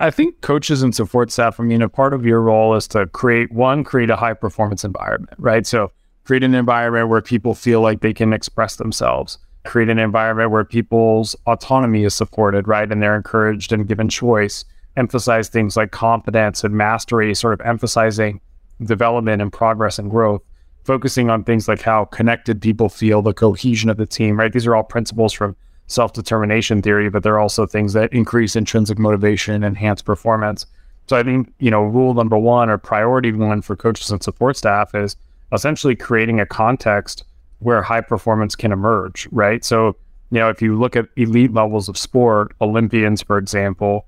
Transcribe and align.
I 0.00 0.10
think 0.10 0.40
coaches 0.42 0.82
and 0.82 0.94
support 0.94 1.32
staff, 1.32 1.58
I 1.58 1.64
mean, 1.64 1.82
a 1.82 1.88
part 1.88 2.14
of 2.14 2.24
your 2.24 2.40
role 2.40 2.74
is 2.76 2.86
to 2.88 3.06
create 3.06 3.50
one, 3.50 3.82
create 3.82 4.10
a 4.10 4.16
high 4.16 4.34
performance 4.34 4.84
environment, 4.84 5.34
right? 5.38 5.66
So 5.66 5.90
create 6.24 6.44
an 6.44 6.54
environment 6.54 7.08
where 7.08 7.20
people 7.20 7.54
feel 7.54 7.80
like 7.80 8.00
they 8.00 8.14
can 8.14 8.32
express 8.32 8.76
themselves, 8.76 9.38
create 9.64 9.88
an 9.88 9.98
environment 9.98 10.52
where 10.52 10.64
people's 10.64 11.34
autonomy 11.46 12.04
is 12.04 12.14
supported, 12.14 12.68
right? 12.68 12.90
And 12.90 13.02
they're 13.02 13.16
encouraged 13.16 13.72
and 13.72 13.88
given 13.88 14.08
choice, 14.08 14.64
emphasize 14.96 15.48
things 15.48 15.76
like 15.76 15.90
confidence 15.90 16.62
and 16.62 16.74
mastery, 16.74 17.34
sort 17.34 17.54
of 17.54 17.66
emphasizing 17.66 18.40
development 18.84 19.42
and 19.42 19.52
progress 19.52 19.98
and 19.98 20.10
growth, 20.10 20.42
focusing 20.84 21.28
on 21.28 21.42
things 21.42 21.66
like 21.66 21.82
how 21.82 22.04
connected 22.04 22.62
people 22.62 22.88
feel, 22.88 23.20
the 23.20 23.34
cohesion 23.34 23.90
of 23.90 23.96
the 23.96 24.06
team, 24.06 24.38
right? 24.38 24.52
These 24.52 24.66
are 24.66 24.76
all 24.76 24.84
principles 24.84 25.32
from 25.32 25.56
self 25.88 26.12
determination 26.12 26.80
theory, 26.80 27.10
but 27.10 27.22
there 27.22 27.34
are 27.34 27.40
also 27.40 27.66
things 27.66 27.92
that 27.94 28.12
increase 28.12 28.54
intrinsic 28.54 28.98
motivation, 28.98 29.64
enhance 29.64 30.00
performance. 30.00 30.64
So 31.08 31.16
I 31.16 31.22
think, 31.22 31.52
you 31.58 31.70
know, 31.70 31.82
rule 31.82 32.14
number 32.14 32.38
one 32.38 32.68
or 32.70 32.78
priority 32.78 33.32
one 33.32 33.62
for 33.62 33.74
coaches 33.74 34.10
and 34.10 34.22
support 34.22 34.56
staff 34.56 34.94
is 34.94 35.16
essentially 35.52 35.96
creating 35.96 36.38
a 36.38 36.46
context 36.46 37.24
where 37.60 37.82
high 37.82 38.02
performance 38.02 38.54
can 38.54 38.70
emerge, 38.70 39.26
right? 39.32 39.64
So, 39.64 39.96
you 40.30 40.38
know, 40.38 40.50
if 40.50 40.60
you 40.60 40.78
look 40.78 40.94
at 40.94 41.08
elite 41.16 41.52
levels 41.52 41.88
of 41.88 41.96
sport, 41.96 42.54
Olympians, 42.60 43.22
for 43.22 43.38
example, 43.38 44.06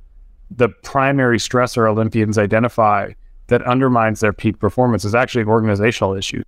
the 0.51 0.69
primary 0.69 1.39
stressor 1.39 1.89
Olympians 1.89 2.37
identify 2.37 3.13
that 3.47 3.63
undermines 3.63 4.21
their 4.21 4.33
peak 4.33 4.59
performance 4.59 5.05
is 5.05 5.15
actually 5.15 5.43
an 5.43 5.49
organizational 5.49 6.15
issue. 6.15 6.43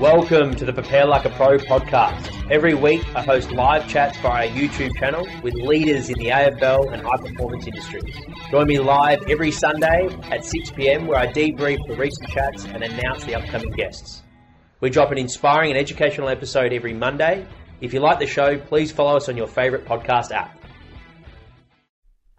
Welcome 0.00 0.56
to 0.56 0.64
the 0.64 0.72
Prepare 0.72 1.06
Like 1.06 1.24
a 1.24 1.30
Pro 1.30 1.56
podcast. 1.56 2.50
Every 2.50 2.74
week, 2.74 3.04
I 3.14 3.22
host 3.22 3.52
live 3.52 3.88
chats 3.88 4.18
via 4.18 4.48
our 4.48 4.52
YouTube 4.52 4.90
channel 4.98 5.24
with 5.44 5.54
leaders 5.54 6.10
in 6.10 6.18
the 6.18 6.30
AFL 6.30 6.92
and 6.92 7.00
high 7.00 7.16
performance 7.16 7.68
industries. 7.68 8.12
Join 8.50 8.66
me 8.66 8.80
live 8.80 9.22
every 9.30 9.52
Sunday 9.52 10.08
at 10.32 10.44
6 10.44 10.72
pm, 10.72 11.06
where 11.06 11.20
I 11.20 11.28
debrief 11.28 11.78
the 11.86 11.94
recent 11.94 12.28
chats 12.28 12.64
and 12.64 12.82
announce 12.82 13.22
the 13.22 13.36
upcoming 13.36 13.70
guests. 13.70 14.24
We 14.80 14.90
drop 14.90 15.12
an 15.12 15.18
inspiring 15.18 15.70
and 15.70 15.78
educational 15.78 16.28
episode 16.28 16.72
every 16.72 16.92
Monday. 16.92 17.46
If 17.80 17.94
you 17.94 18.00
like 18.00 18.18
the 18.18 18.26
show, 18.26 18.58
please 18.58 18.90
follow 18.90 19.16
us 19.16 19.28
on 19.28 19.36
your 19.36 19.46
favourite 19.46 19.84
podcast 19.84 20.32
app. 20.32 20.58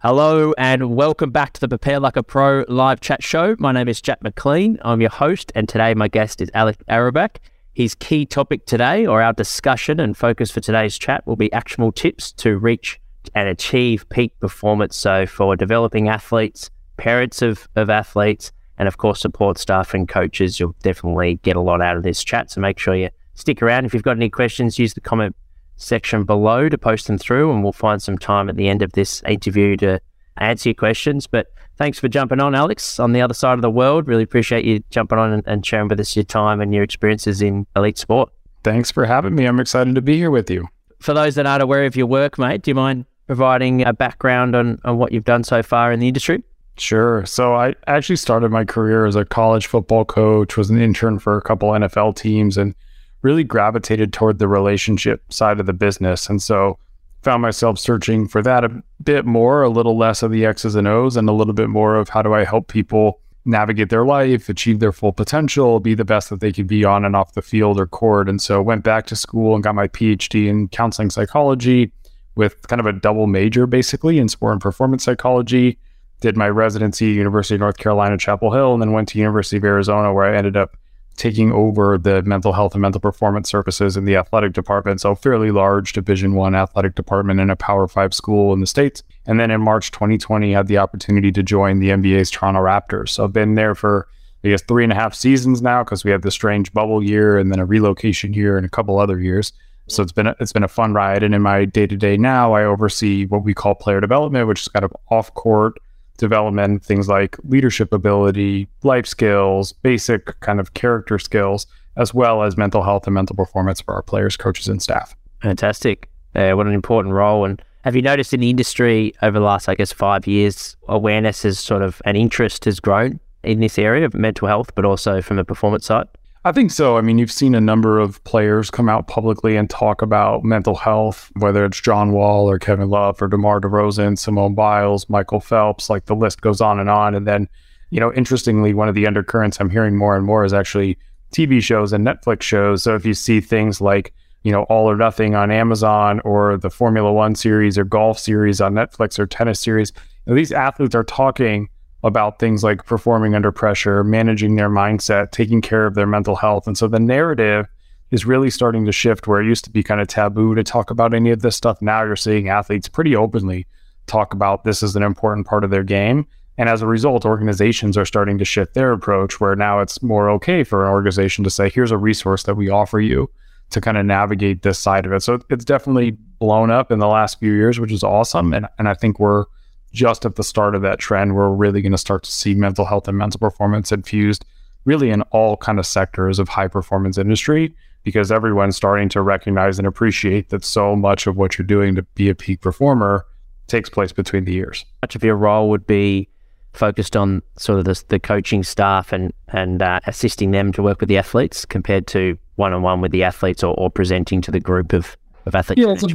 Hello 0.00 0.52
and 0.58 0.94
welcome 0.94 1.30
back 1.30 1.54
to 1.54 1.60
the 1.60 1.68
Prepare 1.68 1.98
Like 2.00 2.16
a 2.16 2.22
Pro 2.22 2.66
live 2.68 3.00
chat 3.00 3.24
show. 3.24 3.56
My 3.58 3.72
name 3.72 3.88
is 3.88 4.02
Jack 4.02 4.22
McLean. 4.22 4.78
I'm 4.82 5.00
your 5.00 5.10
host, 5.10 5.50
and 5.54 5.66
today 5.66 5.94
my 5.94 6.06
guest 6.06 6.42
is 6.42 6.50
Alex 6.52 6.78
Auerbach. 6.86 7.40
His 7.76 7.94
key 7.94 8.24
topic 8.24 8.64
today, 8.64 9.04
or 9.04 9.20
our 9.20 9.34
discussion 9.34 10.00
and 10.00 10.16
focus 10.16 10.50
for 10.50 10.60
today's 10.60 10.96
chat, 10.96 11.26
will 11.26 11.36
be 11.36 11.52
actionable 11.52 11.92
tips 11.92 12.32
to 12.32 12.56
reach 12.56 12.98
and 13.34 13.50
achieve 13.50 14.08
peak 14.08 14.32
performance. 14.40 14.96
So, 14.96 15.26
for 15.26 15.56
developing 15.56 16.08
athletes, 16.08 16.70
parents 16.96 17.42
of, 17.42 17.68
of 17.76 17.90
athletes, 17.90 18.50
and 18.78 18.88
of 18.88 18.96
course, 18.96 19.20
support 19.20 19.58
staff 19.58 19.92
and 19.92 20.08
coaches, 20.08 20.58
you'll 20.58 20.74
definitely 20.82 21.38
get 21.42 21.54
a 21.54 21.60
lot 21.60 21.82
out 21.82 21.98
of 21.98 22.02
this 22.02 22.24
chat. 22.24 22.50
So, 22.50 22.62
make 22.62 22.78
sure 22.78 22.96
you 22.96 23.10
stick 23.34 23.60
around. 23.60 23.84
If 23.84 23.92
you've 23.92 24.02
got 24.02 24.16
any 24.16 24.30
questions, 24.30 24.78
use 24.78 24.94
the 24.94 25.02
comment 25.02 25.36
section 25.76 26.24
below 26.24 26.70
to 26.70 26.78
post 26.78 27.08
them 27.08 27.18
through, 27.18 27.52
and 27.52 27.62
we'll 27.62 27.74
find 27.74 28.00
some 28.00 28.16
time 28.16 28.48
at 28.48 28.56
the 28.56 28.68
end 28.68 28.80
of 28.80 28.92
this 28.92 29.22
interview 29.24 29.76
to 29.76 30.00
answer 30.38 30.70
your 30.70 30.74
questions. 30.74 31.26
But 31.26 31.52
thanks 31.76 31.98
for 31.98 32.08
jumping 32.08 32.40
on, 32.40 32.54
Alex, 32.54 32.98
on 32.98 33.12
the 33.12 33.20
other 33.20 33.34
side 33.34 33.54
of 33.54 33.62
the 33.62 33.70
world. 33.70 34.06
Really 34.06 34.22
appreciate 34.22 34.64
you 34.64 34.82
jumping 34.90 35.18
on 35.18 35.32
and, 35.32 35.42
and 35.46 35.64
sharing 35.64 35.88
with 35.88 36.00
us 36.00 36.16
your 36.16 36.24
time 36.24 36.60
and 36.60 36.74
your 36.74 36.82
experiences 36.82 37.42
in 37.42 37.66
elite 37.76 37.98
sport. 37.98 38.30
Thanks 38.64 38.90
for 38.90 39.04
having 39.04 39.34
me. 39.34 39.46
I'm 39.46 39.60
excited 39.60 39.94
to 39.94 40.02
be 40.02 40.16
here 40.16 40.30
with 40.30 40.50
you. 40.50 40.68
For 40.98 41.14
those 41.14 41.34
that 41.36 41.46
aren't 41.46 41.62
aware 41.62 41.84
of 41.84 41.94
your 41.94 42.06
work, 42.06 42.38
mate, 42.38 42.62
do 42.62 42.70
you 42.70 42.74
mind 42.74 43.04
providing 43.26 43.86
a 43.86 43.92
background 43.92 44.56
on, 44.56 44.78
on 44.84 44.98
what 44.98 45.12
you've 45.12 45.24
done 45.24 45.44
so 45.44 45.62
far 45.62 45.92
in 45.92 46.00
the 46.00 46.08
industry? 46.08 46.42
Sure. 46.78 47.24
So 47.24 47.54
I 47.54 47.74
actually 47.86 48.16
started 48.16 48.50
my 48.50 48.64
career 48.64 49.06
as 49.06 49.16
a 49.16 49.24
college 49.24 49.66
football 49.66 50.04
coach, 50.04 50.56
was 50.56 50.70
an 50.70 50.80
intern 50.80 51.18
for 51.18 51.36
a 51.36 51.42
couple 51.42 51.70
NFL 51.70 52.16
teams, 52.16 52.56
and 52.58 52.74
really 53.22 53.44
gravitated 53.44 54.12
toward 54.12 54.38
the 54.38 54.48
relationship 54.48 55.22
side 55.32 55.58
of 55.58 55.66
the 55.66 55.72
business. 55.72 56.28
And 56.28 56.42
so 56.42 56.78
found 57.26 57.42
myself 57.42 57.76
searching 57.76 58.28
for 58.28 58.40
that 58.40 58.62
a 58.62 58.70
bit 59.02 59.26
more, 59.26 59.62
a 59.62 59.68
little 59.68 59.98
less 59.98 60.22
of 60.22 60.30
the 60.30 60.46
X's 60.46 60.76
and 60.76 60.86
O's, 60.86 61.16
and 61.16 61.28
a 61.28 61.32
little 61.32 61.54
bit 61.54 61.68
more 61.68 61.96
of 61.96 62.08
how 62.08 62.22
do 62.22 62.32
I 62.32 62.44
help 62.44 62.68
people 62.68 63.20
navigate 63.44 63.90
their 63.90 64.04
life, 64.04 64.48
achieve 64.48 64.78
their 64.78 64.92
full 64.92 65.12
potential, 65.12 65.80
be 65.80 65.92
the 65.92 66.04
best 66.04 66.30
that 66.30 66.38
they 66.38 66.52
could 66.52 66.68
be 66.68 66.84
on 66.84 67.04
and 67.04 67.16
off 67.16 67.34
the 67.34 67.42
field 67.42 67.80
or 67.80 67.86
court. 67.88 68.28
And 68.28 68.40
so 68.40 68.62
went 68.62 68.84
back 68.84 69.06
to 69.06 69.16
school 69.16 69.56
and 69.56 69.64
got 69.64 69.74
my 69.74 69.88
PhD 69.88 70.46
in 70.46 70.68
counseling 70.68 71.10
psychology 71.10 71.90
with 72.36 72.64
kind 72.68 72.78
of 72.78 72.86
a 72.86 72.92
double 72.92 73.26
major 73.26 73.66
basically 73.66 74.20
in 74.20 74.28
sport 74.28 74.52
and 74.52 74.60
performance 74.60 75.02
psychology. 75.02 75.80
Did 76.20 76.36
my 76.36 76.48
residency 76.48 77.10
at 77.10 77.16
University 77.16 77.56
of 77.56 77.60
North 77.60 77.78
Carolina, 77.78 78.18
Chapel 78.18 78.52
Hill, 78.52 78.72
and 78.72 78.80
then 78.80 78.92
went 78.92 79.08
to 79.08 79.18
University 79.18 79.56
of 79.56 79.64
Arizona 79.64 80.14
where 80.14 80.32
I 80.32 80.36
ended 80.36 80.56
up 80.56 80.76
taking 81.16 81.52
over 81.52 81.98
the 81.98 82.22
mental 82.22 82.52
health 82.52 82.74
and 82.74 82.82
mental 82.82 83.00
performance 83.00 83.48
services 83.48 83.96
in 83.96 84.04
the 84.04 84.16
athletic 84.16 84.52
department. 84.52 85.00
So 85.00 85.12
a 85.12 85.16
fairly 85.16 85.50
large 85.50 85.92
Division 85.92 86.34
One 86.34 86.54
athletic 86.54 86.94
department 86.94 87.40
in 87.40 87.50
a 87.50 87.56
Power 87.56 87.88
Five 87.88 88.14
school 88.14 88.52
in 88.52 88.60
the 88.60 88.66
states. 88.66 89.02
And 89.26 89.40
then 89.40 89.50
in 89.50 89.60
March 89.60 89.90
2020, 89.90 90.52
had 90.52 90.68
the 90.68 90.78
opportunity 90.78 91.32
to 91.32 91.42
join 91.42 91.80
the 91.80 91.88
NBA's 91.88 92.30
Toronto 92.30 92.60
Raptors. 92.60 93.10
So 93.10 93.24
I've 93.24 93.32
been 93.32 93.54
there 93.54 93.74
for 93.74 94.06
I 94.44 94.48
guess 94.48 94.62
three 94.62 94.84
and 94.84 94.92
a 94.92 94.96
half 94.96 95.14
seasons 95.14 95.60
now 95.60 95.82
because 95.82 96.04
we 96.04 96.10
had 96.10 96.22
the 96.22 96.30
strange 96.30 96.72
bubble 96.72 97.02
year 97.02 97.38
and 97.38 97.50
then 97.50 97.58
a 97.58 97.64
relocation 97.64 98.32
year 98.32 98.56
and 98.56 98.64
a 98.64 98.68
couple 98.68 98.98
other 98.98 99.18
years. 99.18 99.52
So 99.88 100.02
it's 100.02 100.12
been 100.12 100.26
a, 100.26 100.36
it's 100.40 100.52
been 100.52 100.64
a 100.64 100.68
fun 100.68 100.92
ride. 100.92 101.22
And 101.22 101.34
in 101.34 101.42
my 101.42 101.64
day 101.64 101.86
to 101.86 101.96
day 101.96 102.16
now, 102.16 102.52
I 102.52 102.64
oversee 102.64 103.26
what 103.26 103.44
we 103.44 103.54
call 103.54 103.74
player 103.74 104.00
development, 104.00 104.46
which 104.46 104.62
is 104.62 104.68
kind 104.68 104.84
of 104.84 104.94
off 105.10 105.32
court 105.34 105.78
development, 106.16 106.84
things 106.84 107.08
like 107.08 107.36
leadership 107.44 107.92
ability, 107.92 108.68
life 108.82 109.06
skills, 109.06 109.72
basic 109.72 110.38
kind 110.40 110.60
of 110.60 110.74
character 110.74 111.18
skills, 111.18 111.66
as 111.96 112.12
well 112.12 112.42
as 112.42 112.56
mental 112.56 112.82
health 112.82 113.06
and 113.06 113.14
mental 113.14 113.36
performance 113.36 113.80
for 113.80 113.94
our 113.94 114.02
players, 114.02 114.36
coaches, 114.36 114.68
and 114.68 114.82
staff. 114.82 115.14
Fantastic. 115.42 116.08
Uh, 116.34 116.52
what 116.52 116.66
an 116.66 116.74
important 116.74 117.14
role. 117.14 117.44
And 117.44 117.62
have 117.84 117.96
you 117.96 118.02
noticed 118.02 118.34
in 118.34 118.40
the 118.40 118.50
industry 118.50 119.14
over 119.22 119.38
the 119.38 119.44
last, 119.44 119.68
I 119.68 119.74
guess, 119.74 119.92
five 119.92 120.26
years, 120.26 120.76
awareness 120.88 121.44
has 121.44 121.58
sort 121.58 121.82
of 121.82 122.02
an 122.04 122.16
interest 122.16 122.64
has 122.64 122.80
grown 122.80 123.20
in 123.42 123.60
this 123.60 123.78
area 123.78 124.04
of 124.04 124.14
mental 124.14 124.48
health, 124.48 124.74
but 124.74 124.84
also 124.84 125.22
from 125.22 125.38
a 125.38 125.44
performance 125.44 125.86
side? 125.86 126.08
I 126.46 126.52
think 126.52 126.70
so. 126.70 126.96
I 126.96 127.00
mean, 127.00 127.18
you've 127.18 127.32
seen 127.32 127.56
a 127.56 127.60
number 127.60 127.98
of 127.98 128.22
players 128.22 128.70
come 128.70 128.88
out 128.88 129.08
publicly 129.08 129.56
and 129.56 129.68
talk 129.68 130.00
about 130.00 130.44
mental 130.44 130.76
health, 130.76 131.28
whether 131.40 131.64
it's 131.64 131.80
John 131.80 132.12
Wall 132.12 132.48
or 132.48 132.60
Kevin 132.60 132.88
Love 132.88 133.20
or 133.20 133.26
DeMar 133.26 133.60
DeRozan, 133.60 134.16
Simone 134.16 134.54
Biles, 134.54 135.10
Michael 135.10 135.40
Phelps, 135.40 135.90
like 135.90 136.04
the 136.04 136.14
list 136.14 136.42
goes 136.42 136.60
on 136.60 136.78
and 136.78 136.88
on. 136.88 137.16
And 137.16 137.26
then, 137.26 137.48
you 137.90 137.98
know, 137.98 138.12
interestingly, 138.12 138.74
one 138.74 138.88
of 138.88 138.94
the 138.94 139.08
undercurrents 139.08 139.58
I'm 139.58 139.70
hearing 139.70 139.96
more 139.96 140.16
and 140.16 140.24
more 140.24 140.44
is 140.44 140.54
actually 140.54 140.96
TV 141.32 141.60
shows 141.60 141.92
and 141.92 142.06
Netflix 142.06 142.42
shows. 142.42 142.84
So 142.84 142.94
if 142.94 143.04
you 143.04 143.12
see 143.12 143.40
things 143.40 143.80
like, 143.80 144.14
you 144.44 144.52
know, 144.52 144.62
All 144.68 144.88
or 144.88 144.96
Nothing 144.96 145.34
on 145.34 145.50
Amazon 145.50 146.20
or 146.20 146.58
the 146.58 146.70
Formula 146.70 147.12
One 147.12 147.34
series 147.34 147.76
or 147.76 147.82
golf 147.82 148.20
series 148.20 148.60
on 148.60 148.72
Netflix 148.72 149.18
or 149.18 149.26
tennis 149.26 149.58
series, 149.58 149.90
you 149.96 150.30
know, 150.30 150.36
these 150.36 150.52
athletes 150.52 150.94
are 150.94 151.02
talking 151.02 151.68
about 152.04 152.38
things 152.38 152.62
like 152.62 152.84
performing 152.84 153.34
under 153.34 153.50
pressure, 153.50 154.04
managing 154.04 154.56
their 154.56 154.70
mindset, 154.70 155.32
taking 155.32 155.60
care 155.60 155.86
of 155.86 155.94
their 155.94 156.06
mental 156.06 156.36
health. 156.36 156.66
And 156.66 156.76
so 156.76 156.88
the 156.88 157.00
narrative 157.00 157.66
is 158.10 158.24
really 158.24 158.50
starting 158.50 158.84
to 158.86 158.92
shift 158.92 159.26
where 159.26 159.40
it 159.40 159.46
used 159.46 159.64
to 159.64 159.70
be 159.70 159.82
kind 159.82 160.00
of 160.00 160.06
taboo 160.06 160.54
to 160.54 160.62
talk 160.62 160.90
about 160.90 161.14
any 161.14 161.30
of 161.30 161.42
this 161.42 161.56
stuff. 161.56 161.82
Now 161.82 162.04
you're 162.04 162.16
seeing 162.16 162.48
athletes 162.48 162.88
pretty 162.88 163.16
openly 163.16 163.66
talk 164.06 164.32
about 164.32 164.64
this 164.64 164.82
is 164.82 164.94
an 164.94 165.02
important 165.02 165.46
part 165.46 165.64
of 165.64 165.70
their 165.70 165.82
game. 165.82 166.26
And 166.58 166.68
as 166.68 166.80
a 166.80 166.86
result, 166.86 167.26
organizations 167.26 167.98
are 167.98 168.04
starting 168.04 168.38
to 168.38 168.44
shift 168.44 168.74
their 168.74 168.92
approach 168.92 169.40
where 169.40 169.56
now 169.56 169.80
it's 169.80 170.02
more 170.02 170.30
okay 170.30 170.64
for 170.64 170.86
an 170.86 170.90
organization 170.90 171.44
to 171.44 171.50
say, 171.50 171.68
here's 171.68 171.90
a 171.90 171.98
resource 171.98 172.44
that 172.44 172.54
we 172.54 172.70
offer 172.70 173.00
you 173.00 173.28
to 173.70 173.80
kind 173.80 173.98
of 173.98 174.06
navigate 174.06 174.62
this 174.62 174.78
side 174.78 175.04
of 175.04 175.12
it. 175.12 175.22
So 175.22 175.40
it's 175.50 175.64
definitely 175.64 176.12
blown 176.38 176.70
up 176.70 176.90
in 176.90 176.98
the 176.98 177.08
last 177.08 177.40
few 177.40 177.52
years, 177.52 177.80
which 177.80 177.92
is 177.92 178.02
awesome. 178.02 178.54
And, 178.54 178.66
and 178.78 178.88
I 178.88 178.94
think 178.94 179.18
we're 179.18 179.44
just 179.92 180.24
at 180.24 180.36
the 180.36 180.44
start 180.44 180.74
of 180.74 180.82
that 180.82 180.98
trend 180.98 181.34
we're 181.34 181.50
really 181.50 181.82
going 181.82 181.92
to 181.92 181.98
start 181.98 182.22
to 182.22 182.30
see 182.30 182.54
mental 182.54 182.84
health 182.84 183.08
and 183.08 183.16
mental 183.16 183.38
performance 183.38 183.92
infused 183.92 184.44
really 184.84 185.10
in 185.10 185.22
all 185.32 185.56
kind 185.56 185.78
of 185.78 185.86
sectors 185.86 186.38
of 186.38 186.48
high 186.48 186.68
performance 186.68 187.18
industry 187.18 187.74
because 188.06 188.30
everyone's 188.30 188.76
starting 188.76 189.08
to 189.08 189.20
recognize 189.20 189.78
and 189.78 189.86
appreciate 189.86 190.48
that 190.50 190.64
so 190.64 190.94
much 190.94 191.26
of 191.26 191.36
what 191.36 191.58
you're 191.58 191.66
doing 191.66 191.94
to 191.96 192.02
be 192.14 192.28
a 192.28 192.34
peak 192.34 192.60
performer 192.60 193.26
takes 193.66 193.90
place 193.90 194.12
between 194.12 194.44
the 194.44 194.52
years. 194.52 194.84
Much 195.02 195.16
of 195.16 195.24
your 195.24 195.34
role 195.34 195.68
would 195.68 195.86
be 195.88 196.28
focused 196.72 197.16
on 197.16 197.42
sort 197.58 197.80
of 197.80 197.84
the, 197.84 198.00
the 198.08 198.20
coaching 198.20 198.62
staff 198.62 199.12
and 199.12 199.32
and 199.48 199.82
uh, 199.82 199.98
assisting 200.06 200.52
them 200.52 200.72
to 200.72 200.82
work 200.82 201.00
with 201.00 201.08
the 201.08 201.18
athletes 201.18 201.64
compared 201.64 202.06
to 202.06 202.38
one 202.54 202.72
on 202.72 202.82
one 202.82 203.00
with 203.00 203.10
the 203.10 203.24
athletes 203.24 203.64
or, 203.64 203.74
or 203.74 203.90
presenting 203.90 204.40
to 204.40 204.52
the 204.52 204.60
group 204.60 204.92
of, 204.92 205.16
of 205.46 205.54
athletes. 205.54 205.82
Yeah, 205.82 205.90
it's 205.90 206.04
a 206.04 206.06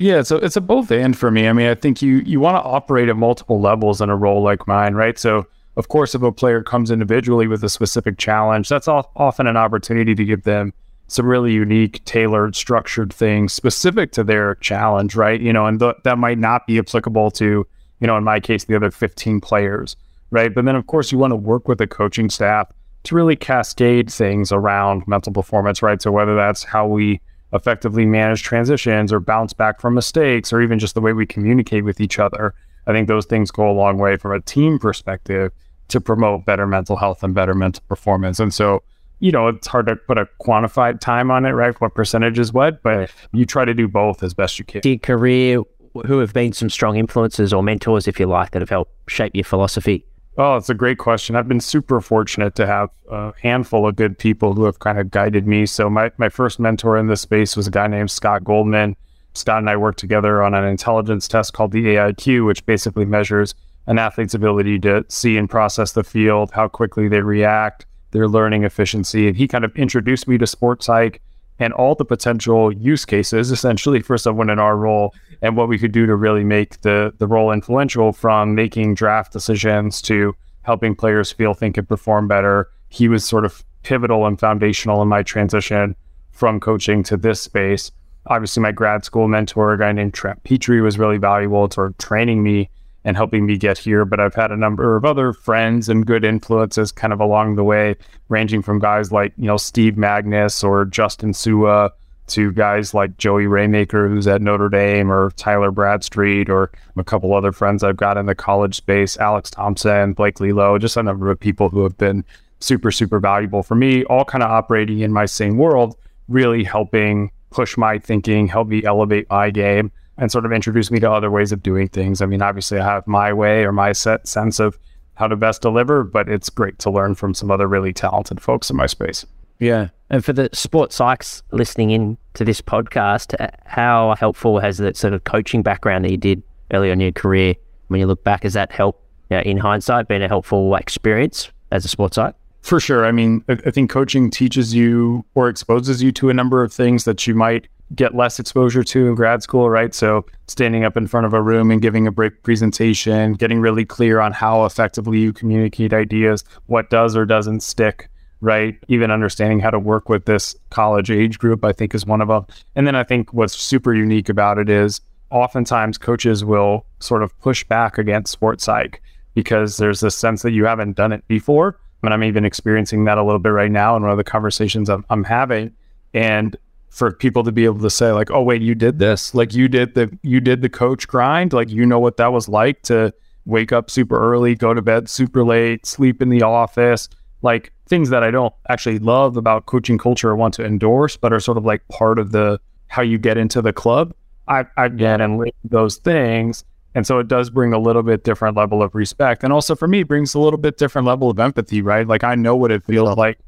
yeah, 0.00 0.22
so 0.22 0.36
it's 0.36 0.56
a 0.56 0.62
both 0.62 0.90
and 0.90 1.16
for 1.16 1.30
me. 1.30 1.46
I 1.46 1.52
mean, 1.52 1.68
I 1.68 1.74
think 1.74 2.00
you 2.00 2.22
you 2.24 2.40
want 2.40 2.56
to 2.56 2.62
operate 2.62 3.10
at 3.10 3.16
multiple 3.16 3.60
levels 3.60 4.00
in 4.00 4.08
a 4.08 4.16
role 4.16 4.42
like 4.42 4.66
mine, 4.66 4.94
right? 4.94 5.18
So, 5.18 5.46
of 5.76 5.88
course, 5.88 6.14
if 6.14 6.22
a 6.22 6.32
player 6.32 6.62
comes 6.62 6.90
individually 6.90 7.46
with 7.46 7.62
a 7.62 7.68
specific 7.68 8.16
challenge, 8.16 8.70
that's 8.70 8.88
often 8.88 9.46
an 9.46 9.58
opportunity 9.58 10.14
to 10.14 10.24
give 10.24 10.44
them 10.44 10.72
some 11.08 11.26
really 11.26 11.52
unique, 11.52 12.02
tailored, 12.06 12.56
structured 12.56 13.12
things 13.12 13.52
specific 13.52 14.12
to 14.12 14.24
their 14.24 14.54
challenge, 14.56 15.16
right? 15.16 15.38
You 15.38 15.52
know, 15.52 15.66
and 15.66 15.78
th- 15.78 15.96
that 16.04 16.16
might 16.16 16.38
not 16.38 16.66
be 16.66 16.78
applicable 16.78 17.32
to, 17.32 17.66
you 18.00 18.06
know, 18.06 18.16
in 18.16 18.24
my 18.24 18.40
case, 18.40 18.64
the 18.64 18.76
other 18.76 18.90
15 18.90 19.42
players, 19.42 19.96
right? 20.30 20.54
But 20.54 20.64
then, 20.64 20.76
of 20.76 20.86
course, 20.86 21.12
you 21.12 21.18
want 21.18 21.32
to 21.32 21.36
work 21.36 21.68
with 21.68 21.76
the 21.76 21.86
coaching 21.86 22.30
staff 22.30 22.72
to 23.02 23.14
really 23.14 23.36
cascade 23.36 24.10
things 24.10 24.50
around 24.50 25.06
mental 25.06 25.32
performance, 25.32 25.82
right? 25.82 26.00
So 26.00 26.10
whether 26.10 26.36
that's 26.36 26.64
how 26.64 26.86
we 26.86 27.20
effectively 27.52 28.06
manage 28.06 28.42
transitions 28.42 29.12
or 29.12 29.20
bounce 29.20 29.52
back 29.52 29.80
from 29.80 29.94
mistakes 29.94 30.52
or 30.52 30.60
even 30.60 30.78
just 30.78 30.94
the 30.94 31.00
way 31.00 31.12
we 31.12 31.26
communicate 31.26 31.84
with 31.84 32.00
each 32.00 32.18
other, 32.18 32.54
I 32.86 32.92
think 32.92 33.08
those 33.08 33.26
things 33.26 33.50
go 33.50 33.70
a 33.70 33.72
long 33.72 33.98
way 33.98 34.16
from 34.16 34.32
a 34.32 34.40
team 34.40 34.78
perspective 34.78 35.52
to 35.88 36.00
promote 36.00 36.44
better 36.44 36.66
mental 36.66 36.96
health 36.96 37.22
and 37.22 37.34
better 37.34 37.54
mental 37.54 37.82
performance. 37.88 38.38
And 38.38 38.54
so, 38.54 38.82
you 39.18 39.32
know, 39.32 39.48
it's 39.48 39.66
hard 39.66 39.86
to 39.86 39.96
put 39.96 40.18
a 40.18 40.26
quantified 40.40 41.00
time 41.00 41.30
on 41.30 41.44
it, 41.44 41.50
right? 41.50 41.78
What 41.80 41.94
percentage 41.94 42.38
is 42.38 42.52
what, 42.52 42.82
but 42.82 43.10
you 43.32 43.44
try 43.44 43.64
to 43.64 43.74
do 43.74 43.88
both 43.88 44.22
as 44.22 44.32
best 44.32 44.58
you 44.58 44.64
can. 44.64 44.80
Your 44.84 44.98
career, 44.98 45.62
who 46.06 46.18
have 46.18 46.32
been 46.32 46.52
some 46.52 46.70
strong 46.70 46.96
influences 46.96 47.52
or 47.52 47.62
mentors, 47.62 48.06
if 48.06 48.20
you 48.20 48.26
like, 48.26 48.52
that 48.52 48.62
have 48.62 48.70
helped 48.70 48.92
shape 49.10 49.34
your 49.34 49.44
philosophy? 49.44 50.06
Oh, 50.42 50.56
it's 50.56 50.70
a 50.70 50.74
great 50.74 50.96
question. 50.96 51.36
I've 51.36 51.48
been 51.48 51.60
super 51.60 52.00
fortunate 52.00 52.54
to 52.54 52.66
have 52.66 52.88
a 53.10 53.34
handful 53.42 53.86
of 53.86 53.96
good 53.96 54.18
people 54.18 54.54
who 54.54 54.64
have 54.64 54.78
kind 54.78 54.98
of 54.98 55.10
guided 55.10 55.46
me. 55.46 55.66
So 55.66 55.90
my, 55.90 56.12
my 56.16 56.30
first 56.30 56.58
mentor 56.58 56.96
in 56.96 57.08
this 57.08 57.20
space 57.20 57.58
was 57.58 57.66
a 57.66 57.70
guy 57.70 57.86
named 57.88 58.10
Scott 58.10 58.42
Goldman. 58.42 58.96
Scott 59.34 59.58
and 59.58 59.68
I 59.68 59.76
worked 59.76 59.98
together 59.98 60.42
on 60.42 60.54
an 60.54 60.64
intelligence 60.64 61.28
test 61.28 61.52
called 61.52 61.72
the 61.72 61.84
AIQ, 61.84 62.46
which 62.46 62.64
basically 62.64 63.04
measures 63.04 63.54
an 63.86 63.98
athlete's 63.98 64.32
ability 64.32 64.78
to 64.78 65.04
see 65.08 65.36
and 65.36 65.50
process 65.50 65.92
the 65.92 66.02
field, 66.02 66.52
how 66.52 66.68
quickly 66.68 67.06
they 67.06 67.20
react, 67.20 67.84
their 68.12 68.26
learning 68.26 68.64
efficiency. 68.64 69.28
And 69.28 69.36
he 69.36 69.46
kind 69.46 69.66
of 69.66 69.76
introduced 69.76 70.26
me 70.26 70.38
to 70.38 70.46
sports 70.46 70.86
psych 70.86 71.20
and 71.60 71.72
all 71.74 71.94
the 71.94 72.04
potential 72.04 72.72
use 72.72 73.04
cases 73.04 73.52
essentially 73.52 74.00
for 74.00 74.18
someone 74.18 74.50
in 74.50 74.58
our 74.58 74.76
role 74.76 75.14
and 75.42 75.56
what 75.56 75.68
we 75.68 75.78
could 75.78 75.92
do 75.92 76.06
to 76.06 76.16
really 76.16 76.42
make 76.42 76.80
the 76.80 77.12
the 77.18 77.26
role 77.26 77.52
influential 77.52 78.12
from 78.12 78.54
making 78.54 78.94
draft 78.94 79.32
decisions 79.32 80.02
to 80.02 80.34
helping 80.62 80.94
players 80.96 81.30
feel 81.30 81.54
think 81.54 81.76
and 81.76 81.88
perform 81.88 82.26
better. 82.26 82.68
He 82.88 83.08
was 83.08 83.24
sort 83.24 83.44
of 83.44 83.62
pivotal 83.82 84.26
and 84.26 84.40
foundational 84.40 85.00
in 85.02 85.08
my 85.08 85.22
transition 85.22 85.94
from 86.32 86.58
coaching 86.58 87.02
to 87.04 87.16
this 87.16 87.40
space. 87.40 87.92
Obviously, 88.26 88.62
my 88.62 88.72
grad 88.72 89.04
school 89.04 89.28
mentor, 89.28 89.72
a 89.72 89.78
guy 89.78 89.92
named 89.92 90.14
Trent 90.14 90.42
Petrie, 90.44 90.80
was 90.80 90.98
really 90.98 91.18
valuable 91.18 91.68
to 91.68 91.74
sort 91.74 91.90
of 91.90 91.98
training 91.98 92.42
me 92.42 92.68
and 93.04 93.16
helping 93.16 93.46
me 93.46 93.56
get 93.56 93.78
here. 93.78 94.04
But 94.04 94.20
I've 94.20 94.34
had 94.34 94.52
a 94.52 94.56
number 94.56 94.96
of 94.96 95.04
other 95.04 95.32
friends 95.32 95.88
and 95.88 96.06
good 96.06 96.24
influences 96.24 96.92
kind 96.92 97.12
of 97.12 97.20
along 97.20 97.56
the 97.56 97.64
way, 97.64 97.96
ranging 98.28 98.62
from 98.62 98.78
guys 98.78 99.12
like, 99.12 99.32
you 99.36 99.46
know, 99.46 99.56
Steve 99.56 99.94
Magness 99.94 100.62
or 100.62 100.84
Justin 100.84 101.32
Sua 101.32 101.90
to 102.28 102.52
guys 102.52 102.94
like 102.94 103.16
Joey 103.18 103.44
Raymaker, 103.44 104.08
who's 104.08 104.28
at 104.28 104.40
Notre 104.40 104.68
Dame, 104.68 105.10
or 105.10 105.32
Tyler 105.32 105.72
Bradstreet, 105.72 106.48
or 106.48 106.70
a 106.96 107.02
couple 107.02 107.34
other 107.34 107.50
friends 107.50 107.82
I've 107.82 107.96
got 107.96 108.16
in 108.16 108.26
the 108.26 108.36
college 108.36 108.76
space, 108.76 109.16
Alex 109.16 109.50
Thompson, 109.50 110.12
Blakely 110.12 110.52
Lowe, 110.52 110.78
just 110.78 110.96
a 110.96 111.02
number 111.02 111.30
of 111.30 111.40
people 111.40 111.68
who 111.70 111.82
have 111.82 111.98
been 111.98 112.24
super, 112.60 112.92
super 112.92 113.18
valuable 113.18 113.64
for 113.64 113.74
me, 113.74 114.04
all 114.04 114.24
kind 114.24 114.44
of 114.44 114.50
operating 114.50 115.00
in 115.00 115.12
my 115.12 115.26
same 115.26 115.56
world, 115.56 115.96
really 116.28 116.62
helping 116.62 117.32
push 117.50 117.76
my 117.76 117.98
thinking, 117.98 118.46
help 118.46 118.68
me 118.68 118.84
elevate 118.84 119.28
my 119.28 119.50
game 119.50 119.90
and 120.20 120.30
sort 120.30 120.44
of 120.44 120.52
introduce 120.52 120.90
me 120.90 121.00
to 121.00 121.10
other 121.10 121.30
ways 121.30 121.50
of 121.50 121.62
doing 121.62 121.88
things. 121.88 122.20
I 122.20 122.26
mean, 122.26 122.42
obviously, 122.42 122.78
I 122.78 122.84
have 122.84 123.06
my 123.06 123.32
way 123.32 123.64
or 123.64 123.72
my 123.72 123.92
set 123.92 124.28
sense 124.28 124.60
of 124.60 124.78
how 125.14 125.26
to 125.26 125.34
best 125.34 125.62
deliver, 125.62 126.04
but 126.04 126.28
it's 126.28 126.50
great 126.50 126.78
to 126.80 126.90
learn 126.90 127.14
from 127.14 127.34
some 127.34 127.50
other 127.50 127.66
really 127.66 127.92
talented 127.92 128.40
folks 128.40 128.70
in 128.70 128.76
my 128.76 128.86
space. 128.86 129.26
Yeah. 129.58 129.88
And 130.10 130.24
for 130.24 130.32
the 130.32 130.50
sports 130.52 130.98
psychs 130.98 131.42
listening 131.52 131.90
in 131.90 132.18
to 132.34 132.44
this 132.44 132.60
podcast, 132.60 133.34
how 133.64 134.14
helpful 134.18 134.60
has 134.60 134.78
that 134.78 134.96
sort 134.96 135.14
of 135.14 135.24
coaching 135.24 135.62
background 135.62 136.04
that 136.04 136.10
you 136.10 136.16
did 136.16 136.42
earlier 136.72 136.92
in 136.92 137.00
your 137.00 137.12
career, 137.12 137.54
when 137.88 138.00
you 138.00 138.06
look 138.06 138.22
back, 138.22 138.42
has 138.42 138.52
that 138.52 138.70
helped 138.70 139.02
you 139.30 139.36
know, 139.36 139.42
in 139.42 139.56
hindsight, 139.56 140.06
been 140.06 140.22
a 140.22 140.28
helpful 140.28 140.74
experience 140.76 141.50
as 141.70 141.84
a 141.84 141.88
sports 141.88 142.16
psych? 142.16 142.34
For 142.62 142.78
sure. 142.78 143.06
I 143.06 143.12
mean, 143.12 143.42
I 143.48 143.70
think 143.70 143.90
coaching 143.90 144.30
teaches 144.30 144.74
you 144.74 145.24
or 145.34 145.48
exposes 145.48 146.02
you 146.02 146.12
to 146.12 146.28
a 146.28 146.34
number 146.34 146.62
of 146.62 146.72
things 146.72 147.04
that 147.04 147.26
you 147.26 147.34
might 147.34 147.68
get 147.94 148.14
less 148.14 148.38
exposure 148.38 148.84
to 148.84 149.08
in 149.08 149.14
grad 149.14 149.42
school, 149.42 149.68
right? 149.68 149.94
So 149.94 150.24
standing 150.46 150.84
up 150.84 150.96
in 150.96 151.06
front 151.06 151.26
of 151.26 151.34
a 151.34 151.42
room 151.42 151.70
and 151.70 151.82
giving 151.82 152.06
a 152.06 152.12
break 152.12 152.42
presentation, 152.42 153.32
getting 153.34 153.60
really 153.60 153.84
clear 153.84 154.20
on 154.20 154.32
how 154.32 154.64
effectively 154.64 155.18
you 155.18 155.32
communicate 155.32 155.92
ideas, 155.92 156.44
what 156.66 156.90
does 156.90 157.16
or 157.16 157.26
doesn't 157.26 157.60
stick, 157.60 158.08
right? 158.40 158.78
Even 158.88 159.10
understanding 159.10 159.60
how 159.60 159.70
to 159.70 159.78
work 159.78 160.08
with 160.08 160.26
this 160.26 160.54
college 160.70 161.10
age 161.10 161.38
group, 161.38 161.64
I 161.64 161.72
think 161.72 161.94
is 161.94 162.06
one 162.06 162.20
of 162.20 162.28
them. 162.28 162.46
And 162.76 162.86
then 162.86 162.94
I 162.94 163.02
think 163.02 163.32
what's 163.32 163.56
super 163.56 163.94
unique 163.94 164.28
about 164.28 164.58
it 164.58 164.68
is 164.68 165.00
oftentimes 165.30 165.98
coaches 165.98 166.44
will 166.44 166.86
sort 167.00 167.22
of 167.22 167.38
push 167.40 167.64
back 167.64 167.98
against 167.98 168.32
sports 168.32 168.64
psych 168.64 169.02
because 169.34 169.76
there's 169.76 170.00
this 170.00 170.16
sense 170.16 170.42
that 170.42 170.52
you 170.52 170.64
haven't 170.64 170.96
done 170.96 171.12
it 171.12 171.26
before. 171.28 171.78
And 172.02 172.14
I'm 172.14 172.24
even 172.24 172.44
experiencing 172.44 173.04
that 173.04 173.18
a 173.18 173.22
little 173.22 173.38
bit 173.38 173.50
right 173.50 173.70
now 173.70 173.96
in 173.96 174.02
one 174.02 174.10
of 174.10 174.16
the 174.16 174.24
conversations 174.24 174.88
I'm, 174.88 175.04
I'm 175.10 175.24
having. 175.24 175.72
And 176.14 176.56
for 176.90 177.12
people 177.12 177.42
to 177.44 177.52
be 177.52 177.64
able 177.64 177.78
to 177.78 177.90
say 177.90 178.12
like 178.12 178.30
oh 178.30 178.42
wait 178.42 178.60
you 178.62 178.74
did 178.74 178.98
this? 178.98 179.34
Like 179.34 179.54
you 179.54 179.68
did 179.68 179.94
the 179.94 180.16
you 180.22 180.40
did 180.40 180.60
the 180.60 180.68
coach 180.68 181.08
grind? 181.08 181.52
Like 181.52 181.70
you 181.70 181.86
know 181.86 181.98
what 181.98 182.16
that 182.18 182.32
was 182.32 182.48
like 182.48 182.82
to 182.82 183.14
wake 183.46 183.72
up 183.72 183.90
super 183.90 184.20
early 184.20 184.54
go 184.54 184.74
to 184.74 184.82
bed 184.82 185.08
super 185.08 185.44
late 185.44 185.86
sleep 185.86 186.20
in 186.20 186.28
the 186.28 186.42
office? 186.42 187.08
Like 187.42 187.72
things 187.90 188.08
that 188.08 188.22
i 188.22 188.30
don't 188.30 188.54
actually 188.68 189.00
love 189.00 189.36
about 189.36 189.66
coaching 189.66 189.98
culture 189.98 190.30
or 190.30 190.36
want 190.36 190.54
to 190.54 190.64
endorse 190.64 191.16
but 191.16 191.32
are 191.32 191.40
sort 191.40 191.58
of 191.58 191.64
like 191.64 191.86
part 191.88 192.20
of 192.20 192.30
the 192.30 192.58
how 192.86 193.02
you 193.02 193.18
get 193.18 193.36
into 193.36 193.60
the 193.60 193.72
club. 193.72 194.14
I 194.48 194.64
i 194.76 194.88
get 194.88 195.20
and 195.20 195.38
live 195.38 195.52
those 195.64 195.96
things 195.96 196.64
and 196.94 197.06
so 197.06 197.18
it 197.18 197.28
does 197.28 197.50
bring 197.50 197.72
a 197.72 197.78
little 197.78 198.02
bit 198.02 198.24
different 198.24 198.56
level 198.56 198.82
of 198.82 198.94
respect 198.94 199.42
and 199.42 199.52
also 199.52 199.74
for 199.74 199.88
me 199.88 200.04
brings 200.04 200.34
a 200.34 200.38
little 200.38 200.58
bit 200.58 200.78
different 200.78 201.06
level 201.06 201.28
of 201.30 201.38
empathy 201.38 201.82
right? 201.82 202.06
Like 202.06 202.24
i 202.24 202.34
know 202.34 202.54
what 202.56 202.70
it 202.70 202.84
feels 202.84 203.16
like 203.16 203.38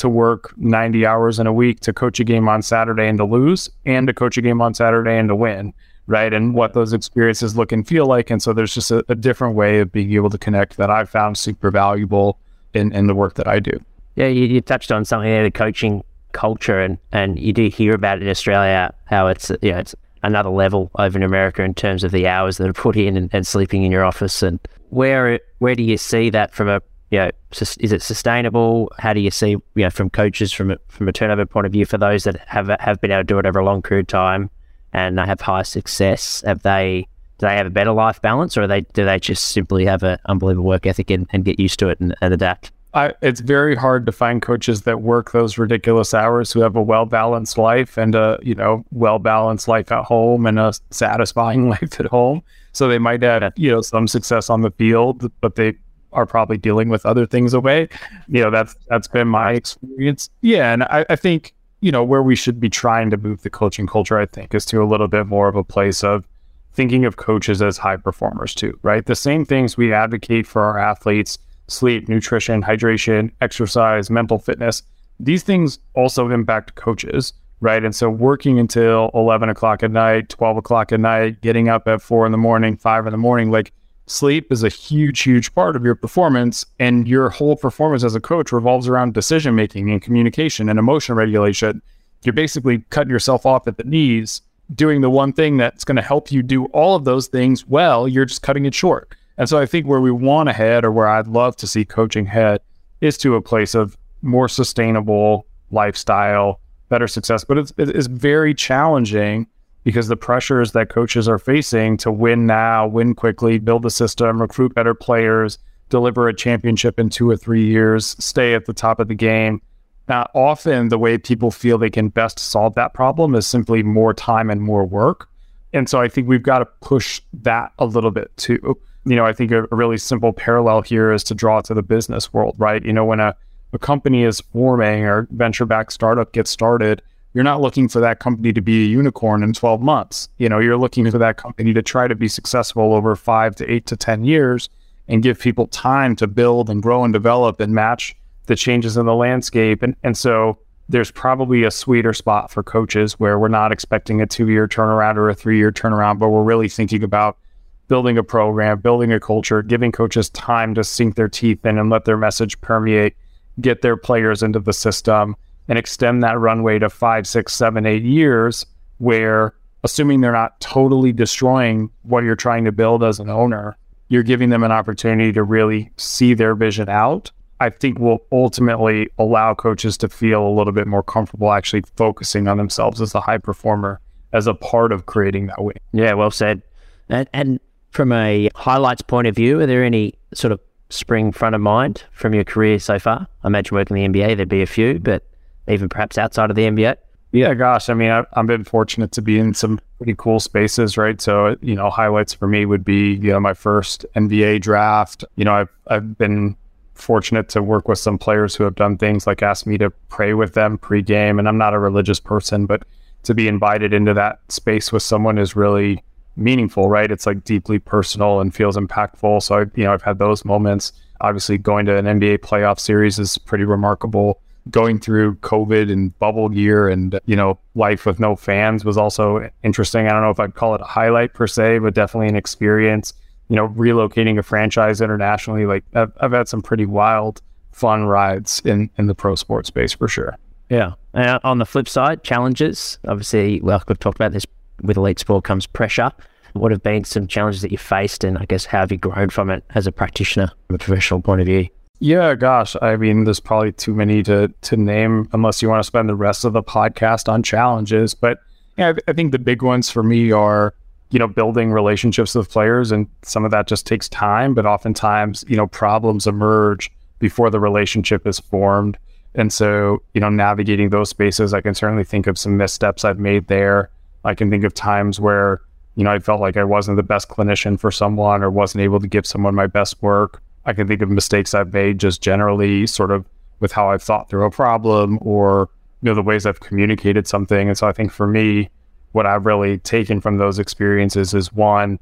to 0.00 0.08
work 0.08 0.52
90 0.56 1.04
hours 1.06 1.38
in 1.38 1.46
a 1.46 1.52
week 1.52 1.80
to 1.80 1.92
coach 1.92 2.20
a 2.20 2.24
game 2.24 2.48
on 2.48 2.62
Saturday 2.62 3.06
and 3.06 3.18
to 3.18 3.24
lose, 3.24 3.70
and 3.84 4.06
to 4.06 4.14
coach 4.14 4.36
a 4.36 4.42
game 4.42 4.60
on 4.60 4.74
Saturday 4.74 5.18
and 5.18 5.28
to 5.28 5.36
win, 5.36 5.72
right? 6.06 6.32
And 6.32 6.54
what 6.54 6.72
those 6.72 6.92
experiences 6.92 7.56
look 7.56 7.70
and 7.70 7.86
feel 7.86 8.06
like. 8.06 8.30
And 8.30 8.42
so 8.42 8.52
there's 8.52 8.74
just 8.74 8.90
a, 8.90 9.04
a 9.08 9.14
different 9.14 9.56
way 9.56 9.80
of 9.80 9.92
being 9.92 10.12
able 10.14 10.30
to 10.30 10.38
connect 10.38 10.78
that 10.78 10.90
I've 10.90 11.10
found 11.10 11.36
super 11.36 11.70
valuable 11.70 12.38
in, 12.72 12.92
in 12.92 13.06
the 13.06 13.14
work 13.14 13.34
that 13.34 13.46
I 13.46 13.60
do. 13.60 13.78
Yeah, 14.16 14.26
you, 14.26 14.46
you 14.46 14.60
touched 14.60 14.90
on 14.90 15.04
something 15.04 15.28
there, 15.28 15.44
the 15.44 15.50
coaching 15.50 16.02
culture, 16.32 16.80
and, 16.80 16.98
and 17.12 17.38
you 17.38 17.52
do 17.52 17.68
hear 17.68 17.94
about 17.94 18.18
it 18.18 18.22
in 18.22 18.28
Australia, 18.28 18.94
how 19.04 19.26
it's, 19.26 19.50
you 19.60 19.72
know, 19.72 19.78
it's 19.78 19.94
another 20.22 20.50
level 20.50 20.90
over 20.98 21.18
in 21.18 21.22
America 21.22 21.62
in 21.62 21.74
terms 21.74 22.04
of 22.04 22.10
the 22.10 22.26
hours 22.26 22.58
that 22.58 22.68
are 22.68 22.72
put 22.72 22.96
in 22.96 23.16
and, 23.16 23.30
and 23.32 23.46
sleeping 23.46 23.82
in 23.82 23.92
your 23.92 24.04
office. 24.04 24.42
And 24.42 24.58
where 24.90 25.40
where 25.58 25.74
do 25.74 25.82
you 25.82 25.96
see 25.96 26.30
that 26.30 26.52
from 26.52 26.68
a 26.68 26.80
you 27.10 27.18
know, 27.18 27.30
is 27.50 27.92
it 27.92 28.02
sustainable? 28.02 28.90
How 28.98 29.12
do 29.12 29.20
you 29.20 29.30
see, 29.30 29.50
you 29.50 29.62
know, 29.74 29.90
from 29.90 30.10
coaches 30.10 30.52
from 30.52 30.70
a, 30.70 30.78
from 30.88 31.08
a 31.08 31.12
turnover 31.12 31.44
point 31.44 31.66
of 31.66 31.72
view 31.72 31.84
for 31.84 31.98
those 31.98 32.24
that 32.24 32.36
have 32.46 32.68
have 32.80 33.00
been 33.00 33.10
able 33.10 33.20
to 33.20 33.24
do 33.24 33.38
it 33.38 33.46
over 33.46 33.58
a 33.58 33.64
long 33.64 33.82
period 33.82 34.04
of 34.04 34.08
time 34.08 34.50
and 34.92 35.18
they 35.18 35.26
have 35.26 35.40
high 35.40 35.62
success? 35.62 36.42
Have 36.46 36.62
they 36.62 37.08
do 37.38 37.46
they 37.46 37.56
have 37.56 37.66
a 37.66 37.70
better 37.70 37.92
life 37.92 38.20
balance, 38.20 38.56
or 38.56 38.66
they 38.66 38.82
do 38.82 39.04
they 39.04 39.18
just 39.18 39.46
simply 39.48 39.84
have 39.86 40.02
an 40.02 40.18
unbelievable 40.26 40.68
work 40.68 40.86
ethic 40.86 41.10
and, 41.10 41.26
and 41.32 41.44
get 41.44 41.58
used 41.58 41.78
to 41.80 41.88
it 41.88 41.98
and, 41.98 42.14
and 42.20 42.34
adapt? 42.34 42.70
I, 42.92 43.14
it's 43.22 43.40
very 43.40 43.76
hard 43.76 44.04
to 44.06 44.12
find 44.12 44.42
coaches 44.42 44.82
that 44.82 45.00
work 45.00 45.30
those 45.30 45.58
ridiculous 45.58 46.12
hours 46.12 46.52
who 46.52 46.60
have 46.60 46.74
a 46.74 46.82
well 46.82 47.06
balanced 47.06 47.56
life 47.56 47.96
and 47.96 48.14
a 48.14 48.38
you 48.42 48.54
know 48.54 48.84
well 48.92 49.18
balanced 49.18 49.68
life 49.68 49.90
at 49.90 50.04
home 50.04 50.46
and 50.46 50.58
a 50.58 50.72
satisfying 50.90 51.68
life 51.70 51.98
at 51.98 52.06
home. 52.06 52.42
So 52.72 52.86
they 52.86 52.98
might 52.98 53.22
have 53.22 53.52
you 53.56 53.70
know 53.70 53.80
some 53.80 54.06
success 54.06 54.48
on 54.48 54.60
the 54.60 54.70
field, 54.70 55.30
but 55.40 55.56
they 55.56 55.74
are 56.12 56.26
probably 56.26 56.56
dealing 56.56 56.88
with 56.88 57.04
other 57.06 57.26
things 57.26 57.54
away. 57.54 57.88
You 58.28 58.42
know, 58.42 58.50
that's 58.50 58.76
that's 58.88 59.08
been 59.08 59.28
my 59.28 59.52
experience. 59.52 60.30
Yeah, 60.42 60.72
and 60.72 60.84
I, 60.84 61.04
I 61.08 61.16
think 61.16 61.54
you 61.80 61.92
know 61.92 62.04
where 62.04 62.22
we 62.22 62.36
should 62.36 62.60
be 62.60 62.68
trying 62.68 63.10
to 63.10 63.16
move 63.16 63.42
the 63.42 63.50
coaching 63.50 63.86
culture. 63.86 64.18
I 64.18 64.26
think 64.26 64.54
is 64.54 64.64
to 64.66 64.82
a 64.82 64.84
little 64.84 65.08
bit 65.08 65.26
more 65.26 65.48
of 65.48 65.56
a 65.56 65.64
place 65.64 66.04
of 66.04 66.26
thinking 66.72 67.04
of 67.04 67.16
coaches 67.16 67.60
as 67.62 67.76
high 67.78 67.96
performers 67.96 68.54
too. 68.54 68.78
Right, 68.82 69.04
the 69.04 69.16
same 69.16 69.44
things 69.44 69.76
we 69.76 69.92
advocate 69.92 70.46
for 70.46 70.62
our 70.62 70.78
athletes: 70.78 71.38
sleep, 71.68 72.08
nutrition, 72.08 72.62
hydration, 72.62 73.30
exercise, 73.40 74.10
mental 74.10 74.38
fitness. 74.38 74.82
These 75.18 75.42
things 75.42 75.78
also 75.94 76.30
impact 76.30 76.74
coaches 76.76 77.32
right? 77.60 77.84
And 77.84 77.94
so 77.94 78.08
working 78.08 78.58
until 78.58 79.10
11 79.14 79.48
o'clock 79.50 79.82
at 79.82 79.90
night, 79.90 80.28
12 80.30 80.56
o'clock 80.56 80.92
at 80.92 81.00
night, 81.00 81.40
getting 81.42 81.68
up 81.68 81.86
at 81.86 82.02
four 82.02 82.26
in 82.26 82.32
the 82.32 82.38
morning, 82.38 82.76
five 82.76 83.06
in 83.06 83.12
the 83.12 83.18
morning, 83.18 83.50
like 83.50 83.72
sleep 84.10 84.50
is 84.52 84.62
a 84.62 84.68
huge, 84.68 85.20
huge 85.22 85.54
part 85.54 85.76
of 85.76 85.84
your 85.84 85.94
performance. 85.94 86.66
And 86.78 87.06
your 87.06 87.30
whole 87.30 87.56
performance 87.56 88.04
as 88.04 88.14
a 88.14 88.20
coach 88.20 88.52
revolves 88.52 88.88
around 88.88 89.14
decision 89.14 89.54
making 89.54 89.90
and 89.90 90.02
communication 90.02 90.68
and 90.68 90.78
emotion 90.78 91.14
regulation. 91.14 91.80
You're 92.22 92.32
basically 92.32 92.84
cutting 92.90 93.10
yourself 93.10 93.46
off 93.46 93.66
at 93.66 93.76
the 93.76 93.84
knees, 93.84 94.42
doing 94.74 95.00
the 95.00 95.10
one 95.10 95.32
thing 95.32 95.56
that's 95.56 95.84
going 95.84 95.96
to 95.96 96.02
help 96.02 96.30
you 96.30 96.42
do 96.42 96.66
all 96.66 96.96
of 96.96 97.04
those 97.04 97.28
things 97.28 97.66
well. 97.66 98.06
You're 98.06 98.26
just 98.26 98.42
cutting 98.42 98.66
it 98.66 98.74
short. 98.74 99.14
And 99.38 99.48
so 99.48 99.58
I 99.58 99.64
think 99.64 99.86
where 99.86 100.00
we 100.00 100.10
want 100.10 100.48
to 100.48 100.52
head, 100.52 100.84
or 100.84 100.92
where 100.92 101.08
I'd 101.08 101.26
love 101.26 101.56
to 101.56 101.66
see 101.66 101.84
coaching 101.84 102.26
head, 102.26 102.60
is 103.00 103.16
to 103.18 103.36
a 103.36 103.40
place 103.40 103.74
of 103.74 103.96
more 104.20 104.48
sustainable 104.48 105.46
lifestyle, 105.70 106.60
better 106.90 107.08
success. 107.08 107.44
But 107.44 107.56
it's, 107.56 107.72
it's 107.78 108.06
very 108.06 108.52
challenging 108.52 109.46
because 109.84 110.08
the 110.08 110.16
pressures 110.16 110.72
that 110.72 110.88
coaches 110.88 111.28
are 111.28 111.38
facing 111.38 111.96
to 111.98 112.12
win 112.12 112.46
now, 112.46 112.86
win 112.86 113.14
quickly, 113.14 113.58
build 113.58 113.86
a 113.86 113.90
system, 113.90 114.40
recruit 114.40 114.74
better 114.74 114.94
players, 114.94 115.58
deliver 115.88 116.28
a 116.28 116.34
championship 116.34 116.98
in 116.98 117.08
two 117.08 117.28
or 117.28 117.36
three 117.36 117.64
years, 117.64 118.16
stay 118.22 118.54
at 118.54 118.66
the 118.66 118.72
top 118.72 119.00
of 119.00 119.08
the 119.08 119.14
game. 119.14 119.60
Now, 120.08 120.28
often 120.34 120.88
the 120.88 120.98
way 120.98 121.18
people 121.18 121.50
feel 121.50 121.78
they 121.78 121.90
can 121.90 122.08
best 122.08 122.38
solve 122.38 122.74
that 122.74 122.94
problem 122.94 123.34
is 123.34 123.46
simply 123.46 123.82
more 123.82 124.12
time 124.12 124.50
and 124.50 124.60
more 124.60 124.84
work. 124.84 125.28
And 125.72 125.88
so 125.88 126.00
I 126.00 126.08
think 126.08 126.28
we've 126.28 126.42
got 126.42 126.58
to 126.58 126.66
push 126.80 127.22
that 127.32 127.72
a 127.78 127.86
little 127.86 128.10
bit 128.10 128.36
too. 128.36 128.76
You 129.04 129.16
know, 129.16 129.24
I 129.24 129.32
think 129.32 129.52
a, 129.52 129.64
a 129.70 129.76
really 129.76 129.98
simple 129.98 130.32
parallel 130.32 130.82
here 130.82 131.12
is 131.12 131.22
to 131.24 131.34
draw 131.34 131.60
to 131.60 131.74
the 131.74 131.82
business 131.82 132.32
world, 132.32 132.56
right? 132.58 132.84
You 132.84 132.92
know, 132.92 133.04
when 133.04 133.20
a, 133.20 133.36
a 133.72 133.78
company 133.78 134.24
is 134.24 134.40
forming 134.40 135.04
or 135.04 135.28
venture 135.30 135.64
backed 135.64 135.92
startup 135.92 136.32
gets 136.32 136.50
started, 136.50 137.02
you're 137.32 137.44
not 137.44 137.60
looking 137.60 137.88
for 137.88 138.00
that 138.00 138.18
company 138.18 138.52
to 138.52 138.60
be 138.60 138.84
a 138.84 138.88
unicorn 138.88 139.42
in 139.42 139.52
12 139.52 139.80
months. 139.80 140.28
You 140.38 140.48
know, 140.48 140.58
you're 140.58 140.76
looking 140.76 141.08
for 141.10 141.18
that 141.18 141.36
company 141.36 141.72
to 141.72 141.82
try 141.82 142.08
to 142.08 142.14
be 142.14 142.28
successful 142.28 142.92
over 142.92 143.14
five 143.14 143.54
to 143.56 143.70
eight 143.70 143.86
to 143.86 143.96
10 143.96 144.24
years 144.24 144.68
and 145.06 145.22
give 145.22 145.38
people 145.38 145.66
time 145.68 146.16
to 146.16 146.26
build 146.26 146.70
and 146.70 146.82
grow 146.82 147.04
and 147.04 147.12
develop 147.12 147.60
and 147.60 147.74
match 147.74 148.16
the 148.46 148.56
changes 148.56 148.96
in 148.96 149.06
the 149.06 149.14
landscape. 149.14 149.82
And, 149.82 149.94
and 150.02 150.16
so 150.16 150.58
there's 150.88 151.12
probably 151.12 151.62
a 151.62 151.70
sweeter 151.70 152.12
spot 152.12 152.50
for 152.50 152.64
coaches 152.64 153.18
where 153.20 153.38
we're 153.38 153.48
not 153.48 153.70
expecting 153.70 154.20
a 154.20 154.26
two 154.26 154.48
year 154.48 154.66
turnaround 154.66 155.16
or 155.16 155.30
a 155.30 155.34
three 155.34 155.56
year 155.56 155.70
turnaround, 155.70 156.18
but 156.18 156.30
we're 156.30 156.42
really 156.42 156.68
thinking 156.68 157.04
about 157.04 157.38
building 157.86 158.18
a 158.18 158.24
program, 158.24 158.80
building 158.80 159.12
a 159.12 159.20
culture, 159.20 159.62
giving 159.62 159.92
coaches 159.92 160.30
time 160.30 160.74
to 160.74 160.82
sink 160.82 161.14
their 161.14 161.28
teeth 161.28 161.64
in 161.64 161.78
and 161.78 161.90
let 161.90 162.04
their 162.04 162.16
message 162.16 162.60
permeate, 162.60 163.14
get 163.60 163.82
their 163.82 163.96
players 163.96 164.42
into 164.42 164.58
the 164.58 164.72
system 164.72 165.36
and 165.70 165.78
extend 165.78 166.22
that 166.24 166.36
runway 166.38 166.80
to 166.80 166.90
five, 166.90 167.28
six, 167.28 167.54
seven, 167.54 167.86
eight 167.86 168.02
years, 168.02 168.66
where 168.98 169.54
assuming 169.84 170.20
they're 170.20 170.32
not 170.32 170.60
totally 170.60 171.12
destroying 171.12 171.88
what 172.02 172.24
you're 172.24 172.34
trying 172.34 172.64
to 172.64 172.72
build 172.72 173.04
as 173.04 173.20
an 173.20 173.30
owner, 173.30 173.76
you're 174.08 174.24
giving 174.24 174.50
them 174.50 174.64
an 174.64 174.72
opportunity 174.72 175.32
to 175.32 175.44
really 175.44 175.90
see 175.96 176.34
their 176.34 176.56
vision 176.56 176.88
out. 176.88 177.30
I 177.60 177.70
think 177.70 178.00
will 178.00 178.18
ultimately 178.32 179.10
allow 179.18 179.54
coaches 179.54 179.96
to 179.98 180.08
feel 180.08 180.44
a 180.44 180.50
little 180.50 180.72
bit 180.72 180.88
more 180.88 181.04
comfortable 181.04 181.52
actually 181.52 181.82
focusing 181.94 182.48
on 182.48 182.56
themselves 182.56 183.00
as 183.00 183.14
a 183.14 183.20
high 183.20 183.38
performer 183.38 184.00
as 184.32 184.48
a 184.48 184.54
part 184.54 184.90
of 184.90 185.06
creating 185.06 185.46
that 185.46 185.62
way. 185.62 185.74
Yeah, 185.92 186.14
well 186.14 186.30
said. 186.32 186.62
And, 187.08 187.28
and 187.32 187.60
from 187.90 188.12
a 188.12 188.48
highlights 188.56 189.02
point 189.02 189.28
of 189.28 189.36
view, 189.36 189.60
are 189.60 189.66
there 189.66 189.84
any 189.84 190.14
sort 190.34 190.52
of 190.52 190.60
spring 190.88 191.30
front 191.30 191.54
of 191.54 191.60
mind 191.60 192.02
from 192.10 192.34
your 192.34 192.44
career 192.44 192.80
so 192.80 192.98
far? 192.98 193.28
I 193.44 193.46
imagine 193.46 193.76
working 193.76 193.98
in 193.98 194.10
the 194.10 194.20
NBA, 194.20 194.36
there'd 194.36 194.48
be 194.48 194.62
a 194.62 194.66
few, 194.66 194.98
but 194.98 195.24
even 195.72 195.88
perhaps 195.88 196.18
outside 196.18 196.50
of 196.50 196.56
the 196.56 196.62
NBA? 196.62 196.96
Yeah, 197.32 197.54
gosh, 197.54 197.88
I 197.88 197.94
mean, 197.94 198.10
I've, 198.10 198.26
I've 198.32 198.46
been 198.46 198.64
fortunate 198.64 199.12
to 199.12 199.22
be 199.22 199.38
in 199.38 199.54
some 199.54 199.80
pretty 199.98 200.14
cool 200.18 200.40
spaces, 200.40 200.96
right? 200.96 201.20
So, 201.20 201.56
you 201.60 201.76
know, 201.76 201.88
highlights 201.88 202.34
for 202.34 202.48
me 202.48 202.66
would 202.66 202.84
be, 202.84 203.14
you 203.14 203.30
know, 203.30 203.38
my 203.38 203.54
first 203.54 204.04
NBA 204.16 204.62
draft. 204.62 205.24
You 205.36 205.44
know, 205.44 205.54
I've, 205.54 205.68
I've 205.86 206.18
been 206.18 206.56
fortunate 206.94 207.48
to 207.50 207.62
work 207.62 207.86
with 207.86 207.98
some 207.98 208.18
players 208.18 208.56
who 208.56 208.64
have 208.64 208.74
done 208.74 208.98
things 208.98 209.26
like 209.26 209.42
ask 209.42 209.64
me 209.64 209.78
to 209.78 209.90
pray 210.08 210.34
with 210.34 210.54
them 210.54 210.76
pregame. 210.76 211.38
And 211.38 211.48
I'm 211.48 211.56
not 211.56 211.72
a 211.72 211.78
religious 211.78 212.18
person, 212.18 212.66
but 212.66 212.82
to 213.22 213.34
be 213.34 213.46
invited 213.46 213.92
into 213.92 214.12
that 214.14 214.40
space 214.48 214.90
with 214.90 215.02
someone 215.02 215.38
is 215.38 215.54
really 215.54 216.02
meaningful, 216.36 216.88
right? 216.88 217.10
It's 217.10 217.26
like 217.26 217.44
deeply 217.44 217.78
personal 217.78 218.40
and 218.40 218.52
feels 218.52 218.76
impactful. 218.76 219.42
So, 219.42 219.60
I, 219.60 219.60
you 219.76 219.84
know, 219.84 219.92
I've 219.92 220.02
had 220.02 220.18
those 220.18 220.44
moments. 220.44 220.92
Obviously, 221.20 221.58
going 221.58 221.86
to 221.86 221.96
an 221.96 222.06
NBA 222.06 222.38
playoff 222.38 222.80
series 222.80 223.18
is 223.18 223.38
pretty 223.38 223.64
remarkable 223.64 224.40
going 224.70 225.00
through 225.00 225.36
COVID 225.36 225.90
and 225.90 226.16
bubble 226.18 226.54
year 226.54 226.88
and, 226.88 227.18
you 227.26 227.36
know, 227.36 227.58
life 227.74 228.04
with 228.04 228.20
no 228.20 228.36
fans 228.36 228.84
was 228.84 228.96
also 228.96 229.48
interesting. 229.62 230.06
I 230.06 230.10
don't 230.10 230.22
know 230.22 230.30
if 230.30 230.40
I'd 230.40 230.54
call 230.54 230.74
it 230.74 230.80
a 230.80 230.84
highlight 230.84 231.34
per 231.34 231.46
se, 231.46 231.78
but 231.78 231.94
definitely 231.94 232.28
an 232.28 232.36
experience. 232.36 233.14
You 233.48 233.56
know, 233.56 233.68
relocating 233.70 234.38
a 234.38 234.42
franchise 234.42 235.00
internationally, 235.00 235.66
like 235.66 235.84
I've, 235.94 236.12
I've 236.20 236.32
had 236.32 236.48
some 236.48 236.62
pretty 236.62 236.86
wild, 236.86 237.42
fun 237.72 238.04
rides 238.04 238.62
in, 238.64 238.90
in 238.98 239.06
the 239.06 239.14
pro 239.14 239.34
sports 239.34 239.68
space 239.68 239.92
for 239.92 240.06
sure. 240.06 240.36
Yeah. 240.68 240.92
And 241.14 241.40
on 241.42 241.58
the 241.58 241.66
flip 241.66 241.88
side, 241.88 242.22
challenges. 242.22 242.98
Obviously, 243.08 243.58
like 243.60 243.88
we've 243.88 243.98
talked 243.98 244.16
about 244.16 244.32
this 244.32 244.46
with 244.82 244.96
elite 244.96 245.18
sport 245.18 245.44
comes 245.44 245.66
pressure. 245.66 246.12
What 246.52 246.70
have 246.70 246.82
been 246.82 247.04
some 247.04 247.26
challenges 247.26 247.62
that 247.62 247.70
you 247.70 247.78
faced, 247.78 248.24
and 248.24 248.36
I 248.38 248.44
guess 248.44 248.64
how 248.64 248.80
have 248.80 248.90
you 248.90 248.98
grown 248.98 249.30
from 249.30 249.50
it 249.50 249.64
as 249.74 249.86
a 249.86 249.92
practitioner 249.92 250.50
from 250.66 250.76
a 250.76 250.78
professional 250.78 251.20
point 251.20 251.40
of 251.40 251.46
view? 251.46 251.68
Yeah, 252.02 252.34
gosh, 252.34 252.76
I 252.80 252.96
mean, 252.96 253.24
there's 253.24 253.40
probably 253.40 253.72
too 253.72 253.94
many 253.94 254.22
to 254.22 254.48
to 254.62 254.76
name 254.76 255.28
unless 255.34 255.60
you 255.60 255.68
want 255.68 255.80
to 255.80 255.86
spend 255.86 256.08
the 256.08 256.14
rest 256.14 256.46
of 256.46 256.54
the 256.54 256.62
podcast 256.62 257.30
on 257.30 257.42
challenges. 257.42 258.14
But 258.14 258.38
yeah, 258.78 258.88
I, 258.88 259.10
I 259.10 259.12
think 259.12 259.32
the 259.32 259.38
big 259.38 259.62
ones 259.62 259.90
for 259.90 260.02
me 260.02 260.32
are 260.32 260.74
you 261.10 261.18
know 261.18 261.28
building 261.28 261.72
relationships 261.72 262.34
with 262.34 262.50
players, 262.50 262.90
and 262.90 263.06
some 263.20 263.44
of 263.44 263.50
that 263.50 263.66
just 263.66 263.86
takes 263.86 264.08
time. 264.08 264.54
But 264.54 264.64
oftentimes, 264.64 265.44
you 265.46 265.58
know, 265.58 265.66
problems 265.66 266.26
emerge 266.26 266.90
before 267.18 267.50
the 267.50 267.60
relationship 267.60 268.26
is 268.26 268.40
formed, 268.40 268.96
and 269.34 269.52
so 269.52 270.02
you 270.14 270.22
know, 270.22 270.30
navigating 270.30 270.88
those 270.88 271.10
spaces, 271.10 271.52
I 271.52 271.60
can 271.60 271.74
certainly 271.74 272.04
think 272.04 272.26
of 272.26 272.38
some 272.38 272.56
missteps 272.56 273.04
I've 273.04 273.18
made 273.18 273.48
there. 273.48 273.90
I 274.24 274.34
can 274.34 274.48
think 274.48 274.64
of 274.64 274.72
times 274.72 275.20
where 275.20 275.60
you 275.96 276.04
know 276.04 276.12
I 276.12 276.18
felt 276.18 276.40
like 276.40 276.56
I 276.56 276.64
wasn't 276.64 276.96
the 276.96 277.02
best 277.02 277.28
clinician 277.28 277.78
for 277.78 277.90
someone 277.90 278.42
or 278.42 278.50
wasn't 278.50 278.84
able 278.84 279.00
to 279.00 279.06
give 279.06 279.26
someone 279.26 279.54
my 279.54 279.66
best 279.66 280.02
work 280.02 280.40
I 280.66 280.72
can 280.72 280.86
think 280.86 281.02
of 281.02 281.10
mistakes 281.10 281.54
I've 281.54 281.72
made 281.72 281.98
just 281.98 282.22
generally 282.22 282.86
sort 282.86 283.10
of 283.10 283.24
with 283.60 283.72
how 283.72 283.90
I've 283.90 284.02
thought 284.02 284.28
through 284.28 284.44
a 284.44 284.50
problem 284.50 285.18
or 285.22 285.68
you 286.02 286.06
know 286.06 286.14
the 286.14 286.22
ways 286.22 286.46
I've 286.46 286.60
communicated 286.60 287.26
something. 287.26 287.68
And 287.68 287.76
so 287.76 287.86
I 287.86 287.92
think 287.92 288.12
for 288.12 288.26
me, 288.26 288.70
what 289.12 289.26
I've 289.26 289.46
really 289.46 289.78
taken 289.78 290.20
from 290.20 290.38
those 290.38 290.58
experiences 290.58 291.34
is 291.34 291.52
one, 291.52 291.98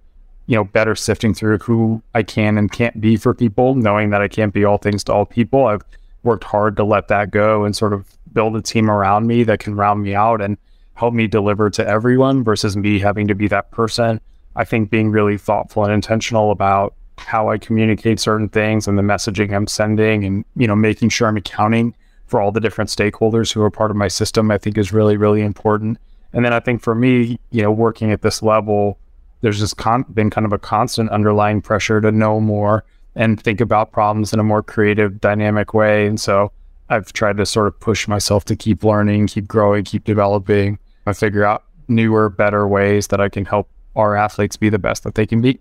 you 0.46 0.56
know, 0.56 0.64
better 0.64 0.94
sifting 0.94 1.34
through 1.34 1.58
who 1.58 2.02
I 2.14 2.22
can 2.22 2.58
and 2.58 2.70
can't 2.70 3.00
be 3.00 3.16
for 3.16 3.34
people, 3.34 3.74
knowing 3.74 4.10
that 4.10 4.22
I 4.22 4.28
can't 4.28 4.52
be 4.52 4.64
all 4.64 4.78
things 4.78 5.04
to 5.04 5.12
all 5.12 5.26
people. 5.26 5.66
I've 5.66 5.84
worked 6.22 6.44
hard 6.44 6.76
to 6.76 6.84
let 6.84 7.08
that 7.08 7.30
go 7.30 7.64
and 7.64 7.74
sort 7.74 7.92
of 7.92 8.06
build 8.32 8.56
a 8.56 8.62
team 8.62 8.90
around 8.90 9.26
me 9.26 9.42
that 9.44 9.60
can 9.60 9.74
round 9.74 10.02
me 10.02 10.14
out 10.14 10.40
and 10.40 10.58
help 10.94 11.14
me 11.14 11.26
deliver 11.26 11.70
to 11.70 11.86
everyone 11.86 12.44
versus 12.44 12.76
me 12.76 12.98
having 12.98 13.28
to 13.28 13.34
be 13.34 13.48
that 13.48 13.70
person. 13.70 14.20
I 14.56 14.64
think 14.64 14.90
being 14.90 15.10
really 15.10 15.38
thoughtful 15.38 15.84
and 15.84 15.92
intentional 15.92 16.50
about 16.50 16.94
how 17.18 17.50
I 17.50 17.58
communicate 17.58 18.20
certain 18.20 18.48
things 18.48 18.86
and 18.86 18.98
the 18.98 19.02
messaging 19.02 19.54
I'm 19.54 19.66
sending 19.66 20.24
and, 20.24 20.44
you 20.56 20.66
know, 20.66 20.76
making 20.76 21.10
sure 21.10 21.28
I'm 21.28 21.36
accounting 21.36 21.94
for 22.26 22.40
all 22.40 22.52
the 22.52 22.60
different 22.60 22.90
stakeholders 22.90 23.52
who 23.52 23.62
are 23.62 23.70
part 23.70 23.90
of 23.90 23.96
my 23.96 24.08
system, 24.08 24.50
I 24.50 24.58
think 24.58 24.76
is 24.78 24.92
really, 24.92 25.16
really 25.16 25.42
important. 25.42 25.98
And 26.32 26.44
then 26.44 26.52
I 26.52 26.60
think 26.60 26.82
for 26.82 26.94
me, 26.94 27.38
you 27.50 27.62
know, 27.62 27.70
working 27.70 28.12
at 28.12 28.22
this 28.22 28.42
level, 28.42 28.98
there's 29.40 29.58
just 29.58 29.76
con- 29.76 30.04
been 30.12 30.30
kind 30.30 30.44
of 30.44 30.52
a 30.52 30.58
constant 30.58 31.10
underlying 31.10 31.62
pressure 31.62 32.00
to 32.00 32.12
know 32.12 32.40
more 32.40 32.84
and 33.14 33.42
think 33.42 33.60
about 33.60 33.92
problems 33.92 34.32
in 34.32 34.40
a 34.40 34.44
more 34.44 34.62
creative, 34.62 35.20
dynamic 35.20 35.74
way. 35.74 36.06
And 36.06 36.20
so 36.20 36.52
I've 36.90 37.12
tried 37.12 37.38
to 37.38 37.46
sort 37.46 37.66
of 37.66 37.80
push 37.80 38.06
myself 38.06 38.44
to 38.46 38.56
keep 38.56 38.84
learning, 38.84 39.26
keep 39.28 39.46
growing, 39.46 39.84
keep 39.84 40.04
developing, 40.04 40.78
I 41.06 41.12
figure 41.14 41.44
out 41.44 41.64
newer, 41.88 42.28
better 42.28 42.68
ways 42.68 43.08
that 43.08 43.20
I 43.20 43.28
can 43.28 43.44
help 43.44 43.68
our 43.96 44.14
athletes 44.14 44.56
be 44.56 44.68
the 44.68 44.78
best 44.78 45.02
that 45.04 45.14
they 45.14 45.26
can 45.26 45.40
be. 45.40 45.58